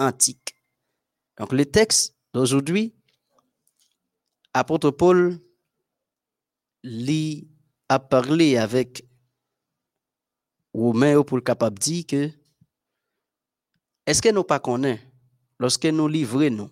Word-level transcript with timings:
antique. 0.00 0.56
Donc, 1.38 1.52
le 1.52 1.64
texte 1.64 2.16
d'aujourd'hui, 2.34 2.94
apôtre 4.52 4.90
Paul 4.90 5.40
a 7.88 7.98
parlé 7.98 8.56
avec 8.56 9.04
Romain 10.72 11.22
pour 11.22 11.36
le 11.36 11.42
capable 11.42 11.78
dire 11.78 12.06
que 12.06 12.30
est-ce 14.06 14.22
que 14.22 14.30
nous 14.30 14.44
pas 14.44 14.62
lorsque 15.58 15.84
nous 15.86 16.08
livrons 16.08 16.50
nous 16.50 16.70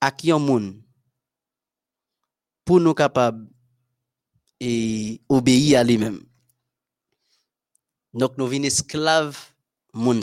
à 0.00 0.10
qui 0.10 0.32
on 0.32 0.38
monde 0.38 0.82
pour 2.64 2.80
nous 2.80 2.94
capables 2.94 3.48
et 4.60 5.20
obéir 5.28 5.80
à 5.80 5.84
lui-même? 5.84 6.22
Donc 8.12 8.36
nous 8.36 8.46
venons 8.46 8.64
esclaves 8.64 9.38
moun 9.94 10.20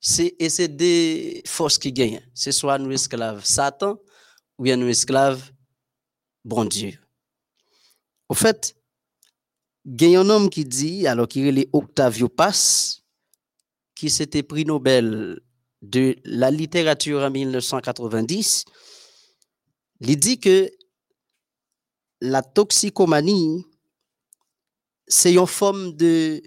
C'est 0.00 0.34
et 0.38 0.48
c'est 0.48 0.68
des 0.68 1.42
forces 1.46 1.78
qui 1.78 1.92
gagnent. 1.92 2.22
C'est 2.34 2.52
soit 2.52 2.78
nous 2.78 2.90
esclaves 2.90 3.44
Satan 3.44 3.98
ou 4.58 4.64
bien 4.64 4.76
nous 4.76 4.88
esclaves 4.88 5.52
bon 6.44 6.64
Dieu. 6.64 6.98
Au 8.28 8.34
fait, 8.34 8.74
il 9.84 10.02
y 10.02 10.16
a 10.16 10.20
un 10.20 10.30
homme 10.30 10.50
qui 10.50 10.64
dit, 10.64 11.06
alors 11.06 11.28
qu'il 11.28 11.58
est 11.58 11.68
Octavio 11.72 12.28
Paz, 12.28 13.02
qui 13.94 14.08
s'était 14.08 14.42
pris 14.42 14.64
Nobel 14.64 15.40
de 15.82 16.16
la 16.24 16.50
littérature 16.50 17.22
en 17.22 17.30
1990, 17.30 18.64
il 20.00 20.16
dit 20.18 20.38
que 20.38 20.70
la 22.20 22.42
toxicomanie, 22.42 23.64
c'est 25.06 25.34
une 25.34 25.46
forme 25.46 25.92
de 25.96 26.42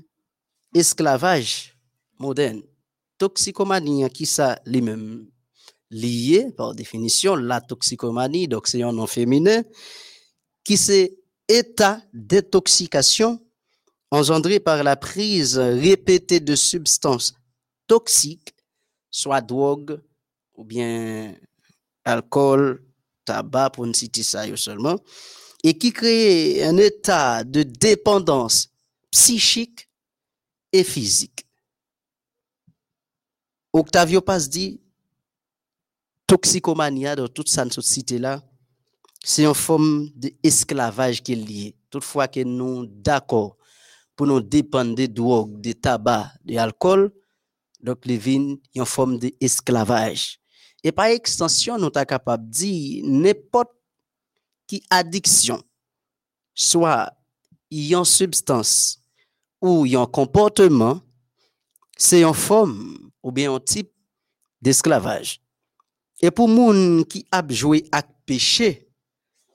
moderne. 2.19 2.63
Toxicomanie, 3.17 4.09
qui 4.09 4.25
ça 4.25 4.59
lui-même 4.65 5.27
lié 5.89 6.51
par 6.57 6.73
définition, 6.73 7.35
la 7.35 7.61
toxicomanie, 7.61 8.47
donc 8.47 8.67
c'est 8.67 8.81
un 8.81 8.91
nom 8.91 9.07
féminin, 9.07 9.63
qui 10.63 10.77
c'est 10.77 11.17
état 11.47 12.01
d'intoxication 12.13 13.39
engendré 14.11 14.59
par 14.59 14.83
la 14.83 14.95
prise 14.95 15.57
répétée 15.57 16.39
de 16.39 16.55
substances 16.55 17.33
toxiques, 17.87 18.53
soit 19.09 19.41
drogue 19.41 20.01
ou 20.55 20.63
bien 20.63 21.35
alcool, 22.05 22.83
tabac, 23.25 23.71
pour 23.71 23.85
ne 23.85 23.93
citer 23.93 24.23
ça 24.23 24.43
seulement, 24.55 24.99
et 25.63 25.77
qui 25.77 25.91
crée 25.93 26.63
un 26.63 26.77
état 26.77 27.43
de 27.43 27.63
dépendance 27.63 28.69
psychique 29.11 29.89
et 30.71 30.83
physique. 30.83 31.45
Octavio 33.75 34.21
Paz 34.21 34.47
dit, 34.49 34.79
toxicomania, 36.27 37.15
dans 37.15 37.27
toute 37.27 37.49
cette 37.49 37.81
cité-là, 37.81 38.43
c'est 39.23 39.45
une 39.45 39.55
forme 39.55 40.09
d'esclavage 40.15 41.23
qui 41.23 41.33
est 41.33 41.35
liée. 41.35 41.75
Toutefois 41.89 42.27
que 42.27 42.43
nous 42.43 42.85
d'accord 42.85 43.57
pour 44.15 44.27
nous 44.27 44.41
dépendre 44.41 44.93
des 44.93 45.07
drogues, 45.07 45.59
des 45.59 45.73
tabac, 45.73 46.31
de 46.45 46.53
l'alcool, 46.53 47.11
donc 47.81 48.05
les 48.05 48.17
vins, 48.17 48.57
une 48.75 48.85
forme 48.85 49.17
d'esclavage. 49.17 50.39
Et 50.83 50.91
par 50.91 51.05
extension, 51.05 51.77
nous 51.77 51.89
sommes 51.91 52.05
capables 52.05 52.45
de 52.45 52.51
dire 52.51 53.03
n'importe 53.07 53.71
qui 54.67 54.83
addiction, 54.91 55.59
soit 56.53 57.11
une 57.71 58.05
substance 58.05 58.99
ou 59.59 59.85
un 59.97 60.05
comportement, 60.05 61.01
c'est 61.97 62.21
une 62.21 62.33
forme 62.33 63.11
ou 63.23 63.31
bien 63.31 63.53
un 63.53 63.59
type 63.59 63.91
d'esclavage. 64.61 65.41
Et 66.21 66.29
pour 66.29 66.47
gens 66.47 67.03
qui 67.03 67.25
a 67.31 67.43
joué 67.49 67.85
avec 67.91 68.05
péché, 68.25 68.87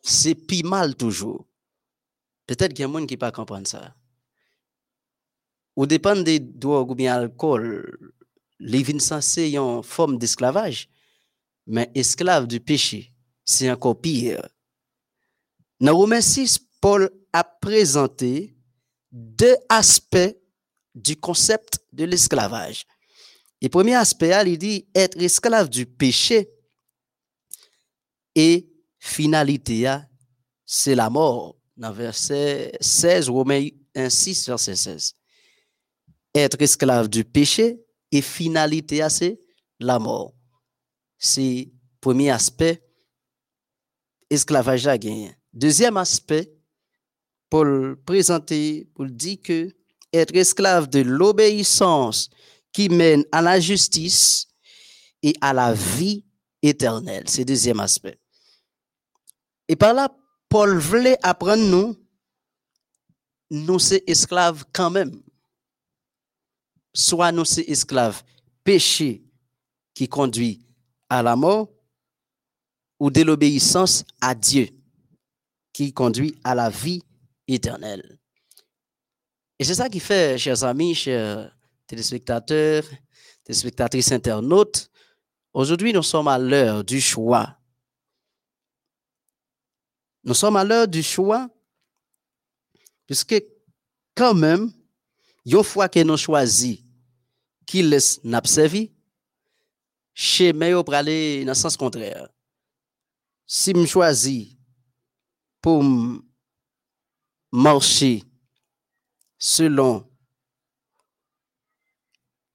c'est 0.02 0.34
plus 0.34 0.62
mal 0.62 0.94
toujours. 0.96 1.46
Peut-être 2.46 2.72
qu'il 2.72 2.84
y 2.86 2.88
a 2.88 2.92
gens 2.92 3.06
qui 3.06 3.16
pas 3.16 3.30
comprendre 3.30 3.66
ça. 3.66 3.94
Ou 5.76 5.86
dépend 5.86 6.16
des 6.16 6.40
drogues 6.40 6.90
ou 6.90 6.94
bien 6.94 7.14
alcool, 7.14 8.12
les 8.58 8.82
vins 8.82 9.20
c'est 9.20 9.52
une 9.52 9.82
forme 9.82 10.18
d'esclavage. 10.18 10.88
Mais 11.66 11.90
esclave 11.94 12.46
du 12.46 12.60
péché, 12.60 13.12
c'est 13.44 13.70
encore 13.70 14.00
pire. 14.00 14.48
Dans 15.80 15.96
Romains 15.96 16.20
6, 16.20 16.58
Paul 16.80 17.10
a 17.32 17.44
présenté 17.44 18.56
deux 19.12 19.56
aspects 19.68 20.36
du 20.94 21.16
concept 21.16 21.80
de 21.92 22.04
l'esclavage. 22.04 22.84
Le 23.60 23.68
premier 23.68 23.94
aspect, 23.94 24.32
il 24.46 24.58
dit 24.58 24.86
être 24.94 25.20
esclave 25.20 25.68
du 25.68 25.84
péché 25.84 26.48
et 28.34 28.68
finalité, 28.98 29.96
c'est 30.64 30.94
la 30.94 31.10
mort. 31.10 31.56
Dans 31.76 31.92
verset 31.92 32.72
16, 32.80 33.28
Romains 33.28 33.68
1, 33.94 34.10
6, 34.10 34.48
verset 34.48 34.76
16. 34.76 35.14
Être 36.34 36.60
esclave 36.60 37.08
du 37.08 37.24
péché 37.24 37.80
et 38.12 38.22
finalité, 38.22 39.06
c'est 39.10 39.40
la 39.80 39.98
mort. 39.98 40.34
C'est 41.18 41.70
premier 42.00 42.30
aspect, 42.30 42.82
esclavage 44.30 44.86
à 44.86 44.98
gagner. 44.98 45.34
Deuxième 45.52 45.96
aspect, 45.96 46.52
Paul 47.50 47.96
présenté, 48.04 48.88
Paul 48.94 49.10
dit 49.10 49.40
que 49.40 49.74
être 50.12 50.34
esclave 50.34 50.88
de 50.88 51.00
l'obéissance 51.00 52.30
qui 52.72 52.88
mène 52.88 53.24
à 53.32 53.42
la 53.42 53.58
justice 53.60 54.46
et 55.22 55.34
à 55.40 55.52
la 55.52 55.72
vie 55.72 56.24
éternelle. 56.62 57.24
C'est 57.28 57.40
le 57.40 57.46
deuxième 57.46 57.80
aspect. 57.80 58.18
Et 59.68 59.76
par 59.76 59.94
là, 59.94 60.08
Paul 60.48 60.78
voulait 60.78 61.18
apprendre 61.22 61.64
nous, 61.64 61.96
nous 63.50 63.78
sommes 63.78 64.00
esclaves 64.06 64.64
quand 64.72 64.90
même. 64.90 65.22
Soit 66.94 67.32
nous 67.32 67.44
sommes 67.44 67.64
esclaves 67.66 68.22
péché 68.64 69.24
qui 69.94 70.08
conduit 70.08 70.64
à 71.08 71.22
la 71.22 71.36
mort, 71.36 71.68
ou 73.00 73.10
de 73.10 73.22
l'obéissance 73.22 74.04
à 74.20 74.34
Dieu 74.34 74.68
qui 75.72 75.92
conduit 75.92 76.38
à 76.42 76.54
la 76.54 76.68
vie 76.68 77.02
éternelle. 77.46 78.18
Et 79.58 79.64
c'est 79.64 79.74
ça 79.74 79.88
qui 79.88 80.00
fait, 80.00 80.38
chers 80.38 80.64
amis, 80.64 80.94
chers 80.94 81.56
téléspectateurs, 81.88 82.84
téléspectatrices 83.42 84.12
internautes, 84.12 84.90
aujourd'hui 85.52 85.92
nous 85.92 86.02
sommes 86.02 86.28
à 86.28 86.38
l'heure 86.38 86.84
du 86.84 87.00
choix. 87.00 87.58
Nous 90.22 90.34
sommes 90.34 90.56
à 90.56 90.64
l'heure 90.64 90.86
du 90.86 91.02
choix, 91.02 91.48
puisque 93.06 93.42
quand 94.14 94.34
même, 94.34 94.70
une 95.46 95.64
fois 95.64 95.88
que 95.88 96.00
nous 96.00 96.16
choisissons 96.16 96.84
qui 97.66 97.82
laisse 97.82 98.22
n'observer, 98.22 98.92
chez 100.14 100.52
moi, 100.52 100.84
pour 100.84 100.94
aller 100.94 101.44
dans 101.44 101.52
le 101.52 101.54
sens 101.54 101.76
contraire. 101.76 102.28
Si 103.46 103.72
je 103.74 103.86
choisis 103.86 104.56
pour 105.62 105.82
marcher 107.50 108.24
selon 109.38 110.06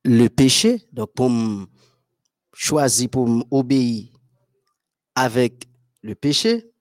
le 0.03 0.27
péché, 0.27 0.87
donc 0.91 1.13
pour 1.13 1.31
choisir 2.53 3.09
pour 3.09 3.27
obéir 3.51 4.09
avec 5.15 5.67
le 6.01 6.15
péché, 6.15 6.71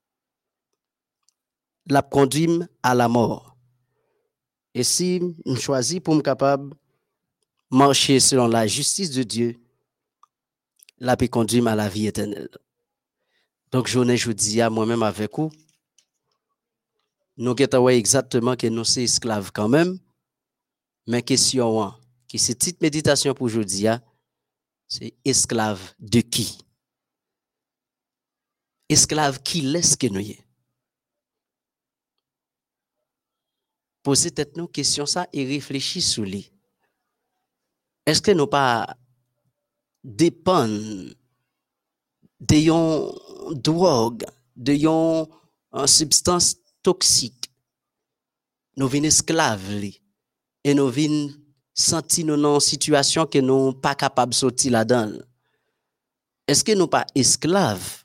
la 1.86 2.02
conduit 2.02 2.60
à 2.82 2.94
la 2.94 3.08
mort. 3.08 3.56
Et 4.74 4.84
si 4.84 5.20
je 5.44 5.54
choisis 5.54 6.00
pour 6.00 6.14
me 6.14 6.22
capable 6.22 6.74
marcher 7.70 8.20
selon 8.20 8.46
la 8.46 8.66
justice 8.66 9.10
de 9.10 9.22
Dieu, 9.22 9.60
la 10.98 11.16
peut 11.16 11.28
conduire 11.28 11.66
à 11.66 11.74
la 11.74 11.88
vie 11.88 12.06
éternelle. 12.06 12.48
Donc, 13.70 13.88
je 13.88 13.98
vous 13.98 14.34
dis 14.34 14.60
à 14.60 14.70
moi-même 14.70 15.02
avec 15.02 15.36
vous, 15.36 15.50
nous 17.38 17.54
avons 17.72 17.88
exactement 17.88 18.56
que 18.56 18.66
nous 18.66 18.84
sommes 18.84 19.04
esclaves 19.04 19.50
quand 19.52 19.68
même, 19.68 19.98
mais 21.06 21.22
question, 21.22 21.82
hein, 21.82 21.98
qui 22.32 22.38
c'est 22.38 22.54
petite 22.54 22.80
méditation 22.80 23.34
pour 23.34 23.44
aujourd'hui, 23.44 23.86
hein, 23.86 24.02
c'est 24.88 25.12
esclave 25.22 25.94
de 25.98 26.20
qui? 26.20 26.56
Esclave 28.88 29.42
qui 29.42 29.60
laisse 29.60 29.96
que 29.96 30.06
nous 30.06 30.20
y 30.20 30.38
Posez 34.02 34.30
tête 34.30 34.56
nous 34.56 34.66
question 34.66 35.04
ça 35.04 35.28
et 35.34 35.44
réfléchissez 35.44 36.08
sur 36.08 36.24
lui. 36.24 36.50
Est-ce 38.06 38.22
que 38.22 38.30
nous 38.30 38.46
pas 38.46 38.96
dépendons 40.02 41.12
de 42.40 42.56
yon 42.56 43.14
drogue, 43.50 44.24
de 44.56 44.72
yon 44.72 45.28
substance 45.84 46.56
toxique? 46.82 47.52
Nous 48.78 48.88
venons 48.88 49.04
esclaves 49.04 49.84
et 50.64 50.72
nous 50.72 50.88
venons 50.88 51.41
senti 51.74 52.24
nous 52.24 52.36
dans 52.36 52.54
une 52.54 52.60
situation 52.60 53.26
que 53.26 53.38
nous 53.38 53.72
pas 53.72 53.94
capable 53.94 54.30
de 54.32 54.36
sortir 54.36 54.72
là-dedans. 54.72 55.12
Est-ce 56.46 56.64
que 56.64 56.72
nous 56.72 56.88
pas 56.88 57.06
esclaves? 57.14 58.04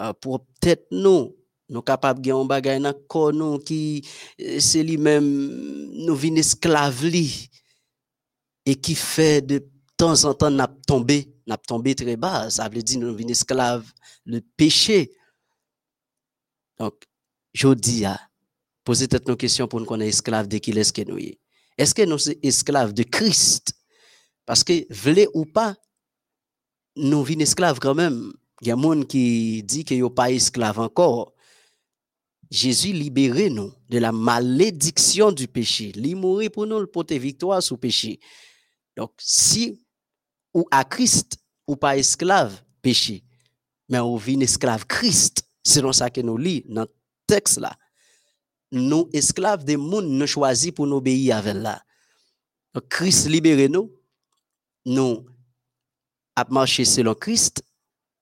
Euh, 0.00 0.12
pour 0.14 0.46
peut-être 0.46 0.86
nous 0.90 1.36
nous 1.68 1.82
capables 1.82 2.20
de 2.20 2.32
un 2.32 2.44
bagay 2.44 2.80
dans 2.80 2.94
corps 3.06 3.32
nous 3.32 3.58
qui 3.58 4.06
euh, 4.40 4.58
c'est 4.58 4.82
lui-même 4.82 5.90
nous 5.92 6.16
vin 6.16 6.34
esclaves 6.36 7.04
li 7.04 7.50
et 8.64 8.74
qui 8.76 8.94
fait 8.94 9.42
de 9.42 9.68
temps 9.96 10.24
en 10.24 10.32
temps 10.34 10.50
n'a 10.50 10.68
tombé 10.86 11.32
n'a 11.46 11.56
tombé 11.58 11.94
très 11.94 12.16
bas. 12.16 12.48
Ça 12.48 12.68
veut 12.68 12.82
dire 12.82 13.00
nous 13.00 13.14
vin 13.14 13.28
esclaves 13.28 13.92
le 14.24 14.40
péché. 14.40 15.12
Donc 16.78 16.94
je 17.52 17.68
dis 17.74 18.06
à 18.06 18.18
poser 18.84 19.06
peut-être 19.06 19.28
nos 19.28 19.36
questions 19.36 19.68
pour 19.68 19.80
nous 19.80 19.86
connaître 19.86 20.08
esclaves 20.08 20.48
de 20.48 20.58
qui 20.58 20.70
est-ce 20.70 20.92
que 20.92 21.02
nous 21.02 21.18
est 21.18 21.38
est-ce 21.80 21.94
que 21.94 22.02
nous 22.02 22.18
sommes 22.18 22.34
esclaves 22.42 22.92
de 22.92 23.02
Christ? 23.02 23.72
Parce 24.44 24.62
que 24.62 24.86
voulez 24.92 25.28
ou 25.32 25.46
pas 25.46 25.76
nous 26.96 27.24
vîmes 27.24 27.40
esclaves 27.40 27.78
quand 27.78 27.94
même 27.94 28.32
il 28.60 28.68
y 28.68 28.70
a 28.70 28.76
des 28.76 28.82
gens 28.82 29.02
qui 29.02 29.62
dit 29.62 29.84
que 29.86 29.98
sont 29.98 30.10
pas 30.10 30.30
esclaves 30.30 30.78
encore 30.78 31.32
Jésus 32.50 32.92
libéré 32.92 33.48
nous 33.48 33.72
de 33.88 33.98
la 33.98 34.12
malédiction 34.12 35.32
du 35.32 35.48
péché. 35.48 35.92
Il 35.94 36.16
mourit 36.16 36.50
pour 36.50 36.66
nous, 36.66 36.86
porter 36.86 37.18
victoire 37.18 37.62
sur 37.62 37.76
le 37.76 37.80
péché. 37.80 38.20
Donc, 38.96 39.12
si 39.18 39.80
ou 40.52 40.66
à 40.70 40.84
Christ, 40.84 41.38
ou 41.66 41.76
pas 41.76 41.96
esclave 41.96 42.60
péché, 42.82 43.22
mais 43.88 44.00
on 44.00 44.16
vit 44.16 44.38
esclave 44.42 44.84
Christ, 44.84 45.44
selon 45.64 45.92
ça 45.92 46.10
que 46.10 46.20
nous 46.20 46.36
lisons 46.36 46.66
dans 46.68 46.82
le 46.82 46.94
texte 47.26 47.58
là. 47.58 47.72
Nous, 48.72 49.08
esclaves 49.12 49.64
des 49.64 49.76
mondes, 49.76 50.06
nous 50.06 50.26
choisis 50.26 50.70
pour 50.70 50.86
nous 50.86 50.96
obéir 50.96 51.36
avec 51.36 51.54
là. 51.54 51.82
Christ 52.88 53.28
libéré 53.28 53.68
nous, 53.68 53.92
nous 54.86 55.26
à 56.36 56.44
marcher 56.48 56.84
selon 56.84 57.14
Christ, 57.14 57.64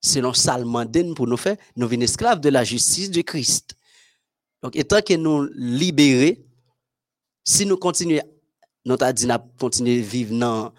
selon 0.01 0.33
Salmanden 0.33 1.13
pour 1.13 1.27
nous 1.27 1.37
faire, 1.37 1.57
nous 1.75 1.87
venons 1.87 2.01
esclaves 2.01 2.39
de 2.39 2.49
la 2.49 2.63
justice 2.63 3.11
de 3.11 3.21
Christ. 3.21 3.75
Donc, 4.61 4.75
étant 4.75 5.01
que 5.01 5.13
nous 5.13 5.47
libérons, 5.53 6.35
si 7.43 7.65
nous 7.65 7.77
continuons, 7.77 8.21
nous 8.85 8.97
avons 8.99 9.49
continuer 9.59 9.99
à 9.99 10.03
vivre 10.03 10.37
dans 10.37 10.73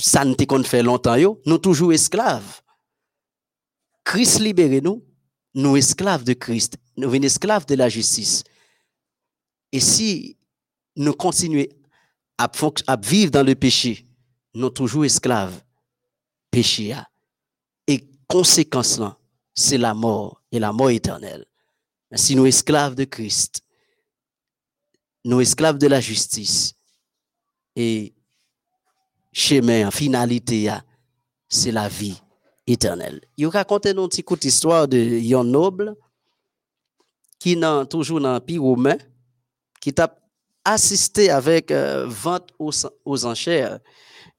ça 0.00 0.24
qu'on 0.48 0.62
fait 0.64 0.82
longtemps, 0.82 1.16
nous 1.46 1.58
toujours 1.58 1.92
esclaves. 1.92 2.60
Christ 4.04 4.40
libéré 4.40 4.80
nous, 4.80 5.04
nous 5.54 5.76
esclaves 5.76 6.24
de 6.24 6.32
Christ, 6.32 6.76
nous 6.96 7.12
sommes 7.12 7.24
esclaves 7.24 7.66
de 7.66 7.74
la 7.74 7.88
justice. 7.88 8.44
Et 9.70 9.80
si 9.80 10.36
nous 10.96 11.12
continuons 11.12 11.66
à, 12.38 12.96
vivre 12.96 13.30
dans 13.30 13.46
le 13.46 13.54
péché, 13.54 14.06
nous 14.54 14.70
toujours 14.70 15.04
esclaves 15.04 15.62
péché. 16.50 16.94
Et 17.86 18.04
conséquence 18.26 19.00
c'est 19.54 19.78
la 19.78 19.94
mort 19.94 20.42
et 20.50 20.58
la 20.58 20.72
mort 20.72 20.90
éternelle 20.90 21.46
si 22.16 22.36
nous 22.36 22.46
esclaves 22.46 22.94
de 22.94 23.04
Christ, 23.04 23.62
nous 25.24 25.40
esclaves 25.40 25.78
de 25.78 25.86
la 25.86 26.00
justice, 26.00 26.74
et 27.74 28.14
chemin, 29.32 29.88
en 29.88 29.90
finalité, 29.90 30.70
c'est 31.48 31.72
la 31.72 31.88
vie 31.88 32.20
éternelle. 32.66 33.20
Il 33.36 33.46
raconte 33.46 33.86
une 33.86 34.08
petite 34.08 34.24
courte 34.24 34.44
histoire 34.44 34.86
de 34.88 34.98
Yon 34.98 35.44
Noble, 35.44 35.94
qui 37.38 37.52
est 37.52 37.86
toujours 37.86 38.20
dans 38.20 38.40
le 38.46 38.60
romain, 38.60 38.96
qui 39.80 39.92
a 39.98 40.14
assisté 40.64 41.30
avec 41.30 41.70
euh, 41.72 42.06
vente 42.06 42.50
aux, 42.58 43.24
enchères 43.26 43.80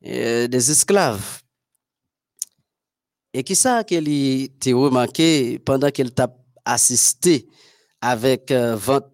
euh, 0.06 0.48
des 0.48 0.72
esclaves. 0.72 1.42
Et 3.34 3.44
qui 3.44 3.56
ça 3.56 3.84
qu'elle 3.84 4.08
a 4.08 4.76
remarqué 4.76 5.60
pendant 5.60 5.90
qu'elle 5.90 6.14
t'a 6.14 6.34
assisté 6.64 7.48
avec 8.00 8.52
euh, 8.52 8.76
vente 8.76 9.06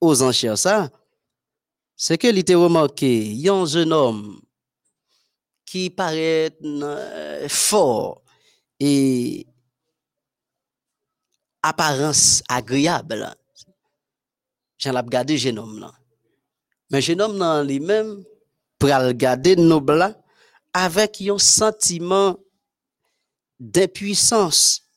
aux 0.00 0.22
enchères, 0.22 0.58
ça, 0.58 0.90
c'est 1.94 2.18
que 2.18 2.26
était 2.28 2.54
remarqué, 2.54 3.24
il 3.24 3.48
un 3.48 3.66
jeune 3.66 3.92
homme 3.92 4.40
qui 5.64 5.90
paraît 5.90 6.56
fort 7.48 8.22
et 8.80 9.46
apparence 11.62 12.42
agréable. 12.48 13.34
J'en 14.78 14.94
ai 14.94 15.00
regardé 15.00 15.36
jeune 15.36 15.58
homme 15.58 15.80
là. 15.80 15.92
Mais 16.90 17.02
jeune 17.02 17.20
homme 17.20 17.38
là 17.38 17.62
lui-même 17.62 18.24
pour 18.78 18.90
regarder 18.90 19.56
noble 19.56 20.16
avec 20.72 21.20
un 21.22 21.38
sentiment 21.38 22.38
d'impuissance 23.58 24.88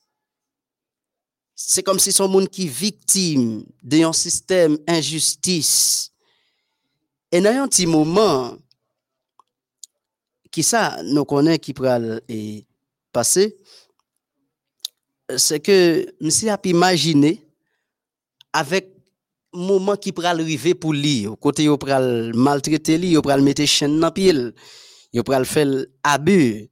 c'est 1.64 1.82
comme 1.82 1.98
si 1.98 2.12
son 2.12 2.28
monde 2.28 2.48
qui 2.48 2.66
victime 2.66 3.64
d'un 3.82 4.12
système 4.12 4.78
injustice. 4.86 6.12
Et 7.30 7.40
dans 7.40 7.62
un 7.62 7.68
petit 7.68 7.86
moment, 7.86 8.56
qui 10.50 10.62
ça 10.62 11.00
nous 11.04 11.24
connaît 11.24 11.58
qui 11.58 11.72
pourrait 11.72 12.20
passer, 13.12 13.56
c'est 15.36 15.60
que 15.60 16.06
monsieur 16.20 16.50
a 16.50 16.58
pu 16.58 16.70
imaginer 16.70 17.44
avec 18.52 18.92
moment 19.52 19.96
qui 19.96 20.12
pourrait 20.12 20.28
arriver 20.28 20.74
pour 20.74 20.92
lui, 20.92 21.26
au 21.26 21.36
côté 21.36 21.64
il 21.64 22.32
maltraiter 22.34 22.98
lui, 22.98 23.12
il 23.12 23.20
pourrait 23.20 23.40
mettre 23.40 23.64
chaîne 23.66 24.00
dans 24.00 24.10
pied, 24.10 24.34
il 25.12 25.22
pourrait 25.22 25.44
faire 25.44 25.84
abus. 26.02 26.68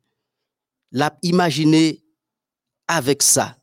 L'a 0.92 1.16
imaginer 1.22 2.02
avec 2.88 3.22
ça 3.22 3.56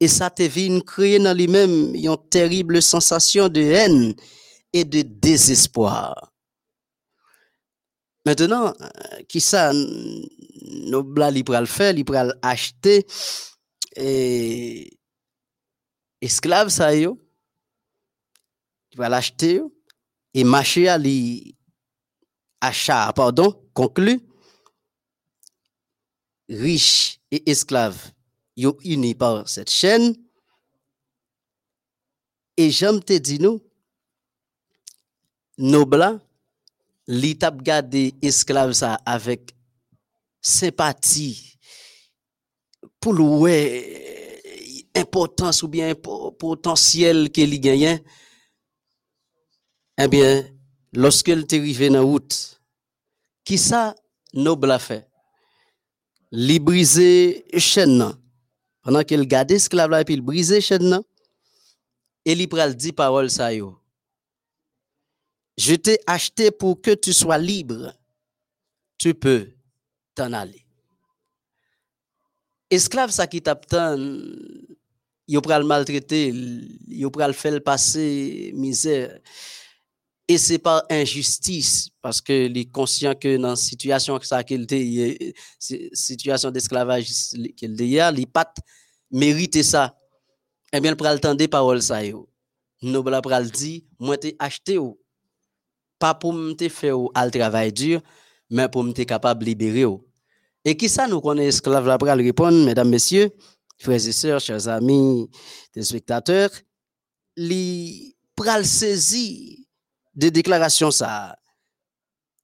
et 0.00 0.08
ça 0.08 0.30
te 0.30 0.42
vient 0.42 0.80
créer 0.80 1.18
dans 1.18 1.36
lui-même 1.36 1.94
une 1.94 2.16
terrible 2.30 2.80
sensation 2.80 3.48
de 3.48 3.60
haine 3.60 4.14
et 4.72 4.84
de 4.84 5.02
désespoir. 5.02 6.32
Maintenant, 8.24 8.72
euh, 8.80 9.22
qui 9.28 9.40
ça, 9.40 9.72
nos 9.72 11.02
blas, 11.02 11.30
il 11.30 11.44
le 11.46 11.66
faire, 11.66 11.94
il 11.96 12.04
pourra 12.04 12.26
acheter 12.42 13.06
et 13.96 14.98
esclave 16.20 16.68
ça 16.68 16.94
yo, 16.94 17.18
il 18.92 18.98
va 18.98 19.08
l'acheter 19.08 19.60
et 20.34 20.44
marcher 20.44 20.88
à 20.88 20.98
achat, 22.60 23.12
pardon, 23.14 23.52
conclu, 23.74 24.20
riche 26.48 27.20
et 27.30 27.50
esclave 27.50 28.12
yo 28.56 28.78
unis 28.84 29.14
par 29.14 29.48
cette 29.48 29.70
chaîne. 29.70 30.14
Et 32.56 32.70
j'aime 32.70 33.02
te 33.02 33.14
dire 33.14 33.40
nous, 33.40 33.60
nos 35.56 35.86
blancs, 35.86 36.20
l'étape 37.06 37.62
garder 37.62 38.14
esclaves 38.20 38.72
ça 38.72 38.94
avec 39.06 39.54
sympathie 40.40 41.51
pour 43.02 43.12
louer 43.12 44.40
importance 44.94 45.62
ou 45.62 45.68
bien 45.68 45.94
potentiel 45.94 47.30
qu'il 47.30 47.60
gagne. 47.60 48.00
Eh 49.98 50.08
bien, 50.08 50.48
lorsque 50.92 51.28
est 51.28 51.52
arrivé 51.52 51.90
dans 51.90 52.06
route, 52.06 52.60
qui 53.44 53.58
ça 53.58 53.94
noble 54.32 54.70
a 54.70 54.78
fait? 54.78 55.08
Li 56.30 56.58
briser 56.58 57.44
chaîne 57.58 58.16
pendant 58.80 59.02
qu'il 59.02 59.26
garde 59.26 59.50
esclave 59.50 59.90
là 59.90 60.04
puis 60.04 60.14
il 60.14 60.22
brise 60.22 60.58
chaîne 60.60 61.00
et 62.24 62.32
il 62.32 62.48
pral 62.48 62.74
dit 62.74 62.92
parole 62.92 63.30
ça 63.30 63.52
yo. 63.52 63.78
Je 65.58 65.74
t'ai 65.74 65.98
acheté 66.06 66.50
pour 66.50 66.80
que 66.80 66.94
tu 66.94 67.12
sois 67.12 67.36
libre. 67.36 67.92
Tu 68.96 69.12
peux 69.12 69.50
t'en 70.14 70.32
aller. 70.32 70.61
Esclave 72.72 73.10
ça 73.10 73.26
qui 73.26 73.42
t'attend, 73.42 73.98
il 75.28 75.40
pral 75.42 75.62
maltraiter, 75.64 76.28
il 76.28 77.10
pral 77.10 77.34
faire 77.34 77.62
passer 77.62 78.50
misère. 78.54 79.18
Et 80.26 80.38
c'est 80.38 80.58
pas 80.58 80.82
injustice, 80.88 81.90
parce 82.00 82.22
que 82.22 82.32
est 82.32 82.70
conscient 82.70 83.14
que 83.14 83.36
dans 83.36 83.56
situation 83.56 84.18
ça 84.22 84.42
qu'il 84.42 84.66
situation 85.92 86.50
d'esclavage 86.50 87.10
qu'il 87.54 88.00
a, 88.00 88.10
il 88.10 88.26
pas 88.26 88.50
mérité 89.10 89.62
ça. 89.62 89.94
Eh 90.72 90.80
bien, 90.80 90.92
il 90.92 90.96
prend 90.96 91.12
le 91.12 91.20
temps 91.20 91.34
des 91.34 91.48
paroles 91.48 91.82
ça 91.82 92.02
yo. 92.02 92.26
Nous 92.80 93.02
pral 93.02 93.50
dit, 93.50 93.84
moi 93.98 94.16
t'ai 94.16 94.34
acheté 94.38 94.78
pas 95.98 96.14
pour 96.14 96.32
me 96.32 96.56
faire 96.70 96.96
le 96.96 97.30
travail 97.30 97.70
dur, 97.70 98.00
mais 98.48 98.66
pour 98.66 98.82
me 98.82 98.92
capable 98.92 99.44
libérer 99.44 99.84
Et 100.64 100.76
qui 100.76 100.88
ça 100.88 101.08
nous 101.08 101.20
connaît 101.20 101.46
esclave 101.46 101.86
là 101.86 101.98
pral 101.98 102.20
répondre, 102.20 102.64
mesdames, 102.64 102.88
messieurs, 102.88 103.30
frères 103.78 104.06
et 104.06 104.12
sœurs, 104.12 104.40
chers 104.40 104.68
amis, 104.68 105.28
téléspectateurs, 105.72 106.50
li 107.36 108.16
pral 108.36 108.64
saisir 108.66 109.58
des 110.14 110.30
déclarations 110.30 110.90
ça. 110.90 111.36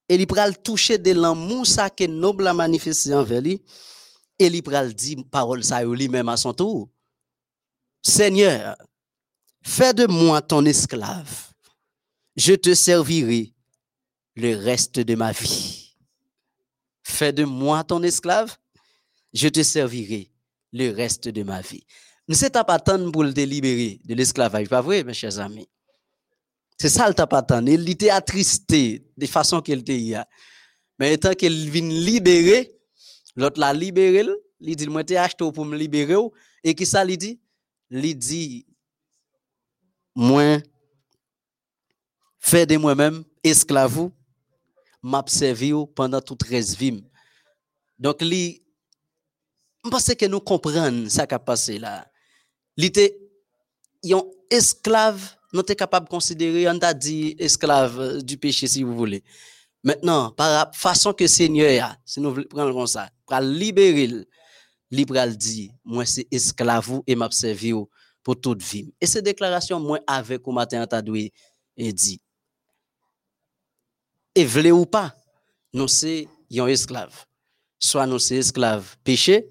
et 0.09 0.15
il 0.15 0.27
pral 0.27 0.57
toucher 0.63 0.99
de 0.99 1.13
l'amour 1.13 1.67
ça 1.67 1.91
que 1.91 2.05
noble 2.05 2.47
a 2.47 2.55
manifesté 2.55 3.15
envers 3.15 3.43
lui 3.43 3.63
et 4.39 4.47
il 4.47 4.63
pral 4.63 4.95
dire 4.95 5.19
parole 5.31 5.63
ça 5.63 5.83
lui-même 5.85 6.29
à 6.29 6.37
son 6.37 6.55
tour. 6.55 6.89
Seigneur, 8.03 8.77
fais 9.63 9.93
de 9.93 10.07
moi 10.07 10.41
ton 10.41 10.65
esclave. 10.65 11.53
Je 12.37 12.55
te 12.55 12.73
servirai 12.75 13.53
le 14.37 14.57
reste 14.57 15.01
de 15.01 15.15
ma 15.15 15.33
vie. 15.33 15.88
Fais 17.09 17.33
de 17.33 17.45
moi 17.45 17.83
ton 17.85 18.03
esclave. 18.03 18.55
Je 19.33 19.49
te 19.49 19.62
servirai 19.62 20.31
le 20.73 20.91
reste 20.91 21.29
de 21.29 21.43
ma 21.43 21.62
vie. 21.62 21.85
Ne 22.29 22.35
c'est 22.35 22.53
pas 22.53 22.65
pour 22.65 23.25
te 23.33 23.41
libérer 23.41 23.99
de 24.05 24.15
l'esclavage, 24.15 24.69
pas 24.69 24.83
vrai, 24.83 25.03
mes 25.05 25.15
chers 25.15 25.38
amis? 25.38 25.67
C'est 26.77 26.91
ça 26.91 27.09
le 27.09 27.15
tapatant. 27.15 27.65
Il 27.67 27.88
était 27.88 28.11
attristé 28.11 29.11
de 29.17 29.27
façon 29.27 29.62
qu'il 29.62 29.79
était. 29.79 30.17
Mais 30.99 31.15
étant 31.15 31.33
qu'il 31.33 31.71
vient 31.71 31.88
libérer, 31.88 32.79
l'autre 33.35 33.59
l'a 33.59 33.73
libéré, 33.73 34.27
il 34.61 34.77
dit, 34.77 34.87
moi, 34.87 35.03
t'ai 35.03 35.17
acheté 35.17 35.50
pour 35.50 35.65
me 35.65 35.77
libérer. 35.77 36.15
Et 36.62 36.75
qui 36.75 36.85
ça, 36.85 37.05
il 37.07 37.17
dit? 37.17 37.41
Il 37.91 38.19
dit, 38.19 38.67
moi, 40.15 40.59
fait 42.38 42.67
de 42.67 42.77
moi-même 42.77 43.25
esclave, 43.43 44.11
m'a 45.02 45.25
servi 45.26 45.73
pendant 45.95 46.21
toute 46.21 46.40
13 46.40 46.76
vie. 46.76 47.05
Donc, 47.99 48.23
li, 48.23 48.62
je 49.85 49.90
pense 49.90 50.14
que 50.14 50.26
nous 50.26 50.40
comprenons 50.40 51.09
ce 51.09 51.23
qui 51.23 51.35
a 51.35 51.38
passé 51.38 51.78
là. 51.78 52.07
Il 52.76 52.85
était 52.85 53.19
un 54.12 54.23
esclave 54.50 55.38
nous 55.52 55.61
sommes 55.67 55.76
capables 55.76 56.07
de 56.07 56.11
considérer, 56.11 56.69
on 56.69 56.78
t'a 56.78 56.93
dit, 56.93 57.35
esclave 57.38 58.23
du 58.23 58.37
péché, 58.37 58.67
si 58.67 58.83
vous 58.83 58.95
voulez. 58.95 59.23
Maintenant, 59.83 60.31
par 60.33 60.50
la 60.50 60.71
façon 60.75 61.12
que 61.12 61.26
Seigneur, 61.26 61.97
si 62.05 62.21
nous 62.21 62.45
prenons 62.45 62.87
ça, 62.87 63.09
pour 63.26 63.38
libérer, 63.40 64.26
libre 64.90 65.26
dit, 65.28 65.71
moi 65.85 66.05
c'est 66.05 66.26
esclave 66.31 67.00
et 67.07 67.14
m'a 67.14 67.31
servi 67.31 67.73
pour 68.23 68.38
toute 68.40 68.62
vie. 68.62 68.93
Et 69.00 69.07
cette 69.07 69.25
déclaration, 69.25 69.81
moi, 69.81 70.00
avec 70.07 70.47
au 70.47 70.52
matin, 70.52 70.87
t'a 70.87 71.00
et 71.76 71.93
dit, 71.93 72.21
et 74.35 74.45
voulez 74.45 74.73
ou 74.73 74.87
pas, 74.87 75.17
nous 75.73 75.89
sommes 75.89 76.27
esclaves. 76.69 77.25
Soit 77.79 78.07
nous 78.07 78.19
sommes 78.19 78.39
esclaves 78.39 78.97
péché, 79.05 79.49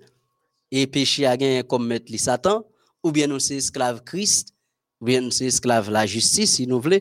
et 0.72 0.88
péché 0.88 1.26
a 1.26 1.38
gagné 1.38 1.64
comme 1.64 1.88
maître 1.88 2.12
Satan, 2.18 2.66
ou 3.04 3.12
bien 3.12 3.28
nous 3.28 3.40
sommes 3.40 3.58
esclaves 3.58 4.04
Christ, 4.04 4.54
bien 5.00 5.30
c'est 5.32 5.46
esclave 5.46 5.90
la 5.90 6.06
justice, 6.06 6.56
si 6.56 6.68
nous 6.68 6.82
voulons, 6.82 7.00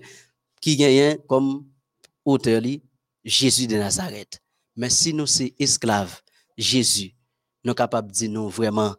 qui 0.61 0.76
gagne 0.76 1.18
comme 1.28 1.66
auteur 2.25 2.62
Jésus 3.25 3.66
de 3.66 3.76
Nazareth. 3.76 4.40
Mais 4.76 4.90
si 4.90 5.12
nous 5.12 5.26
sommes 5.26 5.50
esclaves, 5.59 6.21
Jésus, 6.56 7.14
nous 7.64 7.71
sommes 7.71 7.76
capables 7.76 8.12
de 8.12 8.16
dire 8.16 8.30
nous 8.30 8.49
vraiment 8.49 8.95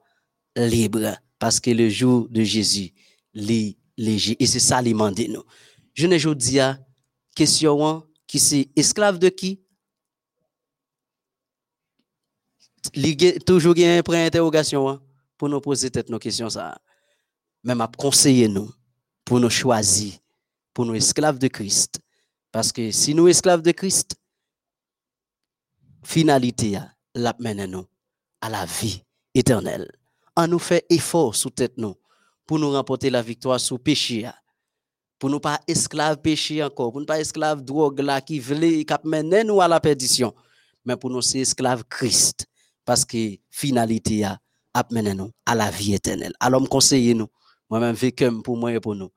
libres, 0.56 1.16
parce 1.40 1.60
que 1.60 1.70
le 1.72 1.88
jour 1.90 2.28
de 2.30 2.44
Jésus, 2.44 2.94
léger. 3.34 4.36
Et 4.40 4.48
c'est 4.48 4.60
ça 4.60 4.82
de 4.82 4.90
nous. 4.90 5.44
Je 5.94 6.08
ne 6.08 6.34
dis 6.34 6.60
à 6.60 6.80
question 7.36 8.04
qui 8.28 8.40
c'est 8.40 8.70
esclave 8.76 9.18
de 9.20 9.30
qui? 9.30 9.62
toujours 13.46 13.76
un 13.78 14.02
point 14.02 14.24
d'interrogation 14.24 14.88
hein, 14.88 15.02
pour 15.38 15.50
nous 15.50 15.60
poser 15.60 15.90
nos 16.08 16.20
questions 16.20 16.50
ça. 16.50 16.80
Même 17.64 17.82
à 17.82 17.88
conseiller 17.88 18.48
nous 18.48 18.72
pour 19.28 19.42
nous 19.42 19.50
choisir, 19.50 20.14
pour 20.74 20.86
nous 20.86 20.96
esclaves 20.96 21.38
de 21.38 21.50
Christ. 21.50 22.00
Parce 22.50 22.72
que 22.72 22.92
si 22.92 23.14
nous 23.14 23.28
esclaves 23.28 23.62
de 23.62 23.72
Christ, 23.72 24.16
finalité, 26.02 26.80
la 27.14 27.36
mène 27.40 27.66
nous 27.66 27.86
à 28.40 28.50
la 28.50 28.66
vie 28.66 29.04
éternelle. 29.34 29.92
On 30.38 30.48
nous 30.48 30.60
fait 30.60 30.86
effort 30.90 31.36
sous 31.36 31.50
tête 31.50 31.78
nous 31.78 31.96
pour 32.46 32.58
nous 32.58 32.72
remporter 32.72 33.10
la 33.10 33.22
victoire 33.22 33.60
sous 33.60 33.78
péché. 33.78 34.30
Pour 35.20 35.30
nous 35.30 35.40
pas 35.40 35.60
esclaves 35.68 36.18
péché 36.18 36.64
encore, 36.64 36.92
pour 36.92 37.00
nous 37.00 37.06
pas 37.06 37.20
esclaves 37.20 37.64
drogue 37.64 38.00
là 38.00 38.22
qui 38.22 38.40
veulent 38.40 38.86
qui 38.86 38.94
mener 39.04 39.44
nous 39.44 39.62
à 39.62 39.68
la 39.68 39.80
perdition, 39.80 40.34
mais 40.86 40.96
pour 40.96 41.10
nous 41.10 41.22
c'est 41.22 41.40
esclaves 41.40 41.84
Christ 41.90 42.46
parce 42.86 43.04
que 43.04 43.38
finalité 43.50 44.24
a 44.24 44.40
nous 44.92 45.32
à 45.46 45.56
la 45.56 45.72
vie 45.72 45.96
éternelle. 45.96 46.34
Alors 46.40 46.62
me 46.62 46.68
conseillez 46.68 47.14
nous, 47.14 47.28
moi-même 47.70 47.96
vécu 47.96 48.30
pour 48.44 48.58
moi 48.58 48.72
et 48.72 48.80
pour 48.80 48.96
nous 48.96 49.10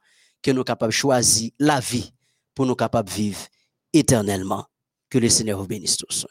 que 0.42 0.50
nous 0.50 0.64
capables 0.64 0.92
choisir 0.92 1.50
la 1.58 1.80
vie 1.80 2.12
pour 2.54 2.66
nous 2.66 2.74
capables 2.74 3.10
vivre 3.10 3.40
éternellement. 3.92 4.66
Que 5.08 5.18
le 5.18 5.28
Seigneur 5.28 5.58
vous 5.58 5.66
bénisse 5.66 5.96
tous. 5.96 6.24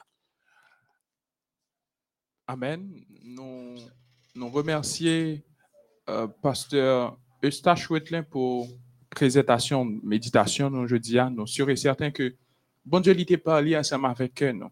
Amen. 2.47 3.03
Nous, 3.23 3.75
nous 4.33 4.49
remercions 4.49 5.37
euh, 6.07 6.27
Pasteur 6.41 7.19
Eustache 7.43 7.89
Wetlin 7.89 8.23
pour 8.23 8.69
présentation, 9.09 9.85
méditation, 10.03 10.69
nous, 10.69 10.87
je 10.87 10.95
dis, 10.95 11.17
nous 11.31 11.47
sommes 11.47 11.75
certains 11.75 12.11
que 12.11 12.35
bon 12.85 12.99
Dieu 12.99 13.13
l'était 13.13 13.37
parlé 13.37 13.77
ensemble 13.77 14.07
avec 14.07 14.41
nous. 14.41 14.69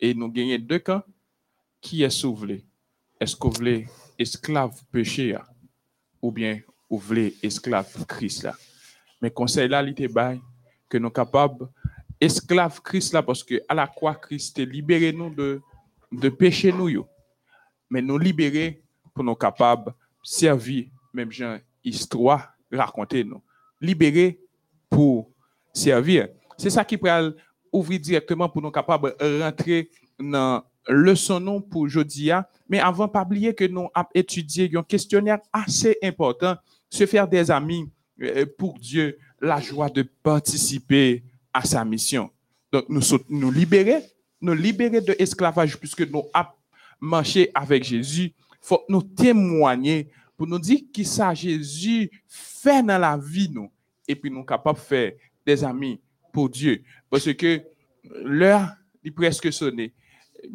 Et 0.00 0.14
nous 0.14 0.30
gagnons 0.30 0.58
deux 0.58 0.78
cas. 0.78 1.04
Qui 1.80 2.02
est 2.02 2.10
sauvé? 2.10 2.64
Est-ce 3.20 3.36
que 3.36 3.46
vous 3.46 3.52
voulez 3.52 3.86
esclave 4.18 4.82
péché 4.90 5.36
ou 6.20 6.32
bien 6.32 6.60
ou 6.90 6.98
voulez 6.98 7.36
esclave 7.42 8.04
Christ 8.06 8.44
là? 8.44 8.54
Mais 9.20 9.30
conseil 9.30 9.68
là, 9.68 9.82
il 9.82 9.90
était 9.90 10.08
que 10.88 10.98
nous 10.98 11.10
capables 11.10 11.68
esclave 12.20 12.80
Christ 12.82 13.12
là 13.12 13.22
parce 13.22 13.44
que 13.44 13.62
à 13.68 13.74
la 13.74 13.86
croix 13.86 14.14
Christ 14.14 14.58
libéré 14.58 15.12
nous 15.12 15.30
de 15.30 15.60
de 16.10 16.28
péché 16.28 16.72
nous 16.72 17.06
Mais 17.90 18.02
nous 18.02 18.18
libérer 18.18 18.82
pour 19.14 19.22
nous 19.22 19.34
capables 19.34 19.94
servir 20.22 20.86
même 21.12 21.30
genre 21.30 21.58
histoire 21.84 22.55
raconter 22.76 23.24
nous. 23.24 23.42
Libérer 23.80 24.40
pour 24.88 25.30
servir. 25.72 26.28
C'est 26.56 26.70
ça 26.70 26.84
qui 26.84 26.96
peut 26.96 27.10
ouvrir 27.72 28.00
directement 28.00 28.48
pour 28.48 28.62
nous 28.62 28.70
capables 28.70 29.14
rentrer 29.20 29.90
dans 30.18 30.62
leçon 30.88 31.40
non 31.40 31.60
pour 31.60 31.82
aujourd'hui. 31.82 32.30
Mais 32.68 32.78
avant, 32.78 33.08
pas 33.08 33.22
oublier 33.22 33.54
que 33.54 33.64
nous 33.64 33.88
avons 33.94 34.08
étudié 34.14 34.70
un 34.74 34.82
questionnaire 34.82 35.38
assez 35.52 35.96
important 36.02 36.56
se 36.88 37.06
faire 37.06 37.28
des 37.28 37.50
amis 37.50 37.90
euh, 38.22 38.46
pour 38.58 38.78
Dieu, 38.78 39.18
la 39.40 39.60
joie 39.60 39.90
de 39.90 40.02
participer 40.22 41.24
à 41.52 41.62
sa 41.62 41.84
mission. 41.84 42.30
Donc, 42.72 42.86
nous 42.88 43.02
nous 43.28 43.50
libérer, 43.50 44.02
nous 44.40 44.54
libérer 44.54 45.00
de 45.00 45.14
l'esclavage 45.18 45.78
puisque 45.78 46.08
nous 46.10 46.24
avons 46.32 46.50
marché 47.00 47.50
avec 47.54 47.84
Jésus. 47.84 48.32
faut 48.60 48.82
nous 48.88 49.02
témoigner 49.02 50.10
pour 50.36 50.46
nous 50.46 50.58
dire 50.58 50.80
qui 50.92 51.04
ça 51.04 51.34
Jésus 51.34 52.10
fait 52.26 52.82
dans 52.82 52.98
la 52.98 53.16
vie 53.16 53.48
nous 53.50 53.70
et 54.06 54.14
puis 54.14 54.30
nous 54.30 54.44
capables 54.44 54.78
de 54.78 54.84
faire 54.84 55.12
des 55.44 55.64
amis 55.64 56.00
pour 56.32 56.48
Dieu 56.50 56.82
parce 57.10 57.32
que 57.32 57.62
l'heure 58.04 58.68
est 59.04 59.10
presque 59.10 59.52
sonné. 59.52 59.92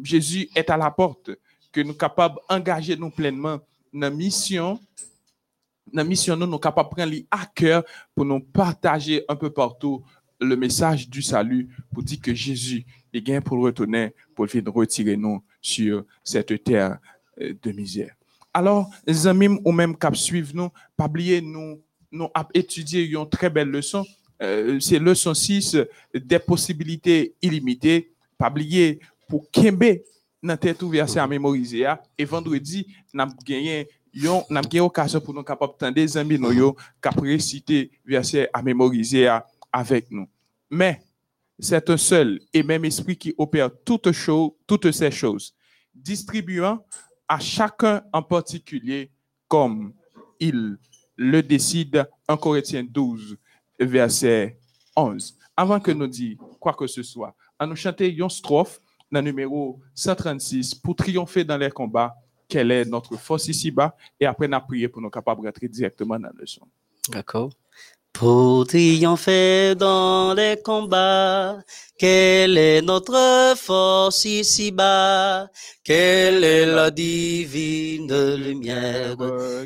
Jésus 0.02 0.48
est 0.54 0.70
à 0.70 0.76
la 0.76 0.90
porte 0.90 1.30
que 1.70 1.80
nous 1.80 1.94
capables 1.94 2.38
d'engager 2.48 2.96
nous 2.96 3.10
pleinement 3.10 3.58
dans 3.92 4.00
la 4.00 4.10
mission 4.10 4.78
la 5.92 6.04
mission, 6.04 6.36
nous 6.36 6.46
sommes 6.46 6.60
capables 6.60 6.88
de 6.90 6.94
prendre 6.94 7.16
à 7.30 7.46
cœur 7.46 7.84
pour 8.14 8.24
nous 8.24 8.40
partager 8.40 9.24
un 9.28 9.36
peu 9.36 9.50
partout 9.50 10.02
le 10.40 10.56
message 10.56 11.08
du 11.08 11.22
salut 11.22 11.68
pour 11.92 12.02
dire 12.02 12.20
que 12.20 12.34
Jésus 12.34 12.84
est 13.12 13.20
gain 13.20 13.40
pour 13.40 13.58
retourner, 13.60 14.14
pour 14.34 14.46
venir 14.46 14.72
retirer 14.72 15.16
nous 15.16 15.42
sur 15.60 16.04
cette 16.24 16.64
terre 16.64 16.98
euh, 17.40 17.54
de 17.62 17.72
misère. 17.72 18.14
Alors, 18.54 18.90
les 19.06 19.26
amis 19.26 19.60
ou 19.64 19.72
même 19.72 19.96
cap 19.96 20.16
suivre 20.16 20.50
nous, 20.54 20.70
pas 20.96 21.08
nous, 21.42 21.80
nous 22.10 22.28
étudier 22.52 23.04
une 23.06 23.28
très 23.28 23.48
belle 23.48 23.68
leçon. 23.68 24.04
Euh, 24.42 24.78
c'est 24.80 24.98
leçon 24.98 25.34
6 25.34 25.78
des 26.14 26.38
possibilités 26.38 27.34
illimitées. 27.40 28.12
Pas 28.36 28.50
oublier 28.50 29.00
pour 29.28 29.50
Kembe, 29.50 30.00
dans 30.42 30.56
tête 30.56 30.82
ouverte 30.82 31.16
à 31.16 31.26
mémoriser. 31.26 31.86
Et 32.18 32.24
vendredi, 32.24 32.86
nous 33.14 33.22
avons 33.22 33.34
gagné 33.44 33.88
yon 34.12 34.44
n'a 34.50 34.62
pas 34.62 34.78
occasion 34.80 35.20
pour 35.20 35.34
nous 35.34 35.42
capables 35.42 35.72
de 35.80 35.90
des 35.90 36.16
amis 36.16 36.38
nous 36.38 36.52
yo 36.52 36.76
verset 38.04 38.48
à 38.52 38.62
mémoriser 38.62 39.28
avec 39.72 40.10
nous 40.10 40.28
mais 40.70 41.00
c'est 41.58 41.88
un 41.88 41.96
seul 41.96 42.40
et 42.52 42.62
même 42.62 42.84
esprit 42.84 43.16
qui 43.16 43.34
opère 43.38 43.70
toutes 43.84 44.92
ces 44.92 45.10
choses 45.10 45.54
distribuant 45.94 46.84
à 47.28 47.38
chacun 47.38 48.02
en 48.12 48.22
particulier 48.22 49.10
comme 49.48 49.92
il 50.40 50.78
le 51.16 51.42
décide 51.42 52.08
en 52.28 52.36
Corinthiens 52.36 52.84
12 52.84 53.36
verset 53.78 54.58
11 54.96 55.36
avant 55.56 55.80
que 55.80 55.90
nous 55.90 56.06
disions 56.06 56.42
quoi 56.58 56.72
que 56.74 56.86
ce 56.86 57.02
soit 57.02 57.34
à 57.58 57.66
nous 57.66 57.76
chanter 57.76 58.12
une 58.12 58.28
strophe 58.28 58.80
dans 59.10 59.20
le 59.20 59.26
numéro 59.26 59.80
136 59.94 60.74
pour 60.76 60.96
triompher 60.96 61.44
dans 61.44 61.58
les 61.58 61.70
combats 61.70 62.16
quelle 62.52 62.70
est 62.70 62.84
notre 62.84 63.16
force 63.16 63.48
ici-bas, 63.48 63.96
et 64.20 64.26
après, 64.26 64.52
a 64.52 64.60
prié 64.60 64.86
pour 64.86 65.00
nous 65.00 65.08
capables 65.08 65.40
de 65.40 65.46
rentrer 65.46 65.68
directement 65.68 66.18
dans 66.18 66.28
le 66.34 66.44
son. 66.44 66.68
D'accord. 67.08 67.50
Pour 68.12 68.66
triompher 68.66 69.74
dans 69.74 70.34
les 70.34 70.56
combats, 70.62 71.58
quelle 71.98 72.58
est 72.58 72.82
notre 72.82 73.54
force 73.56 74.24
ici-bas? 74.24 75.48
Quelle 75.82 76.44
est 76.44 76.66
la 76.66 76.90
divine 76.90 78.34
lumière 78.36 79.16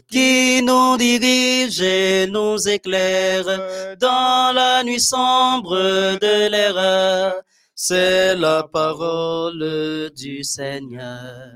qui 0.09 0.63
nous 0.63 0.97
dirige 0.97 1.83
et 1.83 2.27
nous 2.29 2.69
éclaire 2.69 3.97
dans 3.99 4.55
la 4.55 4.83
nuit 4.85 5.01
sombre 5.01 5.77
de 6.19 6.51
l'erreur? 6.51 7.43
C'est 7.75 8.37
la 8.37 8.63
parole 8.63 10.11
du 10.17 10.43
Seigneur. 10.43 11.53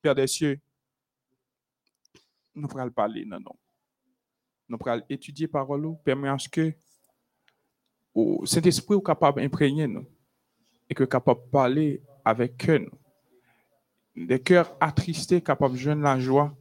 Père 0.00 0.14
des 0.14 0.26
cieux, 0.26 0.58
nous 2.54 2.66
pourrons 2.68 2.90
parler, 2.90 3.24
non, 3.26 3.38
non. 3.40 3.61
Nous 4.72 4.78
pourrons 4.78 5.02
étudier 5.10 5.46
parole, 5.46 5.84
ou 5.84 5.96
permet 5.96 6.30
à 6.30 6.38
ce 6.38 6.48
que 6.48 6.72
au 8.14 8.46
Saint-Esprit 8.46 8.96
est 8.96 9.02
capable 9.02 9.42
d'imprégner 9.42 9.86
nous 9.86 10.06
et 10.88 10.94
que 10.94 11.04
capable 11.04 11.40
de 11.42 11.50
parler 11.50 12.02
avec 12.24 12.70
eux. 12.70 12.78
nous. 12.78 14.26
Des 14.26 14.40
cœurs 14.40 14.74
attristés, 14.80 15.42
capables 15.42 15.74
de 15.74 15.78
joindre 15.78 16.02
la 16.02 16.18
joie, 16.18 16.56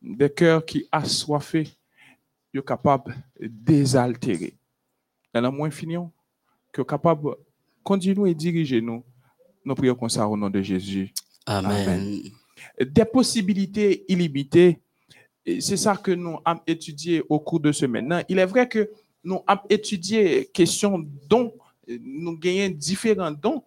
des 0.00 0.30
cœurs 0.30 0.64
qui 0.64 0.86
assoiffés, 0.92 1.68
sont 2.54 2.62
capables 2.62 3.12
de 3.40 3.48
désaltérer. 3.48 4.54
Et 5.34 5.40
la 5.40 5.50
moins 5.50 5.70
finion, 5.70 6.12
que 6.70 6.82
capable 6.82 7.30
de 7.30 7.36
continuer 7.82 8.30
et 8.30 8.34
diriger 8.36 8.80
nous. 8.80 9.02
Nous 9.64 9.74
prions 9.74 9.96
comme 9.96 10.08
ça 10.08 10.28
au 10.28 10.36
nom 10.36 10.48
de 10.48 10.62
Jésus. 10.62 11.12
Amen. 11.44 12.22
Des 12.80 13.04
possibilités 13.04 14.04
illimitées, 14.06 14.80
c'est 15.46 15.76
ça 15.76 15.96
que 15.96 16.12
nous 16.12 16.38
avons 16.44 16.60
étudié 16.66 17.22
au 17.28 17.40
cours 17.40 17.60
de 17.60 17.72
ce 17.72 17.86
maintenant. 17.86 18.22
Il 18.28 18.38
est 18.38 18.46
vrai 18.46 18.68
que 18.68 18.90
nous 19.24 19.40
avons 19.46 19.62
étudié 19.68 20.46
question 20.52 21.04
dons, 21.28 21.52
nous 21.88 22.38
gagnons 22.38 22.74
différents 22.74 23.32
dons, 23.32 23.62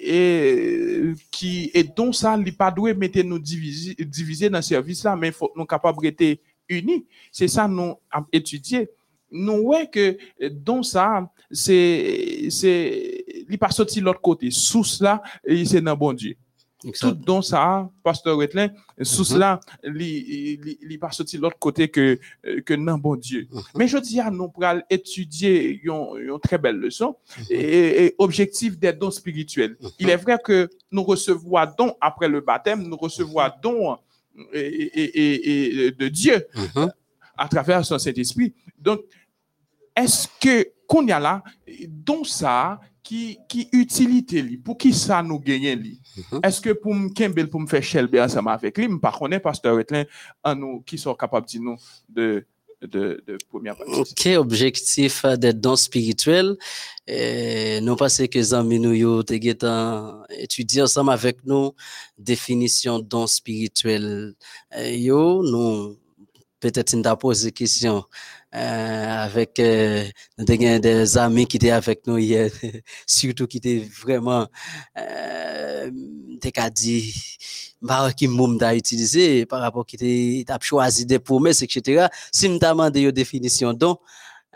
et 0.00 1.12
qui 1.30 1.70
et 1.74 1.84
dont 1.84 2.12
ça, 2.12 2.38
il 2.38 2.56
pas 2.56 2.74
nous 2.76 3.38
diviser, 3.38 3.94
diviser 3.98 4.50
dans 4.50 4.62
ce 4.62 4.70
service 4.70 5.04
là, 5.04 5.16
mais 5.16 5.32
faut 5.32 5.52
nous 5.56 5.66
capables 5.66 6.00
d'être 6.00 6.40
unis. 6.68 7.06
C'est 7.32 7.48
ça 7.48 7.68
nous 7.68 7.94
avons 8.10 8.26
étudié. 8.32 8.88
Nous 9.30 9.64
voyons 9.64 9.86
que 9.86 10.16
dont 10.48 10.82
ça, 10.82 11.28
c'est, 11.50 12.46
c'est, 12.50 13.24
il 13.48 13.58
pas 13.58 13.70
sorti 13.70 14.00
de 14.00 14.04
l'autre 14.04 14.20
côté. 14.20 14.50
Sous 14.50 14.84
cela, 14.84 15.22
et 15.44 15.64
c'est 15.64 15.80
dans 15.80 15.96
bon 15.96 16.12
Dieu. 16.12 16.36
Tout 17.00 17.12
don 17.12 17.40
ça, 17.42 17.88
pasteur 18.02 18.36
Wetlin, 18.36 18.68
sous 19.02 19.20
Mhm. 19.22 19.24
cela, 19.24 19.60
il 19.84 20.98
pas 20.98 21.10
sorti 21.10 21.36
de 21.36 21.42
l'autre 21.42 21.58
côté 21.58 21.88
que, 21.88 22.18
euh, 22.46 22.60
que 22.60 22.74
non, 22.74 22.98
bon 22.98 23.16
Dieu. 23.16 23.46
Mhm. 23.50 23.62
Mais 23.76 23.88
je 23.88 23.98
dis 23.98 24.20
à 24.20 24.30
nous 24.30 24.48
pour 24.48 24.64
étudier 24.90 25.80
une, 25.82 26.38
très 26.42 26.58
belle 26.58 26.76
leçon 26.76 27.16
Mhm. 27.38 27.44
et, 27.50 28.04
et 28.06 28.14
objectif 28.18 28.78
des 28.78 28.92
dons 28.92 29.10
spirituels. 29.10 29.76
Il 29.98 30.10
est 30.10 30.16
vrai 30.16 30.38
que 30.42 30.68
nous 30.90 31.02
recevons 31.02 31.56
don 31.78 31.94
après 32.00 32.28
le 32.28 32.40
baptême, 32.40 32.82
nous 32.82 32.96
recevons 32.96 33.40
don 33.62 33.96
et, 34.52 34.60
et- 34.60 35.20
et- 35.20 35.86
et 35.86 35.90
de 35.92 36.08
Dieu 36.08 36.46
à 37.36 37.48
travers 37.48 37.84
son 37.84 37.98
Saint-Esprit. 37.98 38.52
Donc, 38.78 39.00
est-ce 39.96 40.28
que 40.40 40.68
qu'on 40.86 41.06
y 41.06 41.12
a 41.12 41.18
là, 41.20 41.42
don 41.88 42.24
ça, 42.24 42.78
qui, 43.04 43.38
qui 43.48 43.68
utilité 43.72 44.42
li, 44.42 44.56
pour 44.56 44.78
qui 44.78 44.92
ça 44.92 45.22
nous 45.22 45.38
gagne 45.38 45.78
li? 45.78 46.00
Mhm. 46.16 46.40
Est-ce 46.42 46.60
que 46.60 46.70
pour 46.70 46.94
me 46.94 47.10
Kembel, 47.10 47.48
pour 47.48 47.60
me 47.60 47.66
faire 47.66 47.82
Shelby 47.82 48.18
ensemble 48.18 48.48
avec 48.50 48.76
lui, 48.78 48.88
connais 48.88 49.38
pas, 49.38 49.50
Pasteur 49.50 49.76
Wetlin, 49.76 50.04
en 50.42 50.54
nous, 50.56 50.80
qui 50.80 50.96
sont 50.98 51.14
capables 51.14 51.46
de 51.46 51.58
nous 51.58 51.76
de, 52.08 52.46
de, 52.80 53.22
de 53.26 53.38
première 53.48 53.76
partie. 53.76 53.92
Ok, 53.92 54.38
objectif 54.38 55.24
euh, 55.24 55.36
des 55.36 55.52
dons 55.52 55.76
spirituels. 55.76 56.56
Et 57.06 57.80
nous 57.82 57.96
pensons 57.96 58.26
que 58.26 58.42
Zami 58.42 58.80
nous 58.80 58.94
yo 58.94 59.22
te 59.22 59.34
getan 59.40 60.24
étudier 60.30 60.82
ensemble 60.82 61.12
avec 61.12 61.44
nous 61.44 61.72
définition 62.18 62.98
dons 62.98 63.26
spirituels. 63.26 64.34
Euh, 64.76 64.90
Yo, 64.90 65.42
nous 65.42 65.98
peut-être 66.60 66.96
nous 66.96 67.16
posé 67.16 67.52
question 67.52 68.04
avec 68.56 69.58
euh, 69.58 70.04
te 70.46 70.52
gen 70.52 70.80
des 70.80 71.18
amis 71.18 71.46
qui 71.46 71.56
étaient 71.56 71.70
avec 71.70 72.06
nous 72.06 72.18
hier, 72.18 72.50
surtout 73.06 73.48
qui 73.48 73.56
étaient 73.56 73.84
vraiment 74.00 74.46
euh, 74.96 75.90
dit 76.72 77.12
bah, 77.82 78.12
qui 78.16 78.28
moum 78.28 78.56
t'a 78.56 78.76
utilisé 78.76 79.44
par 79.44 79.60
rapport 79.60 79.84
qui 79.84 80.44
t'a 80.46 80.58
choisi 80.60 81.04
des 81.04 81.18
promesses 81.18 81.62
etc. 81.62 82.06
Si 82.32 82.48
nous 82.48 82.58
demandé 82.58 83.00
une 83.00 83.10
définition 83.10 83.72
don 83.72 83.98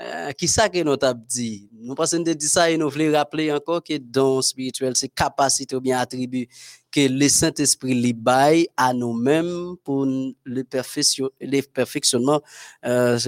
euh, 0.01 0.31
qui 0.33 0.47
ça 0.47 0.69
que 0.69 0.83
nous 0.83 0.97
t'a 0.97 1.13
dit? 1.13 1.69
Nous 1.73 1.95
pensons 1.95 2.21
de 2.21 2.33
dire 2.33 2.49
ça 2.49 2.71
et 2.71 2.77
nous 2.77 2.89
voulons 2.89 3.13
rappeler 3.13 3.51
encore 3.53 3.83
que 3.83 3.97
don 3.99 4.41
spirituel 4.43 4.93
c'est 4.95 5.09
capacité 5.09 5.75
ou 5.75 5.81
bien 5.81 5.99
attribut 5.99 6.49
que 6.91 7.09
le 7.09 7.29
Saint-Esprit 7.29 7.95
lui 7.95 8.13
baille 8.13 8.69
à 8.77 8.95
nous-mêmes 8.95 9.75
pour 9.83 10.07
le 10.07 10.63
perfection 10.63 11.31
le 11.41 11.61
perfectionnement 11.63 12.41
euh, 12.87 13.19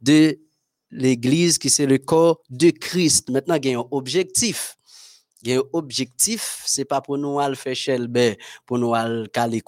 de 0.00 0.38
l'église 0.90 1.58
qui 1.58 1.70
c'est 1.70 1.86
le 1.86 1.98
corps 1.98 2.40
de 2.50 2.70
Christ. 2.70 3.30
Maintenant 3.30 3.54
il 3.62 3.70
y 3.70 3.74
a 3.74 3.78
un 3.78 3.86
objectif. 3.92 4.76
Il 5.42 5.50
y 5.50 5.52
a 5.52 5.58
un 5.58 5.62
objectif, 5.74 6.62
c'est 6.66 6.86
pas 6.86 7.02
pour 7.02 7.18
nous 7.18 7.38
faire 7.54 7.76
chelbe, 7.76 8.34
pour 8.64 8.78
nous 8.78 8.94
aller 8.94 9.28
caler 9.28 9.62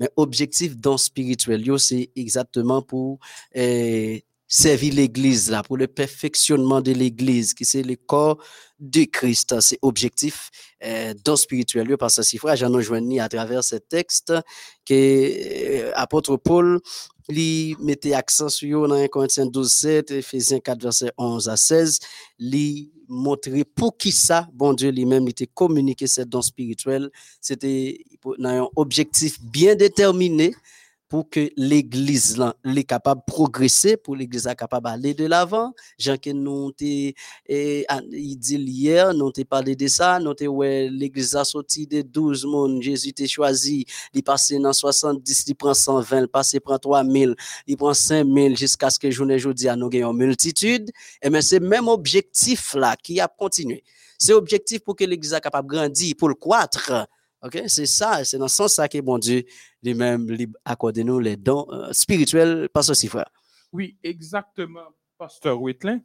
mais 0.00 0.08
objectif 0.16 0.76
dans 0.76 0.96
spirituel, 0.96 1.62
c'est 1.78 2.10
exactement 2.16 2.80
pour 2.80 3.18
eh, 3.54 4.24
servir 4.52 4.92
l'église 4.92 5.50
là, 5.50 5.62
pour 5.62 5.78
le 5.78 5.86
perfectionnement 5.86 6.82
de 6.82 6.92
l'église, 6.92 7.54
qui 7.54 7.64
c'est 7.64 7.82
le 7.82 7.96
corps 7.96 8.36
de 8.78 9.04
Christ. 9.04 9.58
C'est 9.60 9.78
objectif 9.80 10.50
eh, 10.82 11.14
dans 11.24 11.36
spirituel, 11.36 11.88
que 11.96 12.22
si 12.22 12.36
frère, 12.36 12.56
j'en 12.56 12.78
ai 12.78 12.82
joigné 12.82 13.18
à 13.18 13.30
travers 13.30 13.64
ce 13.64 13.76
texte 13.76 14.34
que 14.84 15.90
apôtre 15.94 16.36
Paul 16.36 16.80
li 17.30 17.76
mettait 17.80 18.12
accent 18.12 18.50
sur 18.50 18.88
dans 18.88 18.96
1 18.96 19.08
Corinthiens 19.08 19.46
12, 19.46 19.72
7, 19.72 20.10
Ephésiens 20.10 20.60
4, 20.60 20.82
verset 20.82 21.12
11 21.16 21.48
à 21.48 21.56
16, 21.56 21.98
li 22.38 22.92
montrer 23.08 23.64
pour 23.64 23.96
qui 23.96 24.12
ça, 24.12 24.48
bon 24.52 24.74
Dieu 24.74 24.90
lui-même, 24.90 25.24
il 25.24 25.30
était 25.30 25.46
communiqué 25.46 26.06
cette 26.06 26.28
don 26.28 26.42
spirituel. 26.42 27.10
C'était 27.40 28.04
un 28.44 28.68
objectif 28.76 29.40
bien 29.40 29.76
déterminé 29.76 30.54
pour 31.12 31.28
que 31.28 31.50
l'église 31.58 32.38
là, 32.38 32.56
est 32.64 32.84
capable 32.84 33.20
de 33.20 33.30
progresser, 33.30 33.98
pour 33.98 34.16
l'église 34.16 34.46
est 34.46 34.56
capable 34.56 34.86
d'aller 34.86 35.12
de 35.12 35.26
l'avant. 35.26 35.74
Jean 35.98 36.16
que 36.16 36.30
nous 36.30 36.72
eh, 36.80 37.84
il 38.12 38.36
dit 38.36 38.56
hier, 38.56 39.12
nous 39.12 39.30
t'ai 39.30 39.44
parlé 39.44 39.76
de 39.76 39.86
ça, 39.88 40.18
nous 40.18 40.32
t'ai 40.32 40.48
ouais, 40.48 40.88
l'église 40.90 41.36
a 41.36 41.44
sorti 41.44 41.86
de 41.86 42.00
12 42.00 42.46
monde, 42.46 42.80
Jésus 42.80 43.12
t'a 43.12 43.26
choisi, 43.26 43.84
il 44.14 44.22
passé 44.22 44.58
dans 44.58 44.72
70, 44.72 45.44
il 45.48 45.54
prend 45.54 45.74
120, 45.74 46.20
il 46.22 46.28
passé 46.28 46.60
prend 46.60 46.78
3000, 46.78 47.34
il 47.66 47.76
prend 47.76 47.92
5000 47.92 48.56
jusqu'à 48.56 48.88
ce 48.88 48.98
que 48.98 49.10
journée 49.10 49.34
aujourd'hui 49.34 49.68
à 49.68 49.76
nous 49.76 49.90
gagnons 49.90 50.14
multitude. 50.14 50.90
Et 51.20 51.28
bien, 51.28 51.42
c'est 51.42 51.60
même 51.60 51.88
objectif 51.88 52.72
là 52.72 52.96
qui 52.96 53.20
a 53.20 53.28
continué. 53.28 53.84
C'est 54.16 54.32
objectif 54.32 54.80
pour 54.80 54.96
que 54.96 55.04
l'Église 55.04 55.32
soit 55.32 55.40
capable 55.42 55.68
de 55.68 55.74
grandir, 55.74 56.14
pour 56.16 56.30
le 56.30 56.36
croître. 56.36 57.06
OK? 57.42 57.62
C'est 57.66 57.86
ça, 57.86 58.24
c'est 58.24 58.38
dans 58.38 58.48
ce 58.48 58.56
sens 58.56 58.74
ça 58.74 58.88
que 58.88 58.98
bon 59.00 59.18
Dieu 59.18 59.44
lui-même 59.82 60.30
lui 60.30 60.46
accorde 60.64 60.98
nous 60.98 61.18
les 61.18 61.36
dons 61.36 61.66
euh, 61.70 61.92
spirituels 61.92 62.68
par 62.72 62.84
ce 62.84 62.94
frère. 63.06 63.28
Oui, 63.72 63.96
exactement, 64.02 64.88
Pasteur 65.18 65.60
Wetlin. 65.60 66.00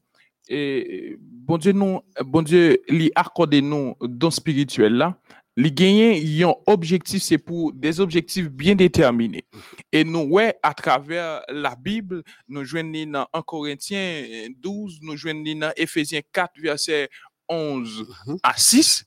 Et 0.50 1.18
bon 1.20 1.58
Dieu, 1.58 1.74
nous, 1.74 2.00
bon 2.26 2.42
Dieu, 2.42 2.82
lui 2.88 3.12
accorde 3.16 3.54
nous 3.56 3.96
dons 4.02 4.32
spirituels 4.32 4.94
là. 4.94 5.20
Les 5.60 5.72
gagnants, 5.72 6.14
ils 6.16 6.46
ont 6.46 6.56
objectif, 6.68 7.24
c'est 7.24 7.40
pour 7.40 7.74
des 7.74 8.00
objectifs 8.00 8.48
bien 8.48 8.76
déterminés. 8.76 9.44
Et 9.92 10.04
nous, 10.04 10.20
ouais, 10.22 10.56
à 10.62 10.72
travers 10.76 11.42
la 11.50 11.76
Bible, 11.76 12.22
nous 12.48 12.64
joignons 12.64 13.12
dans 13.12 13.28
1 13.34 13.42
Corinthiens 13.42 14.24
12, 14.56 15.00
nous 15.02 15.18
joignons 15.18 15.58
dans 15.60 15.72
Éphésiens 15.76 16.22
4, 16.32 16.52
verset 16.62 17.10
11 17.50 18.06
Mhm. 18.28 18.38
à 18.44 18.56
6, 18.56 19.06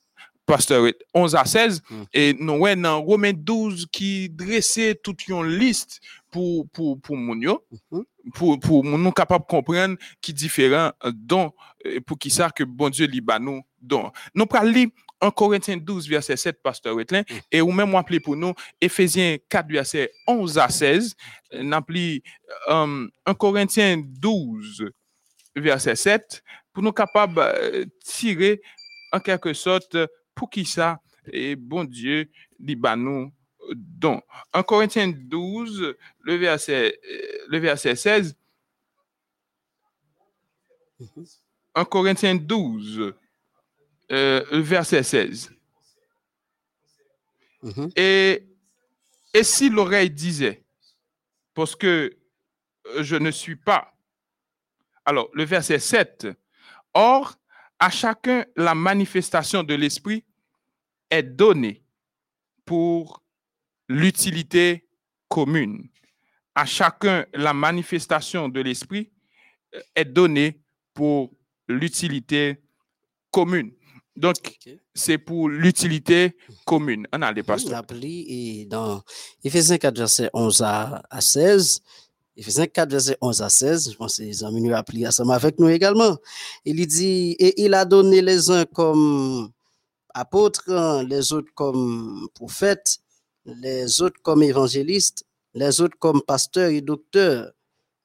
pasteur, 0.50 0.90
11 1.14 1.34
à 1.36 1.44
16, 1.44 1.80
Mhm. 1.90 2.04
et 2.12 2.34
nous, 2.38 2.54
ouais, 2.58 2.76
dans 2.76 3.00
Romains 3.02 3.32
12, 3.32 3.86
qui 3.90 4.28
dressait 4.28 4.94
toute 5.02 5.26
une 5.28 5.46
liste 5.46 6.00
pour, 6.30 6.68
pour, 6.70 7.00
pour 7.00 7.16
moun 7.16 7.40
yo, 7.40 7.64
Mhm. 7.90 8.04
pour, 8.34 8.58
pour 8.60 8.84
nous 8.84 9.12
capable 9.12 9.44
de 9.44 9.48
comprendre 9.50 9.96
qui 10.20 10.32
différent 10.32 10.90
euh, 11.04 11.12
euh, 11.86 12.00
pour 12.06 12.18
qui 12.18 12.30
ça 12.30 12.50
que 12.50 12.64
bon 12.64 12.90
Dieu 12.90 13.06
liba 13.06 13.38
nous 13.38 13.62
don. 13.80 14.10
Nous 14.34 14.46
prenons 14.46 14.70
lire 14.70 14.88
1 15.22 15.30
Corinthiens 15.30 15.76
12, 15.76 16.08
verset 16.08 16.36
7, 16.36 16.62
pasteur 16.62 16.94
Wetlin, 16.96 17.22
Mhm. 17.30 17.40
et 17.52 17.60
ou 17.60 17.70
même 17.72 17.94
appelé 17.94 18.20
pour 18.20 18.36
nous 18.36 18.54
Éphésiens 18.80 19.36
4, 19.48 19.68
verset 19.70 20.10
11 20.26 20.58
à 20.58 20.68
16, 20.68 21.14
euh, 21.54 21.62
n'appelé 21.62 22.22
euh, 22.68 23.06
1 23.26 23.34
Corinthiens 23.34 23.96
12, 24.04 24.84
verset 25.56 25.96
7, 25.96 26.42
pour 26.72 26.82
nous 26.82 26.92
capables 26.92 27.34
de 27.36 27.88
tirer 28.04 28.60
en 29.12 29.18
quelque 29.20 29.52
sorte 29.54 29.96
pour 30.40 30.48
qui 30.48 30.64
ça, 30.64 31.03
et 31.31 31.55
bon 31.55 31.85
Dieu, 31.85 32.31
liba 32.59 32.96
nous 32.96 33.31
don. 33.74 34.22
1 34.55 34.62
Corinthiens 34.62 35.09
12, 35.09 35.94
le 36.20 36.35
verset, 36.37 36.98
euh, 37.05 37.44
le 37.48 37.59
verset 37.59 37.94
16, 37.94 38.35
1 41.74 41.85
Corinthiens 41.85 42.37
12, 42.37 43.12
euh, 44.12 44.62
verset 44.62 45.03
16. 45.03 45.53
Mhm. 47.62 47.90
Et, 47.96 48.42
et 49.35 49.44
si 49.44 49.68
l'oreille 49.68 50.11
disait, 50.11 50.64
parce 51.53 51.76
que 51.76 52.16
euh, 52.87 53.03
je 53.03 53.16
ne 53.16 53.31
suis 53.31 53.57
pas. 53.57 53.92
Alors, 55.05 55.29
le 55.35 55.44
verset 55.44 55.79
7. 55.79 56.29
Or, 56.94 57.37
à 57.79 57.90
chacun, 57.90 58.46
la 58.57 58.74
manifestation 58.74 59.62
de 59.62 59.74
l'esprit 59.74 60.24
est 61.10 61.22
donnée 61.22 61.82
pour 62.64 63.22
l'utilité 63.88 64.88
commune. 65.28 65.88
À 66.54 66.64
chacun, 66.64 67.26
la 67.34 67.52
manifestation 67.52 68.48
de 68.48 68.60
l'esprit 68.60 69.10
euh, 69.74 69.80
est 69.94 70.04
donnée 70.04 70.60
pour 70.94 71.32
l'utilité 71.68 72.62
commune. 73.30 73.72
Donc, 74.16 74.58
c'est 74.94 75.18
pour 75.18 75.48
l'utilité 75.48 76.36
commune. 76.66 77.06
On 77.12 77.22
a 77.22 77.32
les 77.32 77.42
pasteurs. 77.42 77.78
a 77.78 77.82
pris 77.82 78.26
et 78.28 78.66
dans 78.66 79.02
Éphésiens 79.42 79.78
4, 79.78 79.96
verset 79.96 80.30
11 80.32 80.62
à, 80.62 81.02
à 81.08 81.20
16, 81.20 81.80
Éphésiens 82.36 82.66
4, 82.66 82.90
verset 82.90 83.16
11 83.20 83.42
à 83.42 83.48
16, 83.48 83.92
je 83.92 83.96
pense 83.96 84.16
que 84.16 84.22
les 84.22 84.44
amis 84.44 84.60
nous 84.60 84.74
appris 84.74 85.06
ensemble 85.06 85.32
avec 85.32 85.58
nous 85.58 85.68
également. 85.68 86.18
Il 86.64 86.86
dit, 86.86 87.32
et 87.38 87.62
il 87.64 87.72
a 87.74 87.84
donné 87.84 88.20
les 88.20 88.50
uns 88.50 88.64
comme 88.66 89.50
apôtres, 90.14 91.04
les 91.08 91.32
autres 91.32 91.52
comme 91.54 92.28
prophètes, 92.34 92.98
les 93.44 94.02
autres 94.02 94.20
comme 94.22 94.42
évangélistes, 94.42 95.24
les 95.54 95.80
autres 95.80 95.96
comme 95.98 96.22
pasteurs 96.22 96.70
et 96.70 96.80
docteurs. 96.80 97.52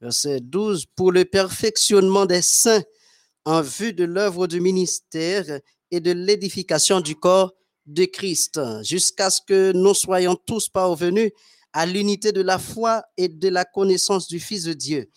Verset 0.01 0.41
12, 0.41 0.85
pour 0.95 1.11
le 1.11 1.25
perfectionnement 1.25 2.25
des 2.25 2.41
saints 2.41 2.83
en 3.45 3.61
vue 3.61 3.93
de 3.93 4.03
l'œuvre 4.03 4.47
du 4.47 4.59
ministère 4.59 5.45
et 5.91 5.99
de 5.99 6.11
l'édification 6.11 6.99
du 6.99 7.15
corps 7.15 7.53
de 7.85 8.05
Christ, 8.05 8.59
jusqu'à 8.83 9.29
ce 9.29 9.41
que 9.41 9.71
nous 9.71 9.93
soyons 9.93 10.35
tous 10.35 10.69
parvenus 10.69 11.31
à 11.71 11.85
l'unité 11.85 12.31
de 12.31 12.41
la 12.41 12.57
foi 12.57 13.03
et 13.17 13.27
de 13.27 13.49
la 13.49 13.65
connaissance 13.65 14.27
du 14.27 14.39
Fils 14.39 14.63
de 14.63 14.73
Dieu, 14.73 15.09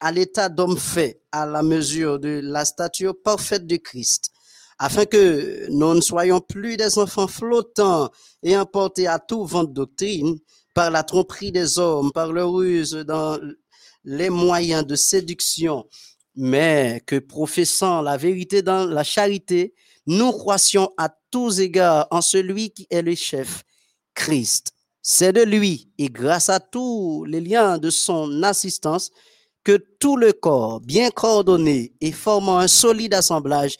à 0.00 0.12
l'état 0.12 0.48
d'homme 0.48 0.76
fait, 0.78 1.20
à 1.30 1.46
la 1.46 1.62
mesure 1.62 2.18
de 2.18 2.40
la 2.42 2.64
stature 2.64 3.14
parfaite 3.22 3.66
de 3.66 3.76
Christ, 3.76 4.30
afin 4.78 5.04
que 5.06 5.66
nous 5.70 5.94
ne 5.94 6.00
soyons 6.00 6.40
plus 6.40 6.76
des 6.76 6.98
enfants 6.98 7.28
flottants 7.28 8.10
et 8.42 8.56
emportés 8.56 9.06
à 9.06 9.18
tout 9.18 9.44
vent 9.44 9.64
de 9.64 9.72
doctrine 9.72 10.38
par 10.74 10.90
la 10.90 11.02
tromperie 11.02 11.52
des 11.52 11.78
hommes, 11.78 12.12
par 12.12 12.32
leur 12.32 12.52
ruse 12.52 12.92
dans 12.92 13.38
les 14.04 14.30
moyens 14.30 14.86
de 14.86 14.94
séduction, 14.94 15.86
mais 16.34 17.02
que 17.06 17.18
professant 17.18 18.02
la 18.02 18.16
vérité 18.16 18.62
dans 18.62 18.84
la 18.84 19.02
charité, 19.02 19.74
nous 20.06 20.32
croissions 20.32 20.92
à 20.98 21.08
tous 21.30 21.60
égards 21.60 22.06
en 22.10 22.20
celui 22.20 22.70
qui 22.70 22.86
est 22.90 23.02
le 23.02 23.14
chef, 23.14 23.64
Christ. 24.14 24.70
C'est 25.02 25.32
de 25.32 25.42
lui 25.42 25.90
et 25.98 26.08
grâce 26.08 26.48
à 26.48 26.60
tous 26.60 27.24
les 27.24 27.40
liens 27.40 27.78
de 27.78 27.90
son 27.90 28.42
assistance 28.42 29.10
que 29.64 29.84
tout 29.98 30.16
le 30.16 30.32
corps, 30.32 30.80
bien 30.80 31.10
coordonné 31.10 31.92
et 32.00 32.12
formant 32.12 32.58
un 32.58 32.68
solide 32.68 33.14
assemblage, 33.14 33.76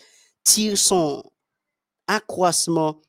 tire 0.47 0.79
son 0.79 1.23
accroissement 2.07 3.03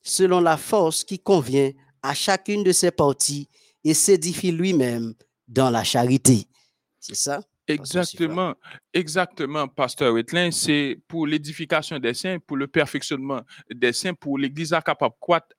selon 0.00 0.40
la 0.40 0.56
force 0.56 1.02
qui 1.04 1.18
convient 1.18 1.72
à 2.02 2.14
chacune 2.14 2.62
de 2.62 2.70
ses 2.72 2.92
parties 2.92 3.48
et 3.82 3.94
s'édifie 3.94 4.52
lui-même 4.52 5.12
dans 5.48 5.70
la 5.70 5.82
charité. 5.82 6.46
C'est 7.00 7.16
ça? 7.16 7.40
Exactement, 7.66 8.54
exactement, 8.94 9.68
Pasteur 9.68 10.14
Wetlin. 10.14 10.50
C'est 10.52 10.98
pour 11.06 11.26
l'édification 11.26 11.98
des 11.98 12.14
saints, 12.14 12.38
pour 12.38 12.56
le 12.56 12.66
perfectionnement 12.66 13.42
des 13.74 13.92
saints, 13.92 14.14
pour 14.14 14.38
l'Église 14.38 14.72
à 14.72 14.80
capable 14.80 15.14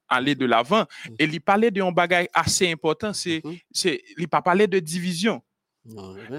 aller 0.08 0.34
de 0.34 0.46
l'avant. 0.46 0.86
Et 1.20 1.26
il 1.26 1.42
parlait 1.42 1.70
d'un 1.70 1.92
bagage 1.92 2.28
assez 2.34 2.72
important, 2.72 3.14
c'est, 3.14 3.42
Mhm. 3.44 3.58
c'est, 3.72 4.02
il 4.18 4.28
pas 4.28 4.42
parlé 4.42 4.66
de 4.68 4.80
division, 4.80 5.42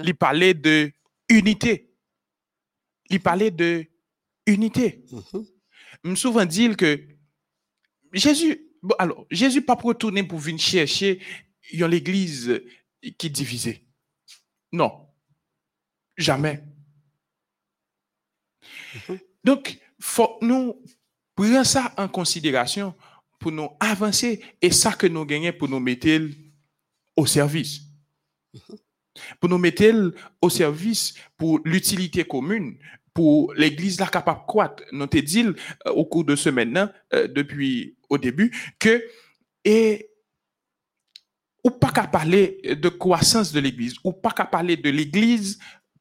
il 0.03 0.15
parlait 0.15 0.53
de 0.55 0.91
unité. 1.29 1.87
Il 3.09 3.21
parlait 3.21 3.51
de 3.51 3.85
unité. 4.51 5.03
Mhm. 5.11 5.45
me 6.03 6.15
souvent 6.15 6.45
dire 6.45 6.75
que 6.75 7.07
Jésus, 8.13 8.67
bon, 8.81 8.95
alors, 8.99 9.25
Jésus 9.29 9.61
pas 9.61 9.75
retourner 9.75 10.23
pour 10.23 10.39
venir 10.39 10.59
chercher 10.59 11.19
l'église 11.71 12.61
qui 13.17 13.27
est 13.27 13.29
divisée. 13.29 13.87
Non. 14.71 15.07
Jamais. 16.17 16.63
Mhm. 19.09 19.19
Donc, 19.43 19.79
faut 19.99 20.37
que 20.39 20.45
nous 20.45 20.83
prendre 21.35 21.63
ça 21.63 21.93
en 21.97 22.07
considération 22.07 22.93
pour 23.39 23.51
nous 23.51 23.69
avancer 23.79 24.43
et 24.61 24.71
ça 24.71 24.93
que 24.93 25.07
nous 25.07 25.25
gagnons 25.25 25.53
pour 25.53 25.69
nous 25.69 25.79
mettre 25.79 26.29
au 27.15 27.25
service. 27.25 27.81
Pour 29.39 29.49
nous 29.49 29.57
mettre 29.57 30.13
au 30.41 30.49
service 30.49 31.13
pour 31.37 31.59
l'utilité 31.65 32.23
commune, 32.23 32.77
pour 33.13 33.53
l'Église 33.53 33.99
là 33.99 34.07
capable 34.07 34.41
croître. 34.47 34.83
Nous 34.91 35.07
te 35.07 35.17
dit 35.17 35.45
euh, 35.45 35.91
au 35.91 36.05
cours 36.05 36.23
de 36.23 36.35
ce 36.35 36.49
maintenant, 36.49 36.89
euh, 37.13 37.27
depuis 37.27 37.97
au 38.09 38.17
début, 38.17 38.51
que 38.79 39.03
et 39.63 40.09
ou 41.63 41.69
pas 41.69 41.91
qu'à 41.91 42.07
parler 42.07 42.59
de 42.63 42.89
croissance 42.89 43.51
de 43.51 43.59
l'Église, 43.59 43.95
ou 44.03 44.13
pas 44.13 44.31
qu'à 44.31 44.45
parler 44.45 44.77
de 44.77 44.89
l'Église 44.89 45.59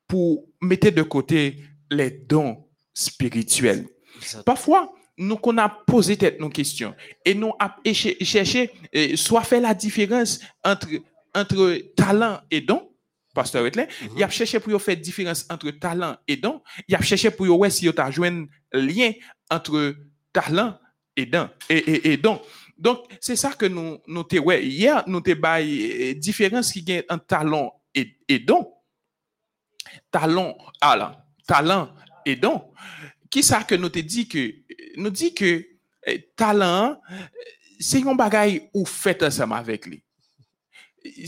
pour 0.08 0.46
mettre 0.60 0.90
de 0.90 1.02
côté 1.02 1.62
les 1.90 2.10
dons 2.10 2.64
spirituels. 2.94 3.86
Parfois, 4.46 4.92
nous 5.18 5.36
qu'on 5.36 5.58
a 5.58 5.68
posé 5.68 6.16
tête 6.16 6.40
nos 6.40 6.48
questions 6.48 6.94
et 7.24 7.34
nous 7.34 7.52
a 7.58 7.76
cherché 7.92 8.70
soit 9.16 9.42
fait 9.42 9.60
la 9.60 9.74
différence 9.74 10.40
entre 10.64 10.88
entre 11.34 11.78
talent 11.94 12.40
et 12.50 12.60
don. 12.60 12.89
pasteur 13.34 13.62
Wetley, 13.62 13.86
mm 13.86 14.06
-hmm. 14.06 14.18
y 14.18 14.22
ap 14.22 14.32
chèche 14.32 14.58
pou 14.60 14.70
yo 14.70 14.78
fè 14.78 14.96
diferans 14.96 15.46
entre 15.50 15.70
talan 15.70 16.16
et 16.26 16.36
don, 16.36 16.62
y 16.88 16.94
ap 16.94 17.02
chèche 17.02 17.30
pou 17.30 17.46
yo 17.46 17.56
wè 17.58 17.70
si 17.70 17.86
yo 17.86 17.92
ta 17.92 18.10
jwen 18.10 18.48
lien 18.72 19.12
entre 19.50 19.96
talan 20.32 20.78
et 21.16 21.26
don. 21.26 21.48
Et, 21.68 21.78
et, 21.78 22.12
et 22.12 22.16
don. 22.16 22.40
Donc, 22.78 23.04
c'est 23.20 23.36
ça 23.36 23.52
que 23.52 23.66
nous, 23.66 23.98
nous 24.06 24.24
te 24.24 24.36
wè. 24.36 24.64
Hier, 24.64 25.04
nous 25.06 25.20
te 25.20 25.34
baye 25.34 26.12
euh, 26.12 26.14
différans 26.14 26.72
ki 26.72 26.82
gen 26.86 27.02
an 27.12 27.18
talan 27.18 27.68
et, 27.94 28.16
et 28.26 28.38
don. 28.38 28.64
Talan, 30.10 30.54
alan, 30.80 31.12
talan 31.46 31.90
et 32.24 32.36
don. 32.36 32.62
Ki 33.30 33.44
sa 33.46 33.60
ke 33.68 33.76
nou 33.78 33.92
te 33.92 34.00
di 34.02 34.24
ke, 34.30 34.46
nou 34.96 35.12
di 35.12 35.28
ke 35.36 35.50
euh, 36.08 36.16
talan, 36.40 36.96
euh, 37.12 37.52
se 37.80 38.00
yon 38.00 38.16
bagay 38.18 38.62
ou 38.72 38.88
fèt 38.88 39.26
ansama 39.28 39.60
vek 39.66 39.90
li. 39.92 40.00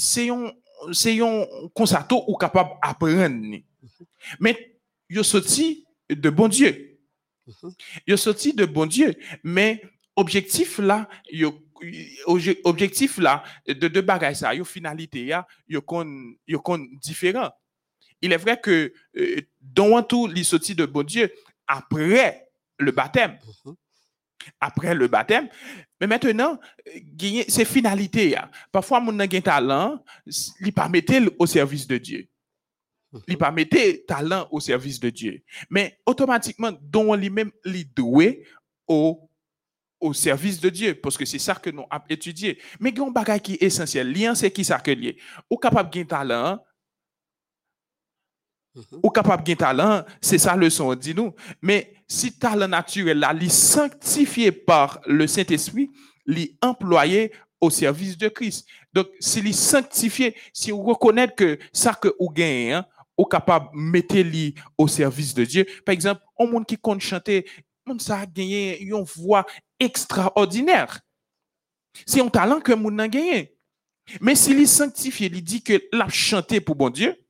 Se 0.01 0.25
yon 0.31 0.49
c'est 0.93 1.21
un 1.21 1.45
concerto 1.75 2.25
ou 2.27 2.37
capable 2.37 2.71
d'apprendre. 2.83 3.59
Mais 4.41 4.79
yo 5.09 5.23
sorti 5.23 5.87
de 6.09 6.31
bon 6.31 6.49
Dieu. 6.49 6.99
Mhm. 7.47 7.73
Yo 8.07 8.17
sorti 8.17 8.53
de 8.53 8.65
bon 8.65 8.87
Dieu, 8.87 9.15
mais 9.43 9.83
objectif 10.17 10.79
là, 10.79 11.09
objectif 12.65 13.19
là 13.19 13.43
de 13.67 13.89
deux 13.89 14.03
bagages 14.03 14.37
ça, 14.37 14.55
yo 14.55 14.65
finalité 14.65 15.27
ya, 15.27 15.47
yo 15.69 15.83
kon 15.83 16.35
yo 16.47 16.63
différent. 17.01 17.51
Il 18.21 18.33
est 18.33 18.37
vrai 18.37 18.61
que 18.61 18.93
euh, 19.17 19.41
dans 19.61 20.03
tout 20.03 20.29
li 20.29 20.45
sorti 20.45 20.75
de 20.75 20.87
bon 20.87 21.03
Dieu 21.03 21.33
après 21.67 22.49
le 22.79 22.93
baptême 22.93 23.39
Mhm. 23.65 23.75
Après 24.61 24.95
le 24.95 25.09
baptême. 25.09 25.49
Mais 26.01 26.07
maintenant, 26.07 26.59
c'est 27.49 27.65
finalité. 27.65 28.37
Parfois, 28.71 29.01
mon 29.01 29.13
nan 29.13 29.31
gen 29.31 29.43
talent, 29.43 30.03
il 30.61 30.73
pas 30.73 30.89
mettre 30.89 31.15
au 31.39 31.47
service 31.47 31.87
de 31.87 31.99
Dieu. 31.99 32.29
Il 33.29 33.37
pas 33.37 33.51
mettre 33.51 34.07
talent 34.07 34.49
au 34.51 34.59
service 34.61 34.99
de 34.99 35.11
Dieu. 35.11 35.43
Mais 35.71 35.99
automatiquement, 36.07 36.73
don 36.81 37.15
lui-même, 37.15 37.51
il 37.65 37.93
doué 37.93 38.45
au, 38.89 39.29
au 40.01 40.13
service 40.15 40.61
de 40.61 40.71
Dieu. 40.71 40.95
Parce 40.95 41.17
que 41.19 41.25
c'est 41.25 41.39
ça 41.39 41.55
que 41.55 41.71
nous 41.71 41.85
avons 41.91 42.05
étudié. 42.09 42.59
Mais 42.81 42.91
il 42.91 42.99
y 42.99 43.01
a 43.01 43.05
un 43.05 43.11
bagage 43.11 43.43
qui 43.43 43.53
est 43.55 43.63
essentiel. 43.63 44.13
Lien, 44.13 44.35
c'est 44.35 44.51
qui 44.51 44.65
ça 44.65 44.81
que 44.81 44.91
lié? 44.91 45.19
Ou 45.51 45.57
capable 45.57 45.91
de 45.91 46.03
talent, 46.05 46.59
Mhm. 48.75 49.01
ou 49.03 49.11
capable 49.11 49.45
de 49.45 49.53
talent, 49.55 50.03
c'est 50.21 50.39
ça 50.39 50.57
le 50.57 50.71
son, 50.71 50.95
dis-nous. 50.95 51.35
Mais 51.61 51.93
si 52.13 52.33
talent 52.33 52.69
naturel 52.69 53.19
là, 53.19 53.33
li 53.33 53.49
sanctifié 53.49 54.53
par 54.53 55.01
le 55.07 55.27
Saint-Esprit, 55.27 55.91
li 56.27 56.59
employé 56.61 57.33
au 57.61 57.71
service 57.71 58.19
de 58.19 58.29
Christ. 58.29 58.69
Donc, 58.93 59.09
si 59.19 59.41
li 59.41 59.55
sanctifié, 59.55 60.37
si 60.53 60.71
vous 60.71 60.83
reconnaître 60.83 61.35
que 61.35 61.59
ça 61.73 61.95
que 61.95 62.09
vous 62.21 62.29
gagnez, 62.29 62.75
hein, 62.75 62.87
ou 63.17 63.25
capable 63.25 63.71
de 63.75 63.81
mettre 63.81 64.17
li 64.17 64.55
au 64.77 64.89
service 64.89 65.33
de 65.33 65.45
Dieu. 65.45 65.67
Par 65.87 65.95
exemple, 65.95 66.21
un 66.39 66.47
monde 66.47 66.67
qui 66.67 66.77
compte 66.77 67.01
chanter, 67.01 67.47
monde 67.87 68.03
ça 68.03 68.21
a 68.21 68.27
gagné 68.27 68.81
une 68.83 69.03
voix 69.03 69.47
extraordinaire. 69.81 71.01
C'est 72.07 72.21
un 72.21 72.29
talent 72.29 72.61
que 72.61 72.73
monde 72.73 73.01
a 73.01 73.09
gagné. 73.09 73.55
Mais 74.21 74.35
s'il 74.35 74.61
est 74.61 74.67
sanctifié, 74.67 75.31
il 75.33 75.43
dit 75.43 75.63
que 75.63 75.83
l'a 75.93 76.09
chanté 76.09 76.61
pour 76.61 76.77
bon 76.77 76.91
Dieu, 76.91 77.22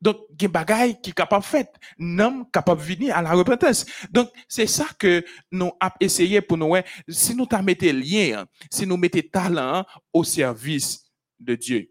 Donc, 0.00 0.18
il 0.30 0.42
y 0.42 0.44
a 0.46 0.48
bagaille 0.48 1.00
qui 1.00 1.10
est 1.10 1.12
capable 1.12 1.42
de 1.42 1.48
faire, 1.48 1.66
non 1.98 2.44
capable 2.46 2.80
de 2.80 2.86
venir 2.86 3.16
à 3.16 3.22
la 3.22 3.32
repentance. 3.32 3.86
Donc, 4.10 4.30
c'est 4.48 4.66
ça 4.66 4.86
que 4.98 5.24
nous 5.50 5.72
avons 5.80 5.94
essayé 6.00 6.40
pour 6.40 6.56
nous. 6.56 6.74
Si 7.08 7.34
nous 7.34 7.46
mettons 7.62 7.92
lien, 7.92 8.46
si 8.70 8.86
nous 8.86 8.96
mettons 8.96 9.20
talent 9.32 9.84
au 10.12 10.24
service 10.24 11.04
de 11.38 11.54
Dieu. 11.54 11.90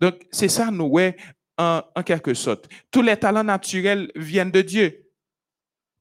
Donc, 0.00 0.26
c'est 0.30 0.48
ça, 0.48 0.70
nous, 0.70 0.98
en, 1.58 1.82
en 1.94 2.02
quelque 2.02 2.34
sorte. 2.34 2.68
Tous 2.90 3.02
les 3.02 3.16
talents 3.16 3.44
naturels 3.44 4.10
viennent 4.16 4.50
de 4.50 4.62
Dieu. 4.62 5.08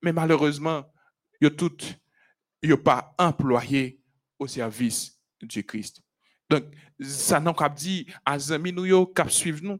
Mais 0.01 0.13
malheureusement, 0.13 0.83
ils 1.39 1.49
sont 1.49 1.55
tous 1.55 1.95
pas 2.83 3.13
employés 3.17 3.99
au 4.39 4.47
service 4.47 5.19
du 5.41 5.63
Christ. 5.63 6.01
Donc, 6.49 6.65
ça 6.99 7.39
pas 7.39 7.69
dit 7.69 8.05
à 8.25 8.37
amis 8.51 8.73
nous 8.73 9.05
cap 9.07 9.29
suivre 9.31 9.59
nous. 9.63 9.79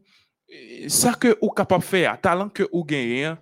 Ça 0.88 1.14
que 1.14 1.38
vous 1.40 1.50
capable 1.50 1.82
faire, 1.82 2.20
talent 2.20 2.48
que 2.48 2.68
vous 2.72 2.84
gagnez, 2.84 3.32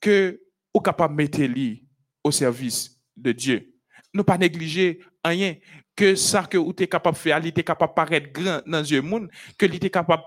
que 0.00 0.40
vous 0.74 0.80
capable 0.80 1.14
mettre 1.14 1.40
lui 1.42 1.86
au 2.22 2.30
service 2.30 3.00
de 3.16 3.32
Dieu. 3.32 3.74
Ne 4.12 4.22
pas 4.22 4.38
négliger 4.38 5.00
rien 5.24 5.56
que 5.96 6.14
ça 6.14 6.44
que 6.44 6.56
vous 6.56 6.70
êtes 6.70 6.90
capable 6.90 7.16
de 7.16 7.20
faire, 7.20 7.38
il 7.38 7.46
est 7.46 7.64
capable 7.64 7.92
de 7.92 7.94
paraître 7.94 8.32
grand 8.32 8.60
dans 8.66 8.84
le 8.88 9.00
monde, 9.00 9.30
que 9.58 9.66
il 9.66 9.84
est 9.84 9.90
capable 9.90 10.22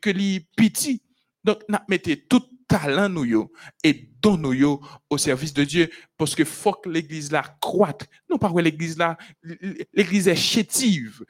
que 0.00 0.10
li 0.10 0.48
petit. 0.56 1.02
Donc, 1.44 1.62
mettez 1.88 2.24
tout 2.24 2.42
talent 2.68 3.08
nous 3.08 3.50
et 3.82 4.08
don 4.20 4.36
nous 4.36 4.80
au 5.10 5.18
service 5.18 5.52
de 5.52 5.64
Dieu 5.64 5.90
parce 6.16 6.34
que 6.34 6.44
faut 6.44 6.72
que 6.72 6.88
l'église 6.88 7.30
là 7.32 7.42
croître. 7.60 8.06
Non 8.30 8.38
pas 8.38 8.50
l'église 8.60 8.96
là 8.96 9.18
l'église 9.92 10.28
est 10.28 10.36
chétive. 10.36 11.24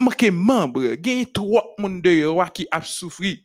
Manque 0.00 0.30
membre, 0.32 0.94
gagne 0.94 1.26
trop 1.26 1.74
monde 1.78 2.00
dehors 2.00 2.50
qui 2.50 2.66
a 2.70 2.80
souffri. 2.80 3.44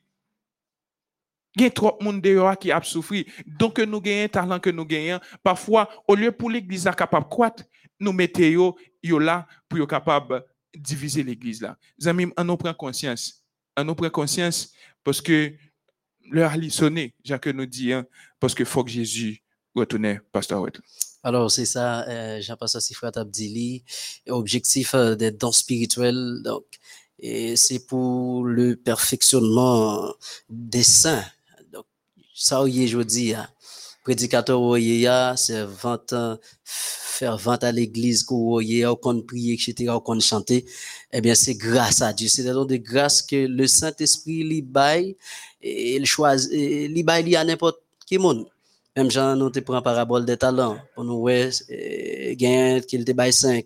Gagne 1.57 1.71
trop 1.71 1.97
monde 2.01 2.21
dehors 2.21 2.57
qui 2.57 2.71
a 2.71 2.81
souffri. 2.81 3.25
Donc 3.45 3.77
nous 3.79 3.99
gagnons 3.99 4.29
talent 4.29 4.59
que 4.59 4.69
nous 4.69 4.85
gagnons. 4.85 5.19
Parfois 5.43 5.89
au 6.07 6.15
lieu 6.15 6.31
pour 6.31 6.49
l'église 6.49 6.89
capable 6.97 7.27
croître, 7.27 7.63
nous 7.99 8.13
mettons 8.13 8.75
yo, 9.03 9.19
là 9.19 9.47
pour 9.67 9.85
capable 9.85 10.45
diviser 10.73 11.23
l'église 11.23 11.61
là. 11.61 11.77
Amis, 12.05 12.31
on 12.37 12.43
nous 12.43 12.57
prend 12.57 12.73
conscience. 12.73 13.43
On 13.75 13.83
nous 13.83 13.95
prend 13.95 14.09
conscience 14.09 14.73
parce 15.03 15.21
que 15.21 15.53
l'heure 16.29 16.51
a 16.51 16.69
sonné, 16.69 17.13
Jacques 17.23 17.47
nous 17.47 17.65
dit, 17.65 17.91
hein, 17.93 18.05
parce 18.39 18.55
qu'il 18.55 18.65
faut 18.65 18.83
que 18.83 18.89
Jésus 18.89 19.41
retourne, 19.75 20.19
Pasteur. 20.31 20.65
Alors, 21.25 21.49
c'est 21.49 21.65
ça, 21.65 22.07
euh, 22.07 22.39
Jean-Pasteur 22.39 22.83
Sifrat 22.83 23.11
Abdili, 23.15 23.83
objectif 24.29 24.93
euh, 24.93 25.15
des 25.15 25.31
dons 25.31 25.51
spirituels, 25.51 26.41
donc, 26.43 26.65
et 27.17 27.55
c'est 27.55 27.79
pour 27.79 28.43
le 28.43 28.75
perfectionnement 28.75 30.13
des 30.49 30.83
saints. 30.83 31.25
Donc, 31.73 31.85
ça, 32.35 32.63
je 32.67 33.01
dis, 33.01 33.33
hein, 33.33 33.47
prédicateur, 34.03 34.59
c'est 35.35 35.65
20 35.65 36.13
ans, 36.13 36.38
faire 36.63 37.38
vente 37.38 37.63
à 37.63 37.71
l'église, 37.71 38.21
qu'on 38.21 38.61
qu'on 39.01 39.21
prie, 39.23 39.51
etc., 39.53 39.93
qu'on 40.05 40.19
chanter, 40.19 40.63
eh 41.11 41.21
bien, 41.21 41.33
c'est 41.33 41.55
grâce 41.55 42.03
à 42.03 42.13
Dieu. 42.13 42.27
C'est 42.27 42.43
de 42.43 42.77
grâce 42.77 43.23
que 43.23 43.47
le 43.47 43.65
Saint-Esprit 43.65 44.43
lui 44.43 44.61
baille, 44.61 45.17
et 45.59 45.95
il 45.95 46.05
choisit, 46.05 46.51
il 46.53 47.03
baille 47.03 47.35
à 47.35 47.43
n'importe 47.43 47.79
qui 48.05 48.19
monde. 48.19 48.45
Même 48.95 49.12
Jean, 49.12 49.36
nous 49.36 49.49
te 49.49 49.60
prend 49.60 49.81
parabole 49.81 50.25
des 50.25 50.38
talents. 50.38 50.77
Pour 50.93 51.03
nous, 51.03 51.15
ouais, 51.15 51.49
gain, 52.38 52.79
qu'il 52.79 53.03
te 53.03 53.12
baille 53.12 53.34
5 53.34 53.65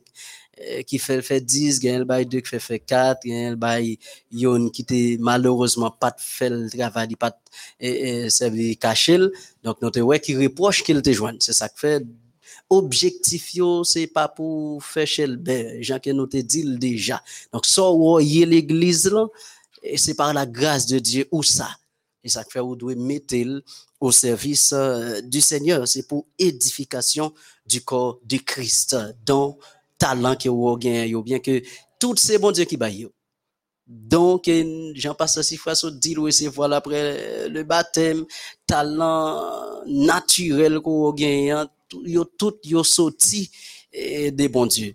qui 0.86 1.00
fait 1.00 1.22
fait 1.22 1.40
10, 1.40 1.80
gagne 1.80 2.00
le 2.00 2.06
bail 2.06 2.26
2 2.26 2.42
qui 2.42 2.50
fait 2.50 2.60
fait 2.60 2.80
4, 2.80 3.20
gagne 3.26 3.52
le 3.52 3.56
bail 3.56 3.98
yon 4.32 4.70
pas 7.16 7.40
servi 8.30 8.76
caché. 8.78 9.20
Donc, 9.64 9.82
nous 9.82 9.92
te 9.92 10.00
reproche 10.00 10.84
joigne. 11.14 11.38
C'est 11.40 11.54
ça 11.54 11.70
que 11.70 11.80
fait 11.80 12.04
objectif 12.72 13.56
yo 13.56 13.84
c'est 13.84 14.08
pas 14.08 14.28
pour 14.28 14.84
faire 14.84 15.08
chez 15.08 15.28
le 15.28 15.82
Jean 15.82 16.00
que 16.00 16.10
nous 16.10 16.28
te 16.28 16.38
l'église 18.46 19.10
là 19.10 19.28
et 19.82 19.98
c'est 19.98 20.14
par 20.14 20.34
la 20.34 20.46
grâce 20.46 20.86
de 20.88 21.00
Dieu 21.00 21.28
ou 21.32 21.42
ça? 21.42 21.70
Et 22.30 22.32
ça 22.32 22.44
fait 22.44 22.60
vous 22.60 22.76
devez 22.76 22.96
mettre 22.96 23.36
au 24.00 24.12
service 24.12 24.72
euh, 24.74 25.20
du 25.22 25.42
Seigneur. 25.42 25.88
C'est 25.88 26.08
pour 26.08 26.28
édification 26.38 27.34
du 27.66 27.82
corps 27.82 28.20
du 28.24 28.44
Christ 28.44 28.96
dont 29.26 29.58
talent 29.98 30.36
que 30.36 30.48
vous 30.48 30.70
avez 30.70 31.14
bien 31.24 31.40
que 31.40 31.62
tout 32.00 32.16
c'est 32.16 32.38
bon 32.38 32.52
Dieu 32.52 32.66
qui 32.66 32.78
baille 32.78 33.10
donc, 33.92 34.48
j'en 34.94 35.16
passe 35.16 35.42
six 35.42 35.58
fois 35.58 35.74
sur 35.74 35.92
dit 35.92 36.14
voilà 36.54 36.76
après 36.76 37.50
le 37.50 37.64
baptême, 37.64 38.24
talent 38.68 39.84
naturel 39.88 40.80
qu'on 40.80 41.12
gagne, 41.12 41.66
yo 42.06 42.24
tout 42.24 42.60
yo 42.64 42.84
sorti 42.84 43.50
eh, 43.92 44.30
des 44.30 44.48
bons 44.48 44.68
dieux. 44.68 44.94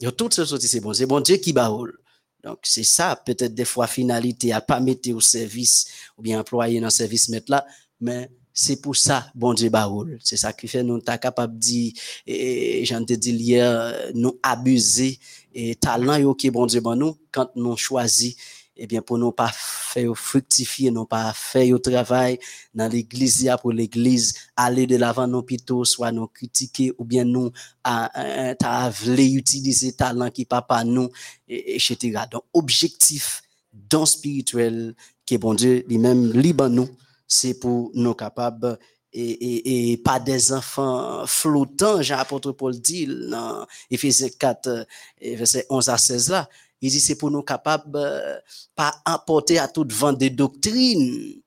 Yo 0.00 0.10
tout 0.10 0.32
sorti 0.32 0.66
c'est 0.66 0.80
bon, 0.80 0.92
c'est 0.92 1.06
bon 1.06 1.20
Dieu 1.20 1.36
qui 1.36 1.52
baoule. 1.52 1.96
Donc 2.44 2.58
c'est 2.62 2.84
ça 2.84 3.20
peut-être 3.24 3.54
des 3.54 3.64
fois 3.64 3.86
finalité 3.86 4.52
à 4.52 4.60
pas 4.60 4.80
mettre 4.80 5.10
au 5.12 5.20
service 5.20 5.86
ou 6.16 6.22
bien 6.22 6.40
employer 6.40 6.80
dans 6.80 6.86
le 6.86 6.90
service 6.90 7.28
mettre 7.28 7.50
là, 7.50 7.66
mais 8.00 8.30
c'est 8.52 8.80
pour 8.80 8.96
ça 8.96 9.30
bon 9.34 9.54
Dieu 9.54 9.70
baoule. 9.70 10.18
C'est 10.22 10.36
ça 10.36 10.52
qui 10.52 10.66
fait 10.66 10.82
nous 10.82 11.00
ta 11.00 11.18
capable 11.18 11.58
dire 11.58 11.92
et 12.26 12.84
j'en 12.84 13.04
te 13.04 13.12
dit 13.12 13.30
hier 13.30 14.10
nous 14.14 14.38
abuser 14.42 15.18
et 15.54 15.74
talent 15.76 16.34
qui 16.34 16.50
bon 16.50 16.66
Dieu 16.66 16.80
bon 16.80 16.96
nous 16.96 17.16
quand 17.30 17.50
nous 17.54 17.76
choisi 17.76 18.36
eh 18.78 18.86
bien, 18.86 19.02
pour 19.02 19.18
nous 19.18 19.32
pas 19.32 19.50
faire 19.52 20.16
fructifier, 20.16 20.90
non 20.90 21.04
pas 21.04 21.32
faire 21.34 21.74
au 21.74 21.78
travail 21.78 22.38
dans 22.72 22.90
l'église, 22.90 23.50
pour 23.60 23.72
l'église, 23.72 24.34
aller 24.56 24.86
de 24.86 24.96
l'avant, 24.96 25.26
non 25.26 25.42
plutôt, 25.42 25.84
soit 25.84 26.12
nous 26.12 26.28
critiquer, 26.28 26.92
ou 26.96 27.04
bien 27.04 27.24
nous, 27.24 27.50
à, 27.82 28.52
à, 28.62 28.90
utiliser 29.18 29.92
talent 29.92 30.30
qui 30.30 30.44
pas 30.44 30.84
nous, 30.84 31.08
etc. 31.48 32.22
Donc, 32.30 32.44
objectif, 32.54 33.42
dans 33.72 34.06
spirituel, 34.06 34.94
qui 35.26 35.36
bon 35.38 35.54
Dieu, 35.54 35.84
lui-même, 35.88 36.32
libre 36.32 36.68
nous, 36.68 36.88
c'est 37.26 37.58
pour 37.58 37.90
nous 37.94 38.14
capables 38.14 38.78
et, 39.12 39.30
et, 39.30 39.92
et, 39.92 39.96
pas 39.96 40.20
des 40.20 40.52
enfants 40.52 41.26
flottants, 41.26 42.02
Jean-Apôtre 42.02 42.52
Paul 42.52 42.78
dit 42.78 43.06
dans 43.06 43.66
Ephésiens 43.90 44.28
4, 44.38 44.86
verset 45.20 45.66
11 45.70 45.88
à 45.88 45.98
16 45.98 46.30
là, 46.30 46.48
il 46.80 46.90
dit 46.90 47.00
c'est 47.00 47.16
pour 47.16 47.30
nous 47.30 47.42
capables 47.42 47.90
euh, 47.96 48.36
pas 48.74 48.94
apporter 49.04 49.58
à 49.58 49.68
toute 49.68 49.92
vente 49.92 50.18
de 50.18 50.28
doctrine. 50.28 51.40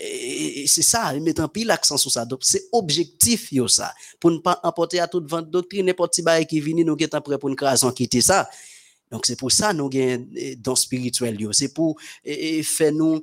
Et 0.00 0.64
c'est 0.68 0.82
ça, 0.82 1.14
il 1.14 1.22
met 1.22 1.38
un 1.40 1.48
pile 1.48 1.66
l'accent 1.66 1.96
sur 1.96 2.10
ça. 2.10 2.24
Donc, 2.24 2.40
c'est 2.42 2.68
objectif, 2.70 3.50
yo, 3.50 3.66
ça. 3.66 3.92
Pour 4.20 4.30
ne 4.30 4.38
pas 4.38 4.58
apporter 4.62 5.00
à 5.00 5.08
toute 5.08 5.28
vente 5.28 5.46
de 5.46 5.50
doctrine, 5.50 5.86
n'importe 5.86 6.14
qui 6.14 6.46
qui 6.46 6.60
vient, 6.60 6.84
nous 6.84 6.96
sommes 6.96 7.20
prêts 7.20 7.38
pour 7.38 7.48
une 7.48 7.56
création 7.56 7.90
quitter 7.90 8.20
ça. 8.20 8.48
Donc, 9.10 9.26
c'est 9.26 9.36
pour 9.36 9.50
ça, 9.50 9.72
nous 9.72 9.90
avons 9.92 10.26
dans 10.58 10.76
spirituel, 10.76 11.36
C'est 11.52 11.74
pour 11.74 12.00
faire 12.24 12.92
nous 12.92 13.20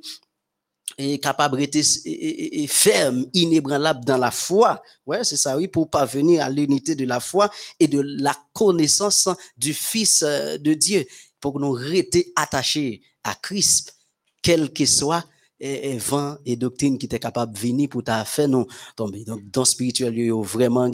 et 0.98 1.18
capable 1.18 1.60
et, 1.62 2.66
ferme, 2.66 3.26
inébranlable 3.32 4.04
dans 4.04 4.18
la 4.18 4.30
foi. 4.30 4.82
Ouais, 5.06 5.24
c'est 5.24 5.36
ça, 5.36 5.56
oui, 5.56 5.68
pour 5.68 5.88
parvenir 5.88 6.44
à 6.44 6.50
l'unité 6.50 6.94
de 6.94 7.04
la 7.04 7.20
foi 7.20 7.50
et 7.78 7.88
de 7.88 8.00
la 8.00 8.36
connaissance 8.52 9.28
du 9.56 9.72
Fils 9.72 10.22
euh, 10.22 10.58
de 10.58 10.74
Dieu 10.74 11.06
pour 11.40 11.60
nous 11.60 11.72
rester 11.72 12.32
attachés 12.36 13.02
à 13.24 13.34
Christ, 13.34 13.96
quel 14.42 14.72
que 14.72 14.86
soit 14.86 15.24
et, 15.60 15.98
vent 15.98 16.36
et 16.46 16.56
doctrine 16.56 16.98
qui 16.98 17.06
était 17.06 17.18
capable 17.18 17.52
de 17.52 17.58
venir 17.58 17.88
pour 17.88 18.02
ta 18.02 18.24
faire 18.24 18.48
nous 18.48 18.66
tomber. 18.96 19.24
Donc, 19.24 19.42
dans 19.50 19.60
le 19.62 19.66
spirituel, 19.66 20.16
il 20.16 20.26
y 20.26 20.30
a 20.30 20.42
vraiment 20.42 20.90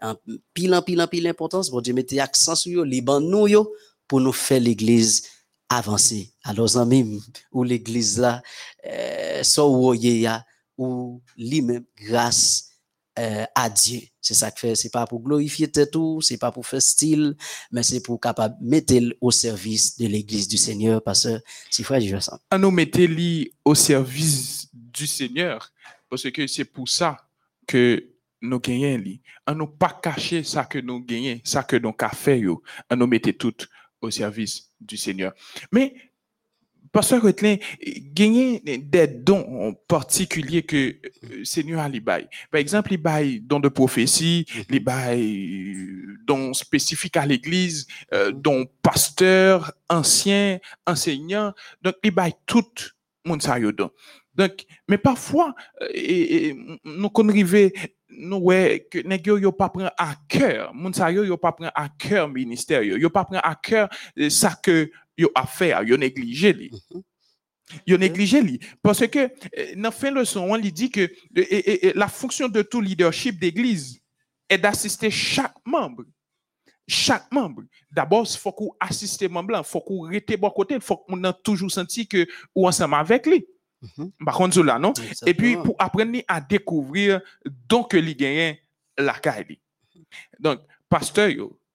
un 0.00 0.16
pile, 0.52 0.80
pile, 0.84 1.06
pile 1.10 1.26
importance. 1.26 1.70
Bon 1.70 1.80
Dieu, 1.80 1.94
mettez 1.94 2.20
accent 2.20 2.54
sur 2.54 2.84
les 2.84 3.00
nous, 3.00 3.66
pour 4.06 4.20
nous 4.20 4.32
faire 4.32 4.60
l'église 4.60 5.26
avancer. 5.68 6.30
Alors, 6.44 6.76
amis, 6.76 7.22
où 7.50 7.62
l'église 7.64 8.18
là, 8.18 8.42
euh, 8.86 9.42
soit 9.42 9.66
où 9.66 9.94
ou 10.76 11.22
lui-même, 11.36 11.84
grâce 11.96 12.73
euh, 13.18 13.44
à 13.54 13.70
Dieu. 13.70 14.00
C'est 14.20 14.34
ça 14.34 14.50
que 14.50 14.58
fait. 14.58 14.74
C'est 14.74 14.90
pas 14.90 15.06
pour 15.06 15.22
glorifier 15.22 15.70
tout, 15.70 16.20
c'est 16.20 16.38
pas 16.38 16.50
pour 16.50 16.66
faire 16.66 16.82
style, 16.82 17.36
mais 17.70 17.82
c'est 17.82 18.00
pour 18.00 18.20
capable 18.20 18.56
mettre 18.60 18.94
au 19.20 19.30
service 19.30 19.96
de 19.98 20.06
l'Église 20.06 20.48
du 20.48 20.56
Seigneur, 20.56 21.02
parce 21.02 21.24
que 21.24 21.40
c'est 21.70 21.84
frère 21.84 22.00
je 22.00 22.18
sens. 22.18 22.40
À 22.50 22.58
nous 22.58 22.70
mettre 22.70 23.00
au 23.64 23.74
service 23.74 24.68
du 24.72 25.06
Seigneur, 25.06 25.70
parce 26.08 26.30
que 26.30 26.46
c'est 26.46 26.64
pour 26.64 26.88
ça 26.88 27.16
que 27.66 28.04
nous 28.40 28.60
gagnons. 28.60 29.18
À 29.46 29.54
nous 29.54 29.66
pas 29.66 30.00
cacher 30.02 30.42
ça 30.42 30.64
que 30.64 30.78
nous 30.78 31.00
gagnons, 31.00 31.40
ça 31.44 31.62
que 31.62 31.76
nous 31.76 31.94
avons 31.96 32.14
fait, 32.14 32.42
à 32.88 32.96
nous 32.96 33.06
mettre 33.06 33.30
tout 33.32 33.54
au 34.00 34.10
service 34.10 34.70
du 34.80 34.96
Seigneur. 34.96 35.32
Mais 35.72 35.94
Pasteur 36.94 37.24
Retlin, 37.24 37.56
gagner 38.14 38.60
des 38.60 39.08
dons 39.08 39.74
particuliers 39.88 40.62
que 40.62 40.94
le 41.24 41.40
euh, 41.40 41.44
Seigneur 41.44 41.80
a 41.80 41.90
Par 41.90 42.60
exemple, 42.60 42.92
les 42.92 42.98
bail 42.98 43.40
dons 43.40 43.58
de 43.58 43.68
prophétie, 43.68 44.46
mhm. 44.54 44.62
les 44.70 44.78
bail 44.78 45.76
dons 46.24 46.54
spécifiques 46.54 47.16
à 47.16 47.26
l'église, 47.26 47.88
euh, 48.12 48.30
dons 48.30 48.66
pasteurs, 48.80 49.72
anciens, 49.88 50.60
enseignants. 50.86 51.52
Donc, 51.82 51.96
les 52.04 52.12
bail 52.12 52.32
tout 52.46 52.64
monde 53.24 53.42
ça 53.42 53.58
don. 53.58 53.90
Donc, 54.36 54.64
mais 54.88 54.98
parfois, 54.98 55.52
euh, 55.82 55.88
et, 55.92 56.46
et, 56.46 56.56
nous 56.84 57.10
connaissons 57.10 57.70
nous 58.16 58.36
ouais 58.36 58.86
que 58.90 58.98
nèg 59.00 59.26
yo 59.26 59.52
pas 59.52 59.68
prend 59.68 59.90
à 59.98 60.14
cœur 60.28 60.72
moun 60.74 60.92
sa 60.94 61.10
yo 61.10 61.24
yo 61.24 61.36
pas 61.36 61.52
prend 61.52 61.70
à 61.74 61.88
cœur 61.88 62.28
ministère 62.28 62.82
yo. 62.82 62.96
Yo 62.96 63.10
pas 63.10 63.24
prend 63.24 63.38
à 63.40 63.54
cœur 63.54 63.88
ça 64.28 64.54
que 64.62 64.90
yo 65.16 65.30
a 65.34 65.46
fait 65.46 65.74
yo 65.86 65.96
négligé 65.96 66.52
li. 66.52 66.70
Mhm. 66.70 67.02
yo 67.86 67.96
négligé 67.96 68.40
li. 68.42 68.58
Parce 68.82 69.06
que 69.08 69.30
dans 69.76 69.90
fin 69.90 70.10
leçon 70.10 70.40
on 70.50 70.56
lui 70.56 70.72
dit 70.72 70.90
que 70.90 71.00
et- 71.00 71.40
et- 71.40 71.86
et 71.88 71.92
la 71.94 72.08
fonction 72.08 72.48
de 72.48 72.62
tout 72.62 72.80
leadership 72.80 73.38
d'église 73.38 74.00
est 74.48 74.58
d'assister 74.58 75.10
chaque 75.10 75.54
membre. 75.64 76.04
Chaque 76.86 77.32
membre. 77.32 77.62
D'abord 77.90 78.26
il 78.30 78.36
faut 78.38 78.52
qu'on 78.52 78.72
assiste 78.78 79.28
membre 79.30 79.56
il 79.58 79.64
faut 79.64 79.80
qu'on 79.80 80.02
rete 80.02 80.38
bon 80.38 80.50
côté 80.50 80.74
il 80.74 80.80
faut 80.82 80.98
qu'on 80.98 81.24
a 81.24 81.32
toujours 81.32 81.70
senti 81.70 82.06
que 82.06 82.26
ou 82.54 82.68
ensemble 82.68 82.94
avec 82.94 83.26
lui. 83.26 83.46
Par 84.24 84.36
contre 84.36 84.62
là 84.62 84.78
non? 84.78 84.92
Et 85.26 85.34
puis, 85.34 85.56
pour 85.56 85.76
apprendre 85.78 86.18
à 86.28 86.40
découvrir 86.40 87.20
donc 87.68 87.90
que 87.90 87.96
li 87.96 88.14
gagne 88.14 88.56
la 88.98 89.14
caille. 89.14 89.58
Donc, 90.38 90.60
pasteur, 90.88 91.30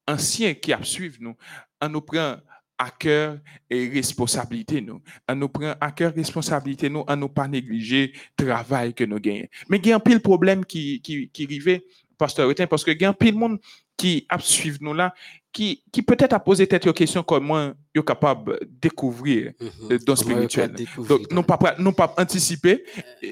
ancien 0.08 0.54
qui 0.54 0.74
a 0.74 0.84
suivi 0.84 1.18
nous, 1.22 1.36
on 1.82 1.90
nous 1.90 2.02
prend 2.02 2.38
à 2.78 2.92
cœur 2.92 3.40
et 3.70 3.90
responsabilité 3.90 4.80
nous. 4.82 5.02
On 5.28 5.36
nous 5.36 5.50
prend 5.50 5.76
à 5.80 5.92
cœur 5.92 6.14
responsabilité 6.14 6.90
nous, 6.90 7.04
on 7.08 7.16
nous 7.16 7.28
pas 7.30 7.48
négliger 7.48 8.14
travail 8.38 8.94
que 8.94 9.04
nous 9.04 9.20
gagnons. 9.20 9.48
Mais 9.68 9.78
il 9.78 9.88
y 9.88 9.92
a 9.92 9.98
un 9.98 10.00
pile 10.00 10.22
problème 10.22 10.66
qui, 10.66 11.02
qui, 11.02 11.30
qui 11.30 11.44
arrivait, 11.44 11.84
pasteur 12.18 12.50
parce 12.70 12.84
que 12.84 12.92
il 12.92 13.02
y 13.02 13.06
a 13.06 13.10
un 13.10 13.14
pile 13.14 13.36
monde 13.36 13.60
qui 13.98 14.26
a 14.30 14.40
suivi 14.40 14.78
nous 14.80 14.94
là, 14.94 15.14
qui, 15.52 15.84
qui 15.92 16.02
peut-être 16.02 16.34
a 16.34 16.40
posé 16.40 16.68
tête 16.68 16.86
aux 16.88 16.94
questions 16.94 17.24
comment 17.24 17.72
yo 17.94 18.04
capable 18.04 18.60
de 18.60 18.70
découvrir 18.82 19.54
Mhm. 19.60 19.92
euh, 19.92 20.00
don 20.06 20.16
spirituel. 20.16 20.74
Donc, 21.08 21.32
nous 21.32 21.44
pas 21.44 21.76
nous 21.80 21.92
pas 21.92 22.14
anticiper, 22.18 22.84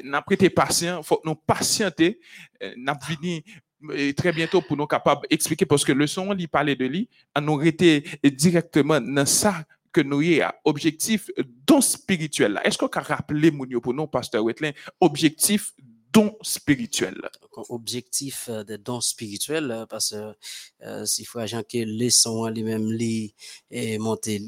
n'a 0.04 0.22
prêté 0.22 0.50
patient, 0.50 1.04
faut 1.04 1.22
nous 1.24 1.36
patienter, 1.36 2.20
euh, 2.64 2.74
n'a 2.78 2.98
euh, 3.92 4.12
très 4.14 4.32
bientôt 4.32 4.62
pour 4.62 4.76
nous 4.76 4.88
capables 4.88 5.28
d'expliquer 5.30 5.66
parce 5.66 5.86
que 5.86 5.92
le 5.92 6.08
son 6.08 6.34
lui 6.34 6.48
parlait 6.48 6.76
de 6.76 6.86
lui, 6.86 7.08
à 7.36 7.42
nous 7.42 7.62
été 7.62 8.04
directement 8.24 9.00
dans 9.00 9.26
ça 9.26 9.64
que 9.92 10.02
nous 10.02 10.22
y 10.22 10.42
a 10.42 10.54
objectif 10.66 11.30
don 11.66 11.82
spirituel. 11.82 12.60
Est-ce 12.64 12.78
qu'on 12.78 12.88
peut 12.88 13.00
rappeler 13.00 13.52
Mounio 13.52 13.80
pour 13.80 13.94
nous 13.94 14.08
pasteur 14.08 14.44
Wetlin 14.44 14.72
objectif 15.00 15.74
don 16.14 16.36
spirituel 16.42 17.16
là? 17.22 17.30
Donc, 17.42 17.66
objectif 17.70 18.50
euh, 18.50 18.64
des 18.64 18.78
dons 18.78 19.02
spirituels 19.02 19.72
euh, 19.72 19.86
parce 19.86 20.12
que 20.12 20.34
euh, 20.86 21.06
s'il 21.06 21.26
faut 21.26 21.40
agent 21.40 21.64
que 21.64 21.78
les 21.80 22.10
sons 22.10 22.46
lui-même 22.48 22.92
li 22.92 23.34
et 23.72 23.98
montrer 23.98 24.40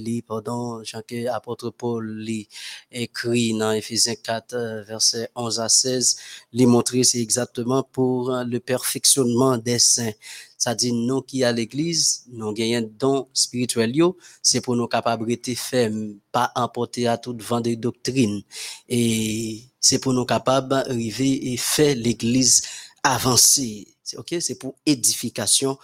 li 0.00 0.22
pardon 0.22 0.82
Jean 0.84 1.02
que 1.06 1.26
apôtre 1.28 1.70
Paul 1.70 2.18
li 2.18 2.48
écrit 2.90 3.56
dans 3.56 3.72
Éphésiens 3.72 4.14
4 4.14 4.54
euh, 4.54 4.82
verset 4.84 5.28
11 5.34 5.60
à 5.60 5.68
16 5.68 6.16
li 6.52 6.66
montrer 6.66 7.04
c'est 7.04 7.20
exactement 7.20 7.82
pour 7.82 8.30
le 8.30 8.58
perfectionnement 8.58 9.58
des 9.58 9.78
saints 9.78 10.12
ça 10.60 10.74
dit 10.74 10.92
nous 10.92 11.22
qui 11.22 11.42
à 11.42 11.52
l'église 11.52 12.26
nous 12.30 12.52
gagnons 12.52 12.90
dons 12.98 13.28
spirituels 13.32 13.96
yo, 13.96 14.18
c'est 14.42 14.60
pour 14.60 14.76
nous 14.76 14.86
capables 14.86 15.26
fermes 15.56 16.18
pas 16.30 16.52
emporter 16.54 17.08
à 17.08 17.16
toute 17.16 17.42
vent 17.42 17.62
de 17.62 17.74
doctrine 17.74 18.42
et 18.86 19.62
c'est 19.80 19.98
pour 20.00 20.12
nous 20.12 20.26
capables 20.26 20.68
d'arriver 20.68 21.52
et 21.52 21.56
faire 21.56 21.96
l'église 21.96 22.60
avancer. 23.02 23.88
C'est 24.02 24.18
OK, 24.18 24.34
c'est 24.40 24.58
pour 24.58 24.74
édification 24.84 25.78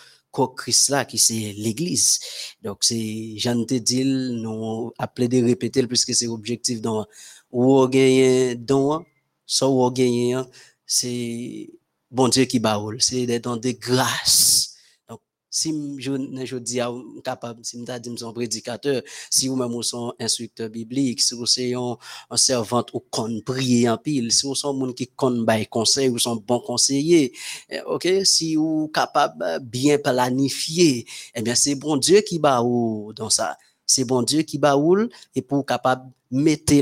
Christ 0.54 0.90
là 0.90 1.06
qui 1.06 1.16
c'est 1.16 1.54
l'église. 1.56 2.20
Donc 2.62 2.78
c'est 2.82 3.38
Jean 3.38 3.64
te 3.64 3.74
dit 3.74 4.04
nous 4.04 4.92
appelé 4.98 5.28
de 5.28 5.42
répéter 5.42 5.86
puisque 5.86 6.14
c'est 6.14 6.26
objectif 6.26 6.82
dans 6.82 7.06
ou 7.50 7.78
on 7.78 7.88
gagne 7.88 8.54
don 8.56 9.02
ça 9.46 9.66
ou 9.66 9.82
on 9.82 9.90
gagne 9.90 10.44
c'est 10.84 11.70
bon 12.16 12.28
Dieu 12.28 12.46
qui 12.46 12.58
baoule, 12.58 12.96
c'est 13.00 13.26
des 13.26 13.40
dons 13.40 13.58
de 13.58 13.72
grâce. 13.72 14.74
Donc 15.08 15.20
si 15.50 15.70
je 15.98 16.12
je 16.44 16.56
dis 16.56 16.80
à 16.80 16.90
capable 17.22 17.64
si 17.64 17.76
dit 17.78 18.16
son 18.16 18.32
prédicateur, 18.32 19.02
si 19.30 19.48
ou 19.50 19.56
même 19.56 19.74
ou 19.74 19.82
son 19.82 20.14
instructeur 20.18 20.70
biblique, 20.70 21.20
si 21.20 21.34
vous 21.34 21.46
c'est 21.46 21.74
un 21.74 22.36
servante 22.36 22.90
ou 22.94 23.00
kon 23.10 23.42
prier 23.44 23.88
en 23.90 23.98
pile, 23.98 24.32
si 24.32 24.46
vous 24.46 24.54
son 24.54 24.72
moun 24.74 24.94
qui 24.94 25.08
kon 25.08 25.42
bay 25.42 25.66
conseil 25.66 26.08
ou 26.08 26.18
son 26.18 26.36
bon 26.36 26.60
conseiller, 26.60 27.32
eh, 27.68 27.82
OK, 27.82 28.08
si 28.24 28.56
ou 28.56 28.88
capable 28.88 29.42
euh, 29.42 29.58
bien 29.58 29.98
planifier, 29.98 31.06
eh 31.34 31.42
bien 31.42 31.54
c'est 31.54 31.74
bon 31.74 31.96
Dieu 31.98 32.22
qui 32.22 32.38
ba 32.38 32.62
ou 32.62 33.12
dans 33.14 33.30
ça. 33.30 33.58
C'est 33.86 34.04
bon 34.04 34.22
Dieu 34.22 34.42
qui 34.42 34.58
ba 34.58 34.76
ou 34.76 34.96
et 35.34 35.42
pour 35.42 35.64
capable 35.64 36.10
mettre 36.30 36.74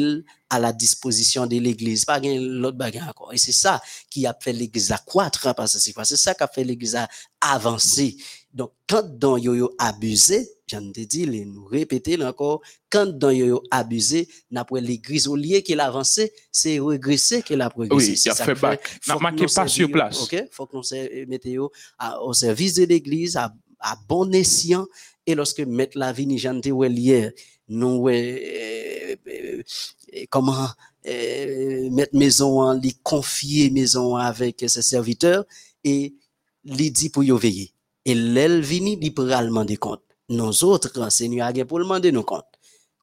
à 0.49 0.59
la 0.59 0.73
disposition 0.73 1.47
de 1.47 1.57
l'église, 1.59 2.05
pas 2.05 2.19
l'autre 2.21 2.77
bagarre 2.79 3.09
encore. 3.11 3.33
Et 3.33 3.38
c'est 3.38 3.53
ça 3.53 3.83
qui 4.09 4.27
a 4.27 4.37
fait 4.40 4.53
l'église 4.53 4.90
accroître, 4.93 5.47
hein, 5.47 5.55
parce 5.55 5.75
que 5.75 5.79
c'est 6.05 6.17
ça 6.17 6.35
qui 6.35 6.43
a 6.43 6.49
fait 6.49 6.64
l'église 6.64 6.97
à 6.97 7.09
avancer. 7.40 8.17
Donc, 8.53 8.71
quand 8.88 9.03
dans 9.19 9.37
yo 9.37 9.75
abusé, 9.79 10.49
j'en 10.67 10.90
te 10.93 11.01
dit, 11.01 11.27
les 11.27 11.45
nous 11.45 11.64
répéter 11.67 12.23
encore, 12.25 12.62
quand 12.88 13.07
dans 13.19 13.31
yo 13.31 13.62
abusé, 13.71 14.29
n'après 14.51 14.81
l'église 14.81 15.27
au 15.27 15.35
lieu 15.37 15.61
qu'elle 15.61 15.81
avance, 15.81 16.21
c'est 16.53 16.79
régresser 16.79 17.43
qu'elle 17.43 17.61
a 17.62 17.69
progressé. 17.69 18.11
Oui, 18.12 18.17
C'est 18.17 18.29
il 18.29 18.33
a 18.33 18.35
fait 18.37 18.55
back. 18.55 19.01
N'a 19.09 19.19
marqué 19.19 19.47
pas 19.53 19.67
sur 19.69 19.90
place. 19.90 20.23
OK? 20.23 20.45
Faut 20.53 20.67
que 20.67 20.77
nous 20.77 21.71
à- 21.99 22.23
au 22.23 22.33
service 22.33 22.75
de 22.75 22.85
l'église, 22.85 23.37
à, 23.37 23.53
à 23.81 23.97
bon 24.09 24.33
escient, 24.33 24.87
et 25.27 25.35
lorsque 25.35 25.61
mettre 25.61 25.99
la 25.99 26.13
vie, 26.13 26.39
j'en 26.39 26.61
te 26.61 26.69
ouais 26.69 26.91
hier, 26.91 27.33
nous, 27.69 28.09
euh, 28.09 28.13
euh, 28.13 29.17
euh, 29.29 30.25
comment, 30.31 30.69
mettre 31.05 32.15
maison 32.17 32.61
en, 32.61 32.75
lui 32.75 32.95
confier 33.03 33.71
maison 33.71 34.17
avec 34.17 34.65
ses 34.69 34.83
serviteurs, 34.83 35.45
et 35.83 36.15
lui 36.65 36.91
dit 36.91 37.11
pour 37.11 37.25
yo 37.25 37.37
veiller. 37.37 37.73
Et 38.05 38.15
l'elle 38.15 38.61
vini, 38.61 38.97
li 38.97 39.11
pral 39.11 39.47
demander 39.47 39.77
compte. 39.77 40.03
Nous 40.29 40.65
autres, 40.65 41.11
Seigneur, 41.11 41.53
pour 41.67 41.79
demander 41.79 42.13
nos 42.13 42.23
comptes. 42.23 42.54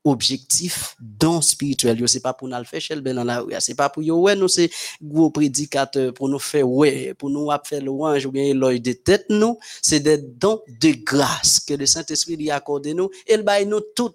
Objectif, 0.04 0.96
don 1.00 1.42
spirituel, 1.42 2.00
yo, 2.00 2.08
c'est 2.08 2.22
pas 2.22 2.34
pour 2.34 2.48
nous 2.48 2.64
faire 2.64 2.82
ben 3.04 3.16
dans 3.16 3.24
la 3.24 3.42
rue, 3.42 3.54
c'est 3.60 3.76
pas 3.76 3.88
pour 3.88 4.02
yo, 4.02 4.18
ouais, 4.20 4.36
nous, 4.36 4.48
c'est 4.48 4.72
gros 5.00 5.30
prédicateur 5.30 6.12
pour 6.12 6.28
nous 6.28 6.40
faire, 6.40 6.68
ouais, 6.68 7.14
pour 7.14 7.30
nous 7.30 7.50
faire 7.64 7.84
louange 7.84 8.26
ou 8.26 8.32
bien 8.32 8.52
l'œil 8.56 8.82
de 8.82 8.94
tête, 8.94 9.26
nous, 9.30 9.60
c'est 9.80 10.00
des 10.00 10.18
dons 10.18 10.60
de 10.68 10.94
grâce 11.06 11.60
que 11.60 11.76
le 11.76 11.86
Saint-Esprit 11.86 12.36
lui 12.36 12.50
a 12.50 12.56
accordé 12.56 12.96
nous, 12.96 13.12
et 13.28 13.38
le 13.38 13.44
bail 13.44 13.68
nous 13.68 13.82
tout, 13.96 14.10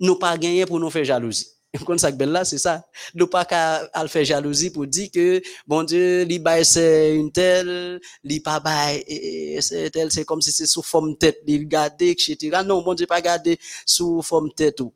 nous 0.00 0.16
pas 0.16 0.38
gagner 0.38 0.64
pour 0.64 0.80
nous 0.80 0.88
faire 0.88 1.04
jalousie. 1.04 1.48
Comme 1.84 1.98
ça 1.98 2.10
belle 2.10 2.40
c'est 2.44 2.56
ça. 2.56 2.86
Nous 3.14 3.26
pas 3.26 3.44
qu'à 3.44 3.86
faire 4.08 4.24
jalousie 4.24 4.70
pour 4.70 4.86
dire 4.86 5.10
que, 5.12 5.42
bon 5.66 5.82
Dieu, 5.82 6.22
li 6.22 6.38
bail 6.38 6.64
c'est 6.64 7.14
une 7.14 7.30
telle, 7.30 8.00
li 8.24 8.40
pas 8.40 8.60
bail, 8.60 9.04
et- 9.06 9.56
et 9.56 9.60
c'est 9.60 9.90
tel, 9.90 10.10
c'est 10.10 10.24
comme 10.24 10.40
si 10.40 10.52
c'est 10.52 10.66
sous 10.66 10.82
forme 10.82 11.18
tête, 11.18 11.42
li 11.46 11.66
garder, 11.66 12.08
etc. 12.12 12.62
Non, 12.64 12.80
bon 12.80 12.94
Dieu, 12.94 13.06
pas 13.06 13.20
garder 13.20 13.58
sous 13.84 14.22
forme 14.22 14.50
tête 14.54 14.80
ou. 14.80 14.90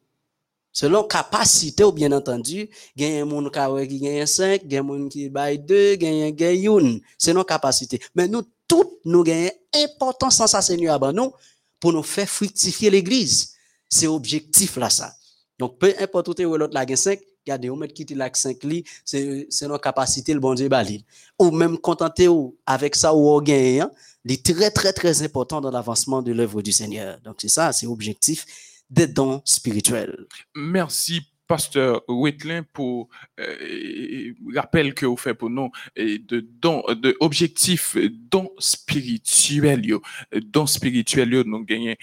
Selon 0.72 1.04
capacité 1.04 1.84
ou 1.84 1.92
bien 1.92 2.10
entendu, 2.12 2.64
gen 2.96 3.26
moun 3.28 3.50
ka 3.52 3.66
wè 3.68 3.84
ki 3.90 3.98
gen 4.00 4.22
5, 4.26 4.62
gen 4.72 4.86
moun 4.88 5.04
ki 5.12 5.26
bay 5.32 5.58
2, 5.60 5.98
gen 6.00 6.32
gen 6.38 6.56
yon. 6.56 6.86
C'est 7.18 7.34
nos 7.34 7.44
capacités. 7.44 8.00
Mais 8.14 8.26
nous, 8.26 8.42
toutes, 8.66 9.04
nous 9.04 9.22
gagnons 9.22 9.50
importance 9.84 10.36
sans 10.36 10.46
ça, 10.46 10.62
Seigneur, 10.62 10.98
nous, 11.12 11.32
pour 11.78 11.92
nous 11.92 12.02
faire 12.02 12.28
fructifier 12.28 12.88
l'église. 12.88 13.52
C'est 13.90 14.06
objectif 14.06 14.78
là, 14.78 14.88
ça. 14.88 15.14
Donc, 15.58 15.78
peu 15.78 15.92
importe 16.00 16.40
où 16.40 16.44
ou 16.44 16.56
l'autre 16.56 16.72
la 16.72 16.86
gen 16.86 16.96
5, 16.96 17.20
regardez, 17.46 17.68
ou 17.68 17.76
mettre 17.76 17.92
quitter 17.92 18.14
la 18.14 18.30
5 18.32 18.64
li, 18.64 18.82
c'est, 19.04 19.46
nos 19.68 19.78
capacités, 19.78 20.32
le 20.32 20.40
bon 20.40 20.54
Dieu 20.54 20.70
balil. 20.70 21.02
Ou 21.38 21.50
même 21.50 21.76
contenter 21.76 22.28
ou 22.28 22.56
avec 22.64 22.96
ça 22.96 23.14
ou 23.14 23.38
gagne, 23.42 23.82
hein, 23.82 23.90
est 24.26 24.42
très, 24.42 24.70
très, 24.70 24.94
très 24.94 25.22
important 25.22 25.60
dans 25.60 25.70
l'avancement 25.70 26.22
de 26.22 26.32
l'œuvre 26.32 26.62
du 26.62 26.72
Seigneur. 26.72 27.18
Donc, 27.22 27.36
c'est 27.42 27.48
ça, 27.48 27.74
c'est 27.74 27.86
objectif 27.86 28.46
des 28.92 29.06
dons 29.06 29.40
spirituels. 29.46 30.26
Merci, 30.54 31.22
pasteur 31.46 32.02
Wetlin, 32.08 32.62
pour 32.62 33.08
euh, 33.40 34.34
rappel 34.54 34.92
que 34.92 35.06
vous 35.06 35.16
faites 35.16 35.38
pour 35.38 35.48
nous 35.48 35.70
de 35.96 36.40
don, 36.40 36.84
de 36.88 37.16
objectif 37.20 37.96
don 38.10 38.50
spirituel, 38.58 39.86
yo. 39.86 40.02
don 40.32 40.66
spirituel, 40.66 41.32
yo, 41.32 41.42
nous 41.44 41.64
gagnons, 41.64 41.96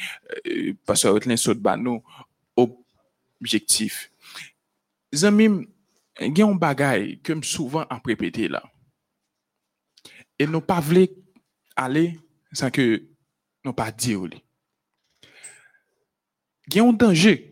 euh, 0.48 0.74
pasteur 0.86 1.14
Wetlin, 1.14 1.38
saute 1.38 1.60
bas 1.60 1.78
nous, 1.78 2.02
objectif. 3.40 4.12
Zamim, 5.14 5.66
un 6.20 6.56
bagay 6.56 7.20
que 7.24 7.34
me 7.34 7.44
souvent 7.44 7.86
à 7.90 8.02
répéter 8.04 8.48
là. 8.48 8.64
Et 10.40 10.48
nous 10.48 10.62
pas 10.62 10.80
voulu 10.80 11.08
aller 11.76 12.20
sans 12.52 12.72
que 12.72 13.04
nous 13.64 13.74
pas. 13.74 13.92
Li. 16.70 16.76
Il 16.76 16.78
y 16.78 16.80
a 16.80 16.84
un 16.84 16.94
danger 16.94 17.50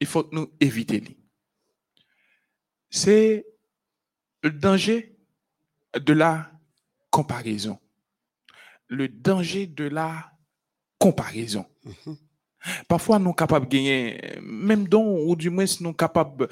il 0.00 0.06
faut 0.06 0.24
que 0.24 0.34
nous 0.34 0.50
éviter. 0.60 1.00
li. 1.00 1.16
C'est 2.90 3.44
le 4.42 4.50
danger 4.50 5.16
de 5.98 6.12
la 6.12 6.50
comparaison. 7.10 7.78
Le 8.88 9.08
danger 9.08 9.66
de 9.66 9.84
la 9.84 10.30
comparaison. 10.98 11.64
Mhm. 11.84 12.16
Parfois, 12.88 13.18
nous 13.18 13.26
sommes 13.26 13.34
capables 13.34 13.66
de 13.66 13.70
gagner, 13.70 14.38
même 14.42 14.88
don, 14.88 15.26
ou 15.26 15.36
du 15.36 15.50
moins, 15.50 15.64
nous 15.64 15.68
sommes 15.68 15.96
capables, 15.96 16.48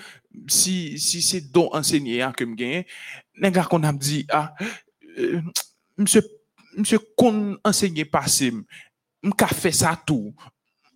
si, 0.46 0.98
si 0.98 1.22
c'est 1.22 1.52
don 1.52 1.70
enseigné 1.72 2.20
hein, 2.20 2.32
que 2.32 2.44
nous 2.44 2.54
gagnons, 2.54 2.84
les 3.36 3.50
gars 3.50 3.64
qu'on 3.64 3.82
a 3.82 3.92
dit, 3.92 4.26
ah, 4.30 4.54
euh, 5.18 5.40
monsieur, 5.96 6.22
monsieur, 6.76 6.98
qu'on 7.16 7.58
enseigne 7.64 8.04
passé, 8.04 8.52
m'ka 9.22 9.46
fait 9.46 9.72
ça 9.72 9.98
tout, 10.06 10.34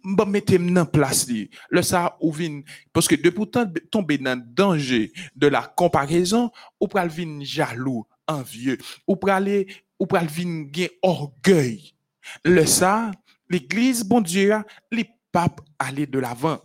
m'ba 0.07 0.25
mettre 0.25 0.55
en 0.55 0.87
place 0.87 1.27
le 1.69 1.83
ça 1.83 2.17
ou 2.21 2.31
vin, 2.31 2.63
parce 2.93 3.09
que 3.09 3.17
depuis 3.17 3.51
tomber 3.91 4.19
dans 4.19 4.39
le 4.39 4.45
danger 4.47 5.13
de 5.35 5.49
la 5.49 5.63
comparaison, 5.77 6.51
ou 6.81 6.87
pral 6.87 7.09
vin 7.09 7.41
jaloux, 7.43 8.07
envieux, 8.27 8.79
ou 9.07 9.17
pral 9.17 9.67
ou 9.99 10.07
pral 10.07 10.27
vin 10.27 10.67
gen 10.73 10.89
orgueil. 11.03 11.93
Le 12.45 12.65
ça, 12.67 13.11
l'église, 13.51 14.05
bon 14.05 14.21
Dieu, 14.21 14.55
les 14.93 15.09
papes 15.33 15.61
aller 15.79 16.07
de 16.07 16.19
l'avant. 16.19 16.61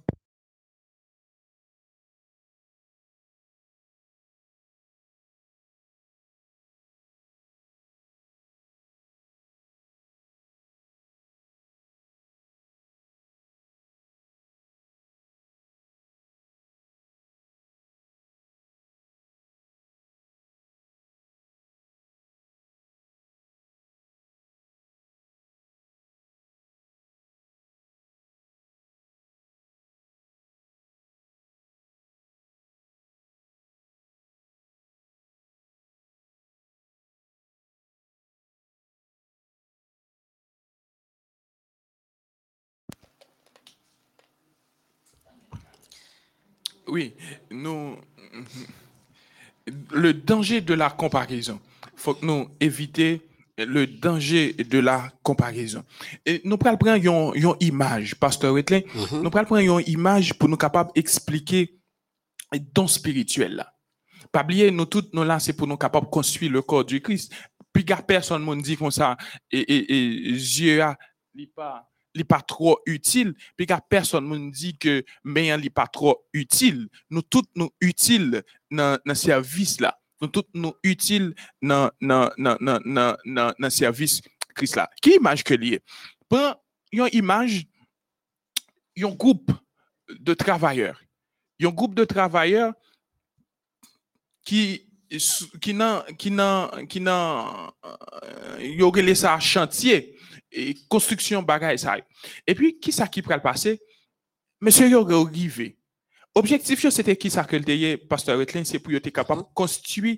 Oui, 46.92 47.14
nous, 47.50 47.96
le 49.94 50.14
danger 50.14 50.60
de 50.60 50.74
la 50.74 50.90
comparaison. 50.90 51.62
Faut 51.96 52.16
que 52.16 52.26
nous 52.26 52.50
éviter 52.60 53.22
le 53.58 53.88
danger 53.88 54.52
de 54.54 54.80
la 54.80 55.10
comparaison. 55.24 55.86
Et 56.26 56.42
nous 56.44 56.58
prenons 56.58 56.78
prendre 56.78 57.34
une 57.34 57.56
image, 57.62 58.16
pasteur 58.16 58.54
Wetlin, 58.54 58.82
nous 58.94 59.30
prenons 59.30 59.30
prendre 59.30 59.58
une 59.58 59.84
image 59.88 60.34
pour 60.34 60.50
nous 60.50 60.58
capables 60.58 60.92
d'expliquer 60.94 61.80
don 62.74 62.88
spirituel 62.88 63.56
là. 63.56 63.74
Pas 64.30 64.44
oublier, 64.44 64.70
nous 64.70 64.86
toutes, 64.86 65.14
nous 65.14 65.24
là, 65.24 65.40
c'est 65.40 65.54
pour 65.54 65.68
nous 65.68 65.78
capables 65.78 66.08
de 66.08 66.12
construire 66.12 66.52
le 66.52 66.62
corps 66.62 66.84
du 66.84 67.02
Christ. 67.02 67.34
Puis, 67.72 67.86
personne 68.06 68.46
ne 68.46 68.62
dit 68.62 68.76
comme 68.76 68.92
ça, 68.92 69.16
et, 69.50 69.60
et, 69.60 70.30
et 70.30 70.34
Dieu 70.34 70.82
a, 70.82 70.98
pas, 71.56 71.91
n'est 72.16 72.24
pas 72.24 72.42
trop 72.42 72.80
utile, 72.86 73.34
puis 73.56 73.66
qu'à 73.66 73.82
personne 73.82 74.28
nous 74.28 74.52
dit 74.52 74.78
que 74.78 75.04
mais 75.24 75.56
n'est 75.58 75.70
pas 75.70 75.88
trop 75.88 76.26
utile. 76.34 76.90
Nous 77.10 77.22
tous 77.22 77.44
nous 77.56 77.70
utiles 77.80 78.44
dans 78.70 79.00
le 79.06 79.14
service 79.14 79.80
là. 79.80 79.98
Nous 80.22 80.28
tous 80.28 80.46
nous 80.54 80.74
utiles 80.84 81.34
dans 81.62 81.90
le 82.00 83.70
service 83.70 84.22
Christ 84.54 84.76
là. 84.76 84.90
Qui 85.02 85.16
image 85.16 85.44
que 85.44 85.54
lié? 85.54 85.80
Prends 86.30 86.56
une 86.92 87.10
image, 87.14 87.66
un 88.98 89.10
groupe 89.10 89.52
de 90.10 90.34
travailleurs. 90.34 91.02
Un 91.62 91.70
groupe 91.70 91.96
de 91.96 92.06
travailleurs 92.06 92.74
qui 94.44 94.88
qui 95.62 95.74
n'a 95.74 96.06
qui 96.18 96.32
n'a 96.32 96.72
qui 96.88 97.02
n'a 97.02 97.74
euh, 97.86 99.16
ça 99.16 99.40
chantier 99.40 100.18
et 100.52 100.76
construction 100.88 101.42
bagaille 101.42 101.80
ça. 101.80 101.96
Et 102.46 102.56
puis, 102.56 102.80
qui 102.80 102.92
ça 102.92 103.08
qui 103.08 103.22
le 103.22 103.42
passer? 103.42 103.80
Monsieur 104.60 104.88
Yogo 104.88 105.28
arrivé. 105.28 105.78
Objectif, 106.34 106.88
c'était 106.90 107.16
qui 107.16 107.30
ça 107.30 107.44
que 107.44 107.58
le 107.58 107.98
pasteur 107.98 108.38
Wetlin, 108.38 108.64
c'est 108.64 108.80
pour 108.80 108.94
être 108.94 109.10
capable 109.10 109.42
de 109.42 109.48
construire 109.54 110.18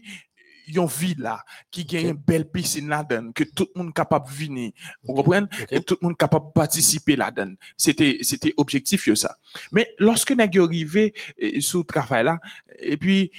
une 0.67 0.85
villa 0.85 1.43
qui 1.71 1.83
gagne 1.83 2.09
une 2.09 2.13
belle 2.13 2.49
piscine 2.49 2.87
là-dedans, 2.87 3.31
que 3.33 3.43
tout 3.43 3.67
le 3.75 3.81
monde 3.81 3.93
capable 3.93 4.27
de 4.29 4.33
venir. 4.33 4.71
Vous 5.03 5.13
comprenez? 5.13 5.47
Et 5.69 5.81
tout 5.81 5.97
le 6.01 6.07
monde 6.07 6.17
capable 6.17 6.47
de 6.47 6.51
participer 6.51 7.15
là-dedans. 7.15 7.53
C'était, 7.75 8.19
c'était 8.21 8.53
objectif, 8.57 9.13
ça. 9.15 9.37
Mais 9.71 9.93
lorsque 9.97 10.31
nous 10.31 10.63
arrivé 10.63 11.13
eh, 11.37 11.59
sous 11.61 11.79
le 11.79 11.83
travail 11.83 12.25
là, 12.25 12.39
et 12.79 12.95
puis, 12.95 13.31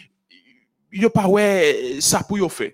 a 1.04 1.10
pas 1.10 1.26
ouais, 1.28 1.98
ça 2.00 2.22
pour 2.22 2.38
y 2.38 2.50
faire 2.50 2.72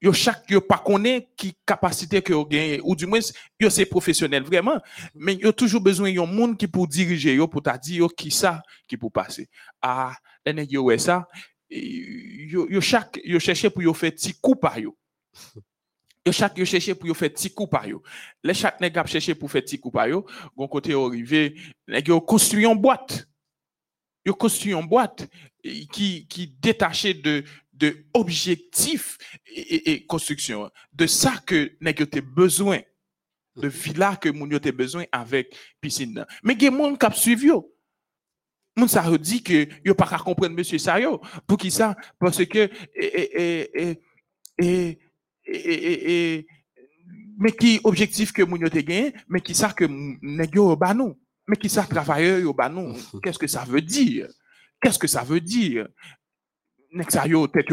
yo 0.00 0.12
chaque 0.12 0.50
yo 0.50 0.60
pas 0.60 0.78
connaît 0.78 1.28
qui 1.36 1.56
capacité 1.64 2.22
que 2.22 2.32
yo 2.32 2.44
gagne 2.44 2.80
ou 2.82 2.94
du 2.94 3.06
moins 3.06 3.20
yo 3.58 3.70
c'est 3.70 3.86
professionnel 3.86 4.42
vraiment. 4.42 4.80
Mais 5.14 5.34
yo 5.34 5.52
toujours 5.52 5.80
besoin 5.80 6.10
yon 6.10 6.26
monde 6.26 6.58
qui 6.58 6.66
pour 6.68 6.86
diriger 6.86 7.34
yo 7.34 7.48
pour 7.48 7.62
t'a 7.62 7.78
dire 7.78 8.08
qui 8.16 8.30
ça 8.30 8.62
qui 8.86 8.96
pour 8.96 9.12
passer. 9.12 9.48
Ah 9.80 10.14
les 10.44 10.64
yo 10.64 10.84
ouais 10.84 10.98
ça. 10.98 11.26
Yo, 11.68 12.68
yo 12.70 12.80
chaque 12.80 13.20
yo 13.24 13.38
chercher 13.40 13.70
pour 13.70 13.82
yo 13.82 13.92
faire 13.92 14.12
petit 14.12 14.34
coup 14.40 14.54
par 14.54 14.78
yo. 14.78 14.96
Yo 16.24 16.32
chaque 16.32 16.58
yo 16.58 16.64
chercher 16.64 16.94
pour 16.94 17.08
yo 17.08 17.14
faire 17.14 17.32
petit 17.32 17.52
coup 17.52 17.66
par 17.66 17.86
yo. 17.86 18.02
Les 18.44 18.54
chaque 18.54 18.80
nèg 18.80 18.96
a 18.98 19.04
pour 19.34 19.50
faire 19.50 19.62
petit 19.62 19.80
coup 19.80 19.90
par 19.90 20.08
yo 20.08 20.26
gon 20.56 20.68
côté 20.68 20.92
arrivé 20.92 21.56
nèg 21.88 22.08
yo 22.08 22.20
construit 22.20 22.66
une 22.66 22.78
boîte. 22.78 23.26
Yo 24.24 24.34
construit 24.34 24.74
une 24.74 24.86
boîte 24.86 25.28
qui 25.92 26.26
qui 26.28 26.46
de 26.48 27.44
de 27.76 28.06
objectifs 28.14 29.18
et, 29.46 30.04
construction. 30.06 30.70
De 30.92 31.06
ça 31.06 31.34
que 31.46 31.72
nous 31.80 31.90
avons 31.90 32.26
besoin. 32.34 32.80
De 33.56 33.68
villa 33.68 34.16
que 34.16 34.28
nous 34.28 34.44
avons 34.44 34.76
besoin 34.76 35.04
avec 35.12 35.56
piscine. 35.80 36.26
Mais 36.42 36.54
il 36.54 36.62
y 36.62 36.66
a 36.66 36.70
des 36.70 36.76
gens 36.76 36.96
qui 36.96 37.20
suivi. 37.20 37.50
Moun 38.76 38.88
ça 38.88 39.10
dit 39.16 39.42
que 39.42 39.68
yo 39.84 39.94
pas 39.94 40.06
qu'à 40.06 40.18
comprendre 40.18 40.54
monsieur 40.54 40.76
Sayo. 40.78 41.20
Pour 41.46 41.56
qui 41.56 41.70
ça? 41.70 41.96
Parce 42.18 42.44
que, 42.44 42.68
et, 42.94 44.00
et, 44.58 44.98
et, 45.46 46.46
mais 47.38 47.52
qui 47.52 47.80
objectif 47.84 48.32
que 48.32 48.42
moun 48.42 48.60
yo 48.60 48.68
te 48.68 48.78
gagné, 48.78 49.14
mais 49.28 49.40
qui 49.40 49.54
ça 49.54 49.72
que 49.72 49.86
nèg 49.86 50.54
yo 50.54 50.76
ba 50.76 50.92
nous. 50.92 51.18
Mais 51.48 51.56
qui 51.56 51.70
ça 51.70 51.84
travailleur 51.84 52.40
yo. 52.40 52.54
Qu'est-ce 53.22 53.38
que 53.38 53.46
ça 53.46 53.64
veut 53.64 53.80
dire? 53.80 54.28
Qu'est-ce 54.82 54.98
que 54.98 55.06
ça 55.06 55.22
veut 55.22 55.40
dire? 55.40 55.88
Tête 57.04 57.72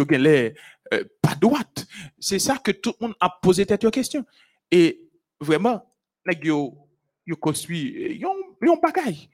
euh, 0.93 1.03
pas 1.21 1.35
droite. 1.35 1.85
C'est 2.19 2.39
ça 2.39 2.57
que 2.57 2.71
tout 2.71 2.93
le 2.99 3.07
monde 3.07 3.15
a 3.19 3.29
posé 3.41 3.65
tête 3.65 3.89
question. 3.89 4.25
Et 4.69 5.09
vraiment, 5.39 5.83
nèg 6.25 6.47
yo 6.47 6.87
yo 7.27 7.37
construit 7.39 8.17
yon 8.19 8.55
yon 8.63 8.79
bagay. 8.81 9.27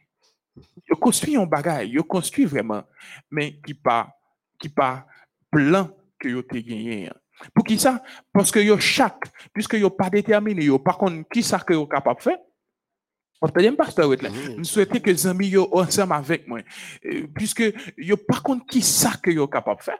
Yo 0.89 0.97
construit 0.97 1.37
un 1.37 1.45
bagay, 1.45 1.87
yo 1.87 2.03
construit 2.03 2.45
vraiment 2.45 2.83
mais 3.31 3.59
qui 3.65 3.73
pas 3.73 4.09
qui 4.59 4.69
pas 4.69 5.05
plan 5.51 5.89
que 6.19 6.29
yo 6.29 6.41
te 6.41 6.57
gagné. 6.57 7.09
Pour 7.53 7.63
qui 7.63 7.79
ça? 7.79 8.03
Parce 8.33 8.51
que 8.51 8.59
yo 8.59 8.77
chaque 8.79 9.31
puisque 9.53 9.73
yo 9.73 9.89
pas 9.89 10.09
déterminé 10.09 10.65
yo 10.65 10.79
par 10.79 10.97
contre 10.97 11.27
qui 11.29 11.43
ça 11.43 11.59
que 11.59 11.73
yo 11.73 11.87
capable 11.87 12.21
faire? 12.21 12.39
On 13.41 13.75
pasteur 13.75 14.11
Je 14.11 14.63
souhaite 14.63 15.01
que 15.01 15.09
les 15.09 15.27
amis 15.27 15.51
soient 15.51 15.81
ensemble 15.81 16.13
avec 16.13 16.47
moi. 16.47 16.59
Euh, 17.05 17.27
puisque 17.33 17.63
yo 17.97 18.17
par 18.17 18.43
contre 18.43 18.65
qui 18.65 18.81
ça 18.81 19.13
que 19.21 19.31
yo 19.31 19.47
capable 19.47 19.79
de 19.79 19.83
faire? 19.85 19.99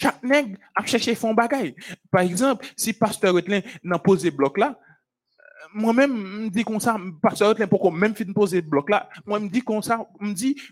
Chaque 0.00 0.22
nègre 0.22 0.58
a 0.74 0.84
cherché 0.84 1.14
fond 1.14 1.34
bagaille. 1.34 1.76
Par 2.10 2.22
exemple, 2.22 2.66
si 2.76 2.92
pasteur 2.92 3.34
Wetlin 3.34 3.60
n'a 3.82 3.98
posé 3.98 4.30
bloc 4.30 4.58
là, 4.58 4.78
euh, 4.78 5.68
moi-même 5.74 6.44
me 6.44 6.48
dis 6.48 6.64
comme 6.64 6.80
ça, 6.80 6.96
pasteur 7.22 7.50
Wetlin 7.50 7.66
pourquoi 7.66 7.90
même 7.92 8.14
fin 8.14 8.32
poser 8.32 8.62
bloc 8.62 8.88
là, 8.88 9.08
moi 9.26 9.38
me 9.38 9.48
dis 9.48 9.60
comme 9.60 9.82
ça, 9.82 10.06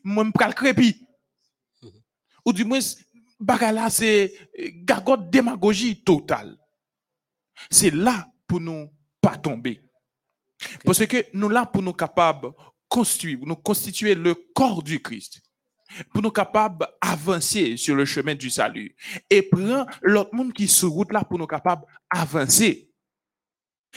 moi 0.02 0.24
me 0.24 0.32
pral 0.32 0.54
crépi. 0.54 1.06
Mhm. 1.82 1.90
Ou 2.46 2.52
du 2.54 2.64
moins 2.64 2.80
bagaille 3.38 3.74
là 3.74 3.90
c'est 3.90 4.32
euh, 4.58 4.68
gargote 4.76 5.28
démagogie 5.28 6.02
totale. 6.02 6.56
C'est 7.70 7.92
là 7.92 8.26
pour 8.46 8.60
nous 8.60 8.88
pas 9.20 9.36
Parce 10.84 11.06
que 11.06 11.24
nous 11.32 11.48
là 11.48 11.66
pour 11.66 11.82
nous 11.82 11.92
capables 11.92 12.52
construire, 12.88 13.38
nous 13.42 13.56
constituer 13.56 14.14
le 14.14 14.34
corps 14.34 14.82
du 14.82 15.00
Christ, 15.00 15.40
pour 16.12 16.22
nous 16.22 16.30
capables 16.30 16.86
d'avancer 17.02 17.76
sur 17.76 17.94
le 17.94 18.04
chemin 18.04 18.34
du 18.34 18.50
salut. 18.50 18.94
Et 19.30 19.42
prendre 19.42 19.86
l'autre 20.02 20.34
monde 20.34 20.52
qui 20.52 20.68
se 20.68 20.86
route 20.86 21.12
là 21.12 21.24
pour 21.24 21.38
nous 21.38 21.46
capables 21.46 21.84
d'avancer. 22.12 22.90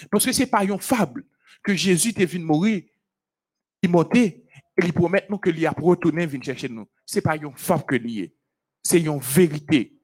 Parce 0.09 0.26
que 0.26 0.32
ce 0.32 0.41
n'est 0.41 0.47
pas 0.47 0.63
une 0.63 0.80
fable 0.80 1.26
que 1.63 1.76
Jésus 1.76 2.13
est 2.16 2.26
venu 2.26 2.45
mourir, 2.45 2.84
il 3.82 3.89
monté, 3.89 4.45
et 4.78 4.86
il 4.86 4.93
promet 4.93 5.26
nous 5.30 5.38
que 5.38 5.49
lui 5.49 5.66
a 5.66 5.72
retourné 5.72 6.26
venir 6.26 6.43
chercher 6.43 6.70
nous. 6.70 6.88
Ce 7.05 7.16
n'est 7.16 7.22
pas 7.22 7.36
une 7.36 7.55
fable 7.55 7.86
que 7.86 7.95
lié. 7.95 8.34
C'est 8.84 8.99
une 8.99 9.20
vérité. 9.20 9.97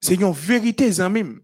C'est 0.00 0.14
une 0.14 0.32
vérité, 0.32 0.90
même. 1.08 1.40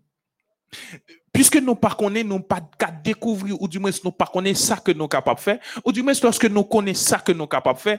Puisque 1.37 1.57
nous 1.57 1.75
pas 1.75 1.95
connaissons, 1.95 2.29
nous 2.29 2.41
pas 2.41 2.67
qu'à 2.79 2.91
découvrir, 2.91 3.61
ou 3.61 3.69
du 3.69 3.79
moins 3.79 3.91
nous 4.03 4.11
pas 4.11 4.25
connaissons 4.25 4.65
ça 4.69 4.77
que 4.79 4.91
nous 4.91 5.07
capables 5.07 5.39
de 5.39 5.43
faire, 5.43 5.59
ou 5.85 5.93
du 5.93 6.03
moins 6.03 6.15
lorsque 6.23 6.47
nous 6.47 6.65
connaissons 6.65 7.11
ça 7.11 7.19
que 7.19 7.33
nous 7.33 7.47
capables 7.47 7.77
de 7.77 7.83
faire, 7.83 7.99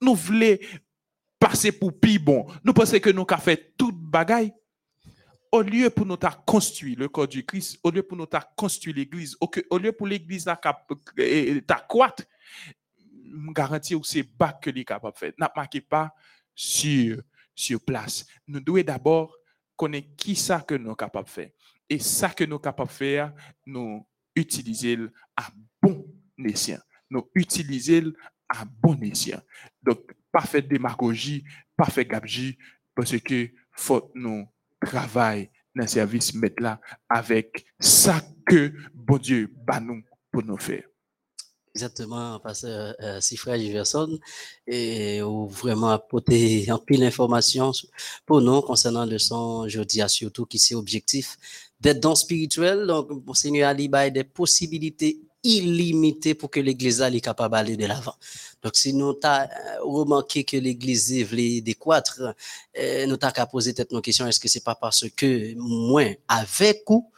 nous 0.00 0.14
voulons 0.14 0.56
passer 1.38 1.72
pour 1.72 1.92
pire 2.00 2.22
bon. 2.22 2.46
Nous 2.64 2.72
pensons 2.72 2.98
que 2.98 3.10
nous 3.10 3.26
avons 3.28 3.42
fait 3.42 3.74
toute 3.76 3.96
bagaille. 3.96 4.54
Au 5.52 5.60
lieu 5.60 5.90
pour 5.90 6.06
nous 6.06 6.16
construire 6.46 6.98
le 6.98 7.10
corps 7.10 7.28
du 7.28 7.44
Christ, 7.44 7.78
au 7.82 7.90
lieu 7.90 8.02
pour 8.02 8.16
nous 8.16 8.26
construire 8.56 8.96
l'église, 8.96 9.36
au 9.68 9.78
lieu 9.78 9.92
pour 9.92 10.06
l'église 10.06 10.46
t'accroître, 11.66 12.22
je 13.26 13.52
garantis 13.52 14.00
que 14.00 14.06
c'est 14.06 14.22
pas 14.22 14.54
que 14.54 14.70
les 14.70 14.86
capable 14.86 15.12
de 15.12 15.18
faire. 15.18 15.32
N'a 15.36 15.52
marqué 15.54 15.82
pas 15.82 16.14
sur, 16.54 17.20
sur 17.54 17.84
place. 17.84 18.24
Nous 18.46 18.60
devons 18.60 18.80
d'abord 18.80 19.36
connaître 19.76 20.08
qui 20.16 20.34
ça 20.34 20.60
que 20.60 20.76
nous 20.76 20.86
sommes 20.86 20.96
capables 20.96 21.26
de 21.26 21.30
faire. 21.30 21.50
Et 21.90 21.98
ça 21.98 22.30
que 22.30 22.44
nous 22.44 22.52
sommes 22.52 22.62
capables 22.62 22.88
de 22.88 22.94
faire, 22.94 23.34
nous 23.66 24.06
utiliser 24.36 24.96
à 25.36 25.48
bon 25.82 26.06
escient. 26.38 26.78
Nous 27.10 27.28
utiliser 27.34 28.04
à 28.48 28.64
bon 28.64 29.02
escient. 29.02 29.42
Donc, 29.82 30.00
pas 30.30 30.60
démagogie, 30.60 31.44
pas 31.76 31.86
faire 31.86 32.06
parce 32.94 33.18
que 33.18 33.50
faut 33.72 34.12
nous 34.14 34.46
travailler 34.80 35.50
dans 35.74 35.82
le 35.82 35.88
service 35.88 36.32
avec 37.08 37.66
ça 37.78 38.22
que 38.46 38.72
bon 38.94 39.18
Dieu 39.18 39.52
bat 39.52 39.80
nous 39.80 40.02
pour 40.30 40.44
nous 40.44 40.58
faire. 40.58 40.89
Exactement, 41.72 42.40
pasteur 42.40 42.96
euh, 43.00 43.20
Sifra 43.20 43.56
Giverson, 43.56 44.18
et 44.66 45.22
ou 45.22 45.46
vraiment 45.46 45.90
apporter 45.90 46.68
un 46.68 46.78
pile 46.78 47.00
d'informations 47.00 47.70
pour 48.26 48.40
nous 48.40 48.60
concernant 48.60 49.06
le 49.06 49.18
son 49.18 49.68
jeudi, 49.68 50.02
surtout 50.08 50.46
qui 50.46 50.58
c'est 50.58 50.74
objectif 50.74 51.36
d'être 51.80 52.00
dans 52.00 52.16
spirituel. 52.16 52.88
Donc, 52.88 53.08
Seigneur 53.36 53.68
Ali 53.68 53.88
des 54.10 54.24
possibilités 54.24 55.20
illimitées 55.44 56.34
pour 56.34 56.50
que 56.50 56.58
l'église 56.58 56.96
soit 56.98 57.20
capable 57.20 57.54
d'aller 57.54 57.76
de 57.76 57.86
l'avant. 57.86 58.16
Donc, 58.62 58.74
si 58.76 58.92
nous 58.92 59.16
avons 59.22 59.48
remarqué 59.80 60.42
que 60.42 60.56
l'église 60.56 61.22
voulait 61.22 61.60
décroître, 61.60 62.34
euh, 62.78 63.06
nous 63.06 63.16
avons 63.22 63.32
qu'à 63.32 63.46
poser 63.46 63.74
peut-être 63.74 63.92
nos 63.92 64.00
questions, 64.00 64.26
est-ce 64.26 64.40
que 64.40 64.48
c'est 64.48 64.64
pas 64.64 64.74
parce 64.74 65.08
que 65.16 65.54
moins 65.54 66.12
avec 66.26 66.82
ou 66.90 67.08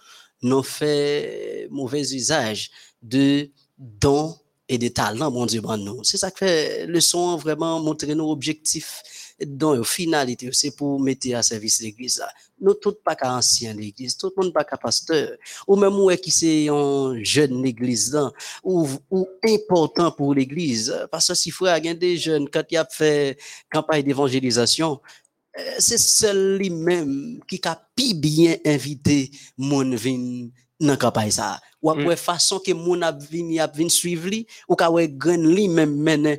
nous 0.43 0.63
fait 0.63 1.69
mauvais 1.71 2.03
usage 2.13 2.71
de 3.03 3.51
dons 3.79 4.37
et 4.69 4.79
des 4.79 4.93
talents, 4.93 5.31
mon 5.31 5.47
Dieu, 5.47 5.61
bon 5.61 5.77
nous. 5.77 6.05
C'est 6.05 6.17
ça 6.17 6.31
que 6.31 6.39
fait 6.39 6.87
le 6.87 7.01
son 7.01 7.37
vraiment 7.37 7.81
montrer 7.81 8.15
nos 8.15 8.31
objectifs 8.31 9.03
dans 9.47 9.83
finalité, 9.83 10.51
c'est 10.53 10.77
pour 10.77 11.01
mettre 11.01 11.35
à 11.35 11.43
service 11.43 11.81
l'église 11.81 12.23
Nous 12.61 12.75
tous 12.75 12.97
pas 13.05 13.15
qu'à 13.15 13.35
ancien 13.35 13.75
l'église, 13.75 14.17
tout 14.17 14.33
le 14.37 14.43
monde 14.43 14.53
pas 14.53 14.65
qu'à 14.65 14.77
pasteur. 14.77 15.37
Ou 15.67 15.77
même 15.77 15.95
est 16.11 16.19
qui 16.19 16.31
c'est 16.31 16.69
un 16.69 17.15
jeune 17.23 17.63
l'église 17.63 18.17
ou, 18.63 18.89
ou 19.11 19.29
important 19.45 20.13
pour 20.13 20.35
l'église. 20.35 20.95
Parce 21.11 21.29
que 21.29 21.35
si 21.35 21.51
frère, 21.51 21.79
il 21.79 21.87
y 21.87 21.89
a 21.89 21.95
des 21.95 22.17
jeunes, 22.17 22.49
quand 22.49 22.65
il 22.71 22.77
a 22.77 22.85
fait 22.85 23.39
campagne 23.71 24.03
d'évangélisation, 24.05 25.01
euh, 25.59 25.63
c'est 25.79 25.99
seul 25.99 26.57
lui-même 26.57 27.41
qui 27.47 27.61
a 27.65 27.77
pi 27.95 28.15
bien 28.15 28.57
invité 28.65 29.31
mon 29.59 29.95
vin 29.95 30.49
dans 30.83 30.97
campagne 30.97 31.31
ça 31.31 31.61
ou 31.81 31.91
après 31.91 32.17
façon 32.17 32.59
que 32.59 32.73
mon 32.73 33.03
a 33.03 33.13
vini 33.13 33.61
a 33.61 33.67
vinn 33.67 33.91
suivre 33.91 34.31
li 34.31 34.43
ou 34.69 34.77
ka 34.79 34.91
wè 34.91 35.09
grand 35.09 35.47
li 35.47 35.69
même 35.69 35.95
mène 35.95 36.37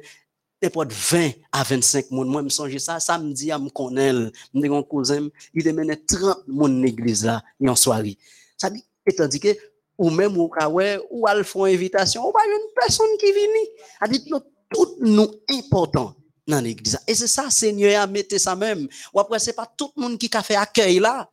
n'importe 0.61 0.93
20 0.93 1.31
à 1.51 1.63
25 1.63 2.11
moun. 2.11 2.29
Moi 2.29 2.41
me 2.43 2.49
songe 2.49 2.77
ça 2.77 2.99
samedi 2.99 3.51
à 3.51 3.59
me 3.59 3.69
connaître 3.69 4.31
me 4.53 4.71
un 4.71 4.83
cousin 4.83 5.29
il 5.53 5.73
mène 5.73 5.95
30 6.07 6.47
moun 6.47 6.81
l'église 6.81 7.25
là 7.25 7.43
en 7.67 7.75
soirée 7.75 8.17
ça 8.57 8.69
dit 8.69 8.83
étant 9.05 9.27
dit 9.27 9.39
que 9.39 9.55
ou 9.97 10.09
même 10.09 10.37
ou 10.37 10.49
ka 10.49 10.67
wè 10.69 10.99
ou 11.09 11.27
al 11.27 11.43
font 11.43 11.65
invitation 11.65 12.27
ou 12.27 12.31
pas 12.31 12.45
une 12.45 12.73
personne 12.75 13.17
qui 13.19 13.31
vini. 13.31 13.69
A 13.99 14.07
dit 14.07 14.25
tout 14.73 14.97
nous 14.99 15.31
important 15.49 16.15
dans 16.47 16.59
l'église 16.61 16.99
et 17.07 17.15
c'est 17.15 17.27
ça 17.27 17.49
Seigneur 17.49 18.01
a 18.01 18.07
mis 18.07 18.25
ça 18.37 18.55
même 18.55 18.87
ou 19.13 19.19
après 19.19 19.39
c'est 19.39 19.53
pas 19.53 19.71
tout 19.77 19.91
le 19.95 20.01
monde 20.01 20.17
qui 20.17 20.29
a 20.33 20.43
fait 20.43 20.55
accueil 20.55 20.99
là 20.99 21.29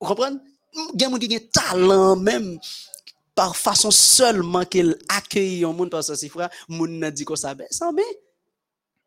vous 0.00 0.08
comprenez 0.08 0.38
gen 0.98 1.10
moun 1.10 1.20
qui 1.20 1.36
a 1.36 1.40
talent 1.40 2.16
même 2.16 2.58
par 3.34 3.56
façon 3.56 3.90
seulement 3.90 4.64
qu'il 4.64 4.96
accueille 5.08 5.64
un 5.64 5.72
monde 5.72 5.90
parce 5.90 6.08
que 6.08 6.14
si 6.14 6.28
frère 6.28 6.50
moun 6.68 6.98
n'a 6.98 7.10
dit 7.10 7.24
que 7.24 7.36
ça 7.36 7.54
ben 7.54 7.66
ça 7.70 7.90
ben 7.92 8.04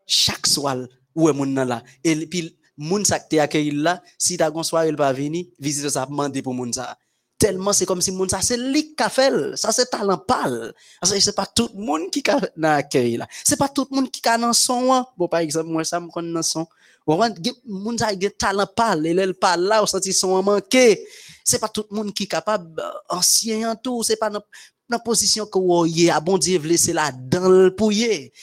chaque 0.05 0.47
soir 0.47 0.77
ouais 1.15 1.33
moun 1.33 1.53
là? 1.55 1.83
Et 2.03 2.25
puis 2.25 2.57
moun 2.77 3.05
ça 3.05 3.19
que 3.19 3.37
accueilli 3.37 3.71
là 3.71 4.01
si 4.17 4.37
ta 4.37 4.51
gon 4.51 4.63
soirée 4.63 4.89
il 4.89 4.95
pas 4.95 5.13
venir 5.13 5.45
visite 5.59 5.89
ça 5.89 6.05
demander 6.05 6.41
pour 6.41 6.53
moun 6.53 6.71
ça 6.71 6.97
tellement 7.37 7.73
c'est 7.73 7.85
comme 7.85 8.01
si 8.01 8.11
moun 8.11 8.29
ça 8.29 8.41
c'est 8.41 8.57
qui 8.57 8.95
fait 9.09 9.55
ça 9.55 9.71
c'est 9.71 9.85
talent 9.87 10.17
que 10.17 11.19
c'est 11.19 11.35
pas 11.35 11.45
tout 11.45 11.69
monde 11.75 12.09
qui 12.11 12.23
a 12.29 12.73
accueilli 12.75 13.17
là. 13.17 13.27
C'est 13.43 13.57
pas 13.57 13.69
tout 13.69 13.87
monde 13.91 14.11
qui 14.11 14.21
a 14.27 14.37
dans 14.37 14.53
son 14.53 14.93
hein. 14.93 15.05
bon 15.17 15.27
par 15.27 15.39
exemple 15.39 15.69
moi 15.69 15.83
ça 15.83 16.01
connais 16.13 16.33
dans 16.33 16.41
son 16.41 16.67
moun 17.15 17.33
moun 17.65 17.97
ça 17.97 18.07
a 18.07 18.29
talent 18.37 18.67
pâle 18.67 19.07
et 19.07 19.11
elle 19.11 19.33
parle 19.33 19.61
là 19.61 19.81
au 19.81 19.87
senti 19.87 20.11
son 20.11 20.43
manqué. 20.43 21.07
C'est 21.43 21.59
pas 21.59 21.69
tout 21.69 21.85
le 21.89 21.95
monde 21.95 22.13
qui 22.13 22.23
est 22.23 22.27
capable 22.27 22.81
euh, 22.81 22.91
ancien 23.15 23.71
en 23.71 23.75
tout. 23.75 24.03
C'est 24.03 24.17
pas 24.17 24.29
dans 24.29 24.43
la 24.89 24.99
position 24.99 25.45
que 25.45 25.57
vous 25.57 25.85
avez 25.85 26.09
à 26.09 26.19
bon 26.19 26.37
Dieu 26.37 26.59
laisser 26.59 26.91
là 26.91 27.11
dans 27.11 27.47
le 27.49 27.73
pouiller 27.73 28.33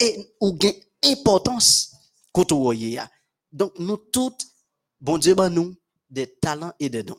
et 0.00 0.34
ou 0.40 0.52
gain 0.54 0.72
importance 1.04 1.92
quand 2.32 2.50
vous 2.52 2.70
avez 2.70 3.00
donc 3.52 3.78
nous 3.78 3.98
toutes 3.98 4.46
bon 5.00 5.18
Dieu 5.18 5.34
ben 5.34 5.50
nous 5.50 5.74
des 6.08 6.26
talents 6.26 6.72
et 6.80 6.88
des 6.88 7.02
dons. 7.02 7.18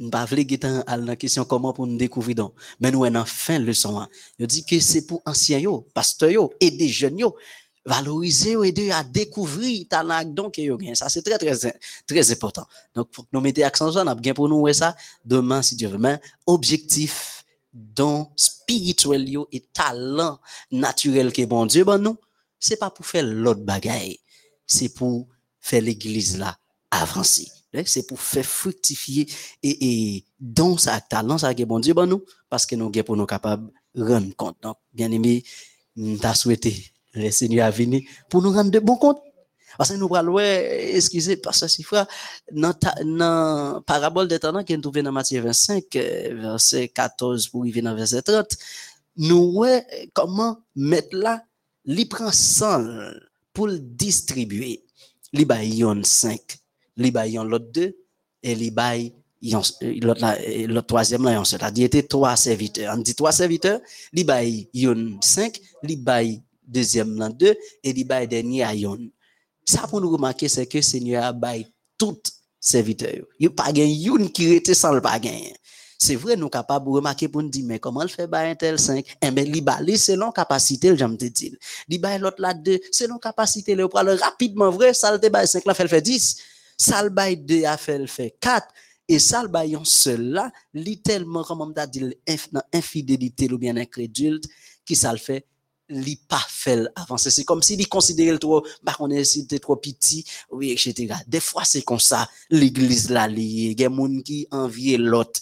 Nous 0.00 0.10
pas 0.10 0.24
vle 0.24 0.44
à 0.86 0.96
la 0.96 1.16
question 1.16 1.44
comment 1.44 1.72
pour 1.72 1.86
nous 1.86 1.96
découvrir 1.96 2.36
donc? 2.36 2.54
Mais 2.80 2.90
nous 2.90 3.04
en 3.04 3.24
fin 3.24 3.58
leçon 3.58 4.06
je 4.38 4.44
dis 4.44 4.64
que 4.64 4.78
c'est 4.80 5.06
pour 5.06 5.22
anciens 5.24 5.58
yo 5.58 5.86
pasteurs 5.94 6.30
yo 6.30 6.52
et 6.60 6.70
des 6.70 6.88
jeunes 6.88 7.20
valoriser 7.88 8.54
ou 8.54 8.64
aider 8.64 8.90
à 8.90 9.02
découvrir 9.02 9.86
talent 9.88 10.24
donc 10.24 10.58
et 10.58 10.70
ça 10.94 11.08
c'est 11.08 11.22
très 11.22 11.38
très 11.38 11.56
très 12.06 12.32
important. 12.32 12.66
Donc 12.94 13.10
pour 13.10 13.26
nous 13.32 13.40
mettre 13.40 13.64
accent 13.64 13.90
sur 13.92 14.06
on 14.06 14.14
bien 14.14 14.34
pour 14.34 14.48
nous 14.48 14.70
ça 14.72 14.94
demain 15.24 15.62
si 15.62 15.74
Dieu 15.74 15.88
veut 15.88 15.98
mais 15.98 16.20
objectif 16.46 17.44
don 17.72 18.28
spirituel 18.36 19.26
et 19.52 19.60
talent 19.72 20.38
naturel 20.70 21.32
que 21.32 21.44
bon 21.46 21.64
Dieu 21.66 21.84
bon 21.84 22.00
nous 22.00 22.16
c'est 22.60 22.76
pas 22.76 22.90
pour 22.90 23.06
faire 23.06 23.24
l'autre 23.24 23.62
bagaille 23.62 24.18
c'est 24.66 24.90
pour 24.90 25.26
faire 25.60 25.82
l'église 25.82 26.38
là 26.38 26.56
avancer. 26.90 27.48
C'est 27.84 28.06
pour 28.06 28.20
faire 28.20 28.46
fructifier 28.46 29.28
et, 29.62 30.16
et 30.16 30.24
ça 30.78 31.00
talent 31.00 31.38
ça 31.38 31.54
que 31.54 31.62
bon 31.64 31.78
Dieu 31.80 31.94
bon 31.94 32.06
nous 32.06 32.24
parce 32.50 32.66
que 32.66 32.74
nous 32.76 32.90
pour 32.90 33.16
nous 33.16 33.26
capables 33.26 33.70
rendre 33.96 34.34
compte. 34.36 34.58
Donc 34.62 34.76
bien 34.92 35.10
aimé 35.10 35.42
t'as 36.20 36.34
souhaité 36.34 36.92
le 37.18 37.30
Seigneur 37.30 37.66
a 37.66 37.70
venu 37.70 38.08
pour 38.28 38.42
nous 38.42 38.52
rendre 38.52 38.70
de 38.70 38.78
bons 38.78 38.96
comptes. 38.96 39.22
Parce 39.76 39.90
que 39.90 39.96
nous 39.96 40.08
parlons, 40.08 40.40
excusez, 40.40 41.36
parce 41.36 41.60
que 41.60 41.68
si 41.68 41.84
frère, 41.84 42.06
dans 42.50 42.74
la 43.04 43.80
parabole 43.86 44.26
des 44.26 44.40
talents 44.40 44.64
qui 44.64 44.72
est 44.72 44.80
trouvée 44.80 45.02
dans 45.02 45.12
Matthieu 45.12 45.40
25, 45.40 45.84
euh, 45.94 46.34
verset 46.34 46.88
14 46.88 47.46
pour 47.48 47.62
arriver 47.62 47.80
dans 47.80 47.94
verset 47.94 48.22
30, 48.22 48.56
nous 49.18 49.52
voyons 49.52 49.82
comment 50.12 50.58
mettre 50.74 51.16
là, 51.16 51.44
li 51.84 52.06
prend 52.06 52.32
100 52.32 52.86
pour 53.52 53.68
le 53.68 53.78
distribuer. 53.78 54.84
Li 55.32 55.44
baille 55.44 55.84
5, 56.02 56.40
li 56.96 57.10
baille 57.10 57.38
l'autre 57.44 57.68
2, 57.72 57.96
et 58.42 58.54
li 58.54 58.70
baille 58.70 59.12
l'autre 59.42 60.86
troisième 60.86 61.24
là, 61.24 61.42
c'est-à-dire 61.44 61.88
trois 62.08 62.36
serviteurs. 62.36 62.94
On 62.96 63.00
dit 63.00 63.14
trois 63.14 63.32
serviteurs, 63.32 63.80
li 64.12 64.24
baille 64.24 64.68
5, 65.20 65.60
li 65.84 65.96
baille 65.96 66.42
deuxième 66.68 67.18
l'an 67.18 67.30
deux, 67.30 67.56
et 67.82 67.90
il 67.90 68.06
dernier 68.06 68.62
à 68.62 68.74
yon. 68.74 69.10
Ça 69.64 69.86
pour 69.86 70.00
nous 70.00 70.10
remarquer, 70.10 70.48
c'est 70.48 70.66
que 70.66 70.80
Seigneur 70.80 71.24
a 71.24 71.32
bail 71.32 71.66
tout 71.96 72.20
serviteur. 72.60 73.24
Il 73.38 73.40
n'y 73.40 73.46
a 73.46 73.50
pas 73.50 73.70
yon 73.72 74.28
qui 74.28 74.52
était 74.52 74.74
sans 74.74 74.92
le 74.92 75.00
pas 75.00 75.20
C'est 75.98 76.14
vrai, 76.14 76.36
nous 76.36 76.48
capables 76.48 76.86
de 76.86 76.90
remarquer 76.90 77.28
pour 77.28 77.42
nous 77.42 77.48
dire, 77.48 77.64
mais 77.66 77.78
comment 77.78 78.02
le 78.02 78.08
fait 78.08 78.28
un 78.32 78.54
tel 78.54 78.78
5? 78.78 79.04
Eh 79.20 79.30
bien, 79.30 79.44
il 79.44 79.98
selon 79.98 80.30
capacité, 80.30 80.96
j'aime 80.96 81.16
te 81.16 81.24
dire. 81.24 81.52
Il 81.88 82.00
l'autre 82.20 82.40
là 82.40 82.54
2, 82.54 82.78
selon 82.92 83.18
capacité, 83.18 83.74
le 83.74 83.88
prend 83.88 84.04
rapidement 84.04 84.70
vrai, 84.70 84.94
ça 84.94 85.12
le 85.12 85.28
bail 85.28 85.48
5 85.48 85.64
là 85.64 85.74
fait 85.74 85.82
le 85.82 85.88
fait 85.88 86.02
10. 86.02 86.36
Ça 86.76 87.02
le 87.02 87.10
bail 87.10 87.36
2 87.36 87.64
a 87.64 87.76
fait 87.76 87.98
le 87.98 88.06
fait 88.06 88.36
4. 88.40 88.66
Et 89.08 89.18
ça, 89.18 89.42
le 89.42 89.48
bail 89.48 89.76
seul 89.84 90.20
là, 90.20 90.52
littéralement, 90.74 91.42
comme 91.42 91.62
on 91.62 91.72
dit, 91.86 92.14
infidélité 92.72 93.50
ou 93.50 93.56
bien 93.56 93.76
incrédule, 93.76 94.38
qui 94.84 94.94
ça 94.94 95.10
le 95.12 95.18
fait 95.18 95.46
li 95.88 96.16
pas 96.16 96.44
fait 96.48 96.86
avancer. 96.94 97.30
C'est 97.30 97.44
comme 97.44 97.62
s'il 97.62 97.86
considérait 97.88 98.38
trop, 98.38 98.64
bah, 98.82 98.96
on 99.00 99.10
est 99.10 99.24
si 99.24 99.46
trop 99.46 99.76
petit, 99.76 100.24
oui, 100.50 100.70
etc. 100.70 101.14
Des 101.26 101.40
fois, 101.40 101.64
c'est 101.64 101.82
comme 101.82 102.00
ça, 102.00 102.28
l'église 102.50 103.10
là, 103.10 103.28
il 103.28 103.80
y 103.80 103.84
a 103.84 103.88
des 103.88 104.22
qui 104.22 104.46
envient 104.50 104.96
l'autre. 104.96 105.40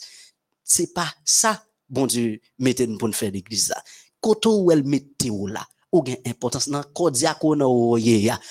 C'est 0.64 0.92
pas 0.92 1.12
ça, 1.24 1.64
bon 1.88 2.06
Dieu, 2.06 2.40
mettez 2.58 2.86
nous 2.86 2.98
pour 2.98 3.14
faire 3.14 3.30
l'église 3.30 3.68
là. 3.70 3.82
Koto 4.20 4.62
où 4.62 4.72
elle 4.72 4.84
mettez 4.84 5.30
là, 5.30 5.66
ou 5.92 6.02
gain 6.02 6.16
importance 6.26 6.68
dans 6.68 6.80
le 6.80 7.10
diacono 7.10 7.96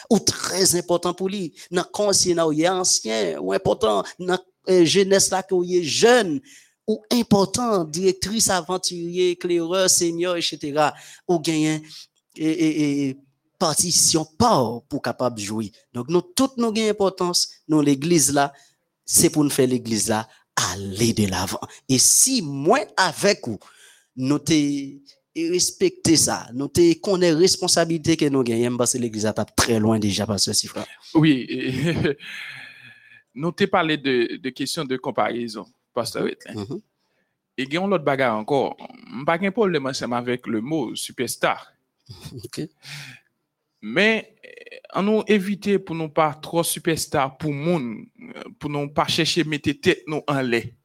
ou 0.09 0.19
très 0.19 0.75
important 0.75 1.13
pour 1.13 1.29
lui, 1.29 1.53
dans 1.71 1.83
conseil 1.83 2.35
ou 2.39 2.67
ancien 2.67 3.39
ou 3.39 3.53
important 3.53 4.03
dans 4.19 4.39
euh, 4.69 4.85
jeunesse 4.85 5.29
là, 5.29 5.43
jeune 5.81 6.41
ou 6.88 7.01
important, 7.11 7.83
directrice, 7.83 8.49
aventurier, 8.49 9.31
éclaireur, 9.31 9.89
seigneur, 9.89 10.38
etc., 10.38 10.89
ou 11.27 11.39
gagnez 11.39 11.81
et, 12.38 13.17
partition 13.57 14.25
pas 14.38 14.81
pour 14.89 15.01
capable 15.01 15.39
jouer. 15.39 15.71
Donc, 15.93 16.09
nous, 16.09 16.21
toutes 16.21 16.57
nos 16.57 16.73
gains 16.73 16.89
importance, 16.89 17.49
nous, 17.67 17.81
l'église 17.81 18.33
là, 18.33 18.51
c'est 19.05 19.29
pour 19.29 19.43
nous 19.43 19.49
faire 19.49 19.67
l'église 19.67 20.09
là 20.09 20.27
aller 20.55 21.13
de 21.13 21.27
l'avant. 21.27 21.59
Et 21.89 21.99
si 21.99 22.41
moi 22.41 22.79
avec 22.97 23.47
vous, 23.47 23.59
nous 24.15 24.39
te 24.39 24.53
respecter 25.36 26.15
ça, 26.15 26.47
nous 26.53 26.69
te 26.69 26.97
connaît 26.99 27.33
responsabilité 27.33 28.15
que 28.15 28.25
nous 28.25 28.43
gagnons 28.43 28.77
parce 28.77 28.93
que 28.93 28.97
l'église 28.97 29.25
est 29.25 29.55
très 29.55 29.79
loin 29.79 29.99
déjà 29.99 30.25
parce 30.25 30.45
que 30.45 30.53
c'est 30.53 30.67
frère. 30.67 30.88
Oui, 31.13 31.45
nous 33.36 33.51
t'ai 33.51 33.67
parlé 33.67 33.97
de, 33.97 34.38
de 34.38 34.49
questions 34.49 34.86
de 34.86 34.95
comparaison, 34.95 35.65
pasteur. 35.95 36.23
Wetlin. 36.25 36.53
Mhm. 36.53 36.81
Et 37.57 37.63
il 37.63 37.73
y 37.73 37.77
a 37.77 37.81
un 37.81 37.91
autre 37.91 38.03
bagarre 38.03 38.37
encore. 38.37 38.75
Pas 39.25 39.39
un 39.41 39.51
problème 39.51 39.85
avec 40.11 40.45
le 40.45 40.61
mot 40.61 40.93
superstar. 40.95 41.71
Mais 43.81 44.35
euh, 44.45 44.77
on 44.95 45.03
nous 45.03 45.23
éviter 45.27 45.77
pour 45.79 45.95
nous 45.95 46.09
pas 46.09 46.33
trop 46.33 46.63
superstar 46.63 47.37
pour 47.37 47.53
moun, 47.53 48.05
euh, 48.35 48.43
pour 48.59 48.69
nous 48.69 48.89
pas 48.89 49.07
chercher 49.07 49.43
mettre 49.43 49.71
tête 49.71 50.03
nous 50.07 50.21
en 50.27 50.41
lait. 50.41 50.75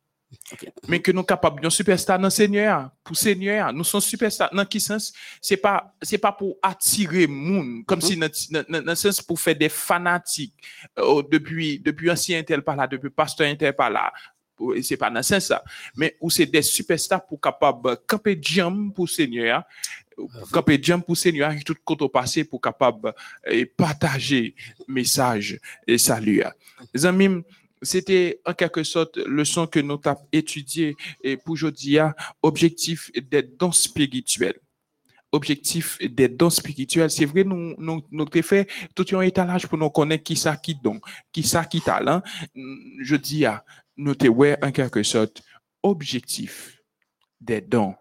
Ok. 0.53 0.71
Mais 0.87 1.01
que 1.01 1.11
nous 1.11 1.25
capables 1.25 1.61
de 1.63 1.69
superstar 1.71 2.19
dans 2.19 2.27
le 2.27 2.31
Seigneur, 2.31 2.91
pour 3.03 3.17
Seigneur, 3.17 3.73
nous 3.73 3.83
sommes 3.85 4.01
superstar 4.01 4.49
dans 4.55 4.65
quel 4.65 4.81
sens? 4.81 5.13
C'est 5.41 5.57
pas 5.57 5.93
c'est 6.03 6.19
pas 6.19 6.31
pour 6.33 6.57
attirer 6.63 7.27
moun 7.27 7.85
comme 7.85 7.99
Mhm. 8.01 8.05
si 8.05 8.17
dans, 8.51 8.65
dans- 8.69 8.85
le 8.87 8.95
sens 8.95 9.21
pour 9.21 9.41
faire 9.41 9.57
des 9.57 9.69
fanatiques 9.69 10.55
euh, 10.99 11.23
depuis 11.31 11.81
depuis 11.81 12.11
ancien 12.11 12.43
tel 12.45 12.63
par 12.63 12.77
là, 12.77 12.87
depuis 12.87 13.11
pasteur 13.11 13.49
intel 13.49 13.75
par 13.75 13.91
là. 13.91 14.13
C'est 14.83 14.97
pas 14.97 15.11
dans 15.11 15.23
sens 15.23 15.47
ça, 15.47 15.63
mais 15.97 16.17
où 16.21 16.31
c'est 16.31 16.47
des 16.47 16.63
superstars 16.63 17.27
pour 17.27 17.41
capable 17.41 17.97
camper 18.07 18.39
jam 18.41 18.93
pour 18.93 19.09
Seigneur, 19.09 19.63
camper 20.53 20.79
jam 20.83 21.03
pour 21.03 21.17
Seigneur 21.17 21.53
et 21.53 21.63
tout 21.63 21.77
côté 21.85 22.09
passé 22.09 22.45
pour 22.45 22.61
capable 22.61 23.15
et 23.47 23.67
partager 23.67 24.55
message 24.87 25.59
et 25.87 25.99
salut. 25.99 26.43
Les 26.95 27.07
amis, 27.07 27.43
c'était 27.83 28.41
en 28.45 28.53
quelque 28.53 28.85
sorte 28.85 29.17
le 29.17 29.45
son 29.45 29.67
que 29.67 29.81
nous 29.81 29.99
avons 30.05 30.27
étudié 30.33 30.97
et 31.23 31.37
pour 31.37 31.53
aujourd'hui, 31.53 31.99
objectif 32.43 33.11
des 33.15 33.43
dons 33.43 33.73
spirituels. 33.73 34.59
Objectif 35.33 35.99
des 36.01 36.29
dons 36.29 36.51
spirituels, 36.51 37.11
c'est 37.11 37.25
vrai, 37.25 37.45
nous, 37.45 37.75
nous, 37.79 38.03
nous 38.11 38.27
fait 38.43 38.69
tout 38.95 39.07
un 39.13 39.21
étalage 39.21 39.67
pour 39.67 39.79
nous 39.79 39.91
connaître 39.91 40.25
qui 40.25 40.35
ça 40.35 40.57
qui 40.57 40.75
don, 40.75 41.01
qui 41.33 41.45
ça 41.45 41.65
qui 41.65 41.81
talent. 41.81 42.21
Je 43.01 43.15
dis 43.15 43.45
à 43.45 43.65
nous 43.97 44.15
te 44.15 44.27
ouais 44.27 44.59
en 44.63 44.73
quelque 44.73 45.03
sorte 45.03 45.43
objectif 45.83 46.81
des 47.41 47.61
dons 47.61 47.95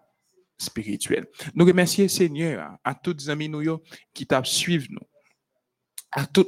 spirituels. 0.58 1.26
Nous 1.54 1.64
remercions 1.64 2.08
Seigneur 2.08 2.76
à 2.84 2.94
tous 2.94 3.16
les 3.18 3.30
amis 3.30 3.48
nous 3.48 3.80
qui 4.12 4.26
t'a 4.26 4.42
suivre 4.44 4.86
nous. 4.90 5.09
À 6.12 6.26
tout 6.26 6.46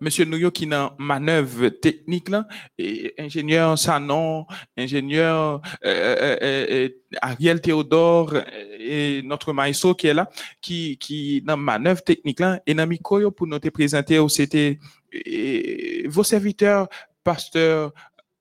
monsieur 0.00 0.24
nous 0.24 0.36
yo 0.36 0.52
qui 0.52 0.66
dans 0.68 0.94
manœuvre 0.98 1.68
technique 1.68 2.28
là 2.28 2.46
et 2.78 3.12
ingénieur 3.18 3.76
Sanon, 3.76 4.46
ingénieur 4.76 5.60
euh, 5.84 6.16
euh, 6.20 6.36
euh, 6.40 6.66
euh, 6.70 6.88
Ariel 7.20 7.60
Théodore 7.60 8.34
euh, 8.34 8.42
et 8.78 9.22
notre 9.24 9.52
maestro 9.52 9.94
qui 9.96 10.06
est 10.06 10.14
là 10.14 10.30
qui 10.60 10.96
qui 10.98 11.42
dans 11.42 11.56
manœuvre 11.56 12.02
technique 12.02 12.38
là 12.38 12.60
et 12.66 12.74
dans 12.74 12.86
micro 12.86 13.32
pour 13.32 13.48
nous 13.48 13.58
te 13.58 13.68
présenter 13.68 14.24
c'était 14.28 14.78
euh, 15.14 16.02
vos 16.06 16.22
serviteurs 16.22 16.88
pasteur 17.24 17.92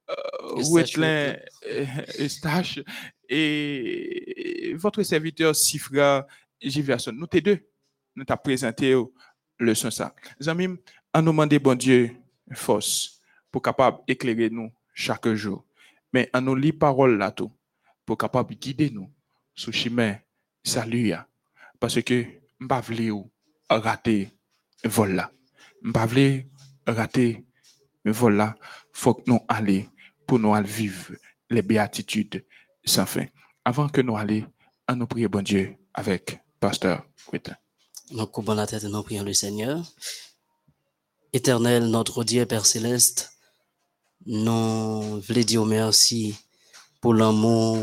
euh, 0.09 0.63
Wetlin 0.71 1.35
euh, 1.67 1.85
Eustache 2.19 2.79
et 3.27 4.73
votre 4.75 5.03
serviteur 5.03 5.55
Sifra 5.55 6.25
Giverson. 6.61 7.11
Nous 7.13 7.27
t'es 7.27 7.41
deux, 7.41 7.59
nous 8.15 8.23
t'a 8.23 8.37
présenté 8.37 8.95
le 9.59 9.75
son 9.75 9.91
ça. 9.91 10.15
Les 10.39 10.49
amis, 10.49 10.67
nous 10.67 11.21
demander 11.21 11.59
bon 11.59 11.77
Dieu 11.77 12.15
force 12.53 13.21
pour 13.51 13.61
capable 13.61 13.99
éclairer 14.07 14.49
nous 14.49 14.71
chaque 14.93 15.27
jour. 15.33 15.65
Mais 16.13 16.29
en 16.33 16.41
nous 16.41 16.55
lit 16.55 16.73
parole 16.73 17.17
là 17.17 17.31
tout 17.31 17.51
pour 18.05 18.17
capable 18.17 18.55
guider 18.55 18.89
nous 18.89 19.11
sur 19.53 19.73
chemin 19.73 20.15
salut 20.63 21.13
parce 21.79 22.01
que 22.01 22.25
m'pa 22.59 22.81
ou 23.11 23.31
rater 23.69 24.29
vol 24.83 25.13
là. 25.13 25.31
M'pa 25.83 26.05
vle 26.05 26.45
rater 26.87 27.45
vol 28.05 28.35
là. 28.35 28.55
Faut 28.91 29.13
que 29.13 29.29
nous 29.29 29.39
aller 29.47 29.87
pour 30.25 30.39
nous 30.39 30.53
aller 30.53 30.67
vivre 30.67 31.13
les 31.49 31.61
béatitudes 31.61 32.45
sans 32.83 33.05
fin. 33.05 33.25
Avant 33.63 33.89
que 33.89 34.01
nous 34.01 34.17
allions, 34.17 34.51
à 34.87 34.95
nous 34.95 35.07
prier, 35.07 35.27
bon 35.27 35.43
Dieu, 35.43 35.75
avec 35.93 36.39
Pasteur 36.59 37.05
Quentin. 37.25 37.55
Nous 38.11 38.25
coupons 38.25 38.55
la 38.55 38.65
tête 38.65 38.85
nous 38.85 39.03
prions 39.03 39.23
le 39.23 39.33
Seigneur. 39.33 39.85
Éternel, 41.31 41.85
notre 41.85 42.23
Dieu 42.23 42.43
Père 42.47 42.65
Céleste, 42.65 43.31
nous 44.25 45.21
voulons 45.21 45.41
dire 45.43 45.65
merci 45.65 46.35
pour 47.01 47.13
l'amour. 47.13 47.77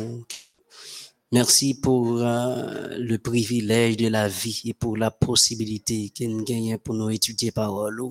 Merci 1.31 1.75
pour 1.75 2.19
euh, 2.23 2.97
le 2.99 3.19
privilège 3.19 3.97
de 3.99 4.09
la 4.09 4.27
vie 4.27 4.63
et 4.65 4.75
pour 4.75 4.97
la 4.97 5.13
possibilité 5.13 6.11
que 6.11 6.25
nous 6.25 6.43
gagnons 6.43 6.79
pour 6.79 6.95
nous 6.95 7.11
étudier 7.11 7.53
parole. 7.53 8.03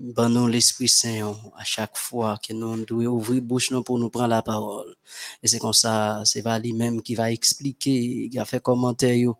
Ben 0.00 0.28
nous 0.28 0.46
l'Esprit 0.46 0.86
Saint 0.88 1.34
à 1.56 1.64
chaque 1.64 1.96
fois 1.96 2.38
que 2.38 2.52
nous 2.52 2.84
devons 2.84 3.06
ouvrir 3.16 3.42
bouche 3.42 3.72
pour 3.84 3.98
nous 3.98 4.10
prendre 4.10 4.28
la 4.28 4.42
parole. 4.42 4.94
Et 5.42 5.48
c'est 5.48 5.58
comme 5.58 5.72
ça, 5.72 6.22
c'est 6.24 6.40
va 6.40 6.56
lui-même 6.60 7.02
qui 7.02 7.16
va 7.16 7.32
expliquer, 7.32 8.28
qui 8.30 8.36
va 8.36 8.44
faire 8.44 8.62
commentaire. 8.62 9.32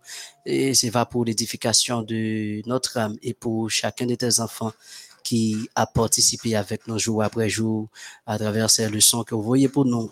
Et 0.44 0.74
c'est 0.74 0.90
va 0.90 1.06
pour 1.06 1.24
l'édification 1.24 2.02
de 2.02 2.61
notre 2.66 2.96
âme 2.98 3.16
et 3.22 3.34
pour 3.34 3.70
chacun 3.70 4.06
de 4.06 4.16
tes 4.16 4.40
enfants 4.40 4.72
qui 5.22 5.68
a 5.76 5.86
participé 5.86 6.56
avec 6.56 6.88
nous 6.88 6.98
jour 6.98 7.22
après 7.22 7.48
jour 7.48 7.88
à 8.26 8.36
travers 8.36 8.68
ces 8.68 8.88
leçons 8.88 9.22
que 9.22 9.36
vous 9.36 9.42
voyez 9.42 9.68
pour 9.68 9.84
nous. 9.84 10.11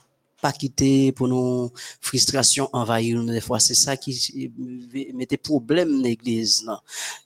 Quitter 0.53 1.12
pour 1.12 1.28
nos 1.28 1.72
frustrations 2.01 2.68
envahir 2.72 3.22
des 3.24 3.40
fois. 3.40 3.61
C'est 3.61 3.74
ça 3.74 3.97
qui 3.97 4.51
euh, 4.94 5.12
mettait 5.14 5.36
problème 5.36 5.97
dans 5.97 6.03
l'église. 6.03 6.66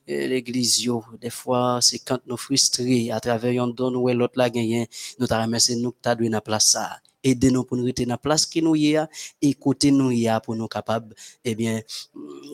Euh, 0.08 0.26
L'église, 0.26 0.88
des 1.20 1.30
fois, 1.30 1.78
c'est 1.80 2.00
quand 2.00 2.20
nous 2.26 2.36
frustrés 2.36 3.10
à 3.10 3.20
travers 3.20 3.62
un 3.62 3.68
don 3.68 3.94
ou 3.94 4.08
l'autre 4.08 4.34
la 4.36 4.50
gagné, 4.50 4.88
nous 5.18 5.26
t'a 5.26 5.42
remercié 5.42 5.76
nous 5.76 5.92
t'a 5.92 6.14
donné 6.14 6.30
la 6.30 6.40
place 6.40 6.66
ça. 6.66 7.00
Aidez-nous 7.22 7.64
pour 7.64 7.76
nous 7.76 7.84
rester 7.84 8.06
dans 8.06 8.14
la 8.14 8.18
place 8.18 8.46
qui 8.46 8.62
nous 8.62 8.76
y 8.76 8.96
a, 8.96 9.08
écoutez 9.42 9.90
nous 9.90 10.10
y 10.10 10.26
a 10.28 10.40
pour 10.40 10.56
nous 10.56 10.68
capables, 10.68 11.14
eh 11.44 11.54
bien, 11.54 11.80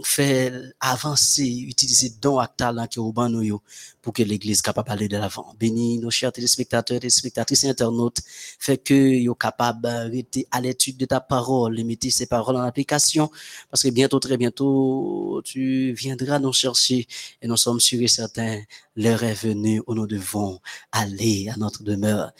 faire 0.03 0.73
avancer, 0.81 1.47
utiliser 1.47 2.11
don 2.21 2.41
et 2.41 2.47
talent 2.57 2.87
qui 2.87 2.99
au 2.99 3.13
nous 3.29 3.61
pour 4.03 4.13
que 4.13 4.23
l'église 4.23 4.63
capable 4.63 4.89
d'aller 4.89 5.09
de 5.09 5.17
l'avant. 5.17 5.55
Bénis 5.59 5.99
nos 5.99 6.11
chers 6.11 6.33
téléspectateurs, 6.33 7.01
téléspectatrices 7.01 7.65
et 7.65 7.69
internautes, 7.69 8.21
fait 8.59 8.79
que 8.79 8.95
yo 8.95 9.35
capable 9.35 9.89
rester 9.89 10.47
à 10.51 10.61
l'étude 10.61 10.97
de 10.97 11.07
ta 11.07 11.21
parole, 11.21 11.79
et 11.79 11.85
mettez 11.85 12.11
ces 12.11 12.27
paroles 12.27 12.57
en 12.57 12.63
application, 12.63 13.31
parce 13.71 13.83
que 13.83 13.89
bientôt, 13.89 14.19
très 14.21 14.37
bientôt, 14.37 15.43
tu 15.45 15.93
viendras 15.93 16.39
nous 16.39 16.53
chercher 16.53 17.07
et 17.43 17.47
nous 17.49 17.57
sommes 17.57 17.81
sûrs 17.81 18.03
et 18.03 18.09
certains, 18.09 18.63
l'heure 18.97 19.23
est 19.23 19.35
venue 19.35 19.83
où 19.87 19.95
nous 19.95 20.07
devons 20.07 20.61
aller 20.93 21.49
à 21.49 21.57
notre 21.57 21.83
demeure. 21.83 22.33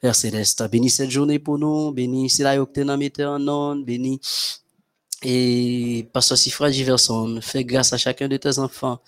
Père 0.00 0.14
Céleste, 0.14 0.62
bénis 0.70 0.90
cette 0.90 1.10
journée 1.10 1.38
pour 1.38 1.58
nous, 1.58 1.92
bénis 1.92 2.30
c'est 2.30 2.42
la 2.42 2.60
octane 2.60 2.90
en 2.90 3.48
onde, 3.48 3.84
bénis 3.84 4.20
et 5.22 6.08
Pasteur 6.12 6.38
Sifra 6.38 6.70
Giverson, 6.70 7.40
fais 7.42 7.64
grâce 7.64 7.92
à 7.92 7.98
chacun 7.98 8.26
de 8.26 8.36
tes 8.36 8.58
enfants. 8.58 9.00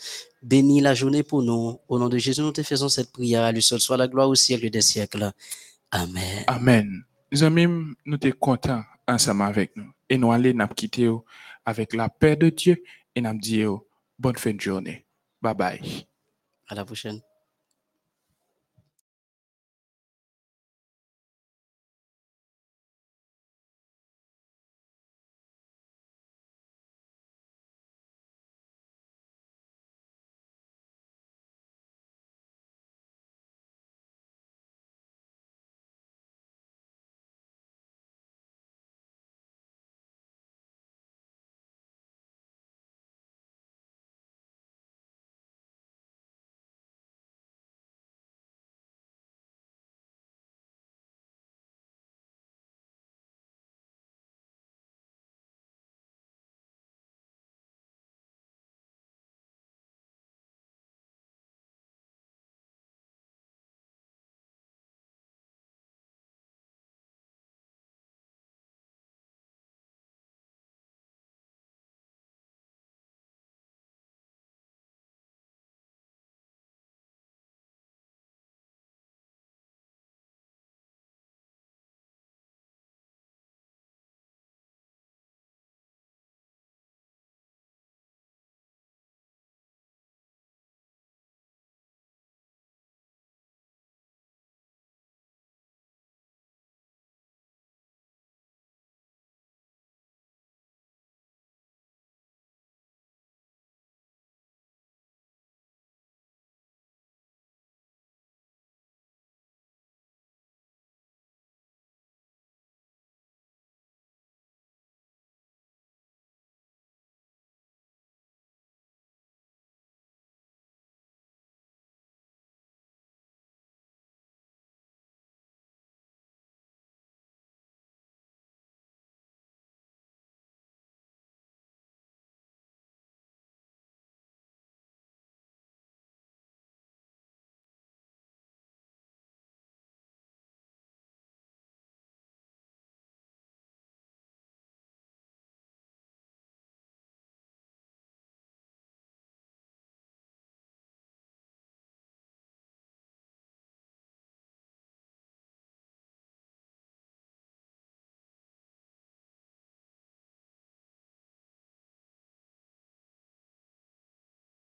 Bénis 0.42 0.80
la 0.80 0.94
journée 0.94 1.22
pour 1.22 1.42
nous. 1.42 1.78
Au 1.88 1.98
nom 1.98 2.08
de 2.08 2.18
Jésus, 2.18 2.42
nous 2.42 2.52
te 2.52 2.62
faisons 2.62 2.88
cette 2.88 3.12
prière. 3.12 3.44
À 3.44 3.52
lui 3.52 3.62
seul 3.62 3.80
soit 3.80 3.96
la 3.96 4.08
gloire 4.08 4.28
au 4.28 4.34
siècle 4.34 4.68
des 4.68 4.82
siècles. 4.82 5.30
Amen. 5.90 6.44
Amen. 6.46 7.04
Les 7.30 7.42
amis, 7.42 7.66
nous 7.66 8.18
sommes 8.20 8.32
contents 8.34 8.82
ensemble 9.08 9.42
avec 9.42 9.74
nous. 9.76 9.90
Et 10.08 10.18
nous 10.18 10.32
allons 10.32 10.52
nous 10.52 10.66
quitter 10.68 11.10
avec 11.64 11.94
la 11.94 12.08
paix 12.08 12.36
de 12.36 12.50
Dieu 12.50 12.82
et 13.14 13.20
nous 13.20 13.38
dire 13.38 13.78
bonne 14.18 14.36
fin 14.36 14.52
de 14.52 14.60
journée. 14.60 15.06
Bye 15.40 15.54
bye. 15.54 16.06
À 16.68 16.74
la 16.74 16.84
prochaine. 16.84 17.20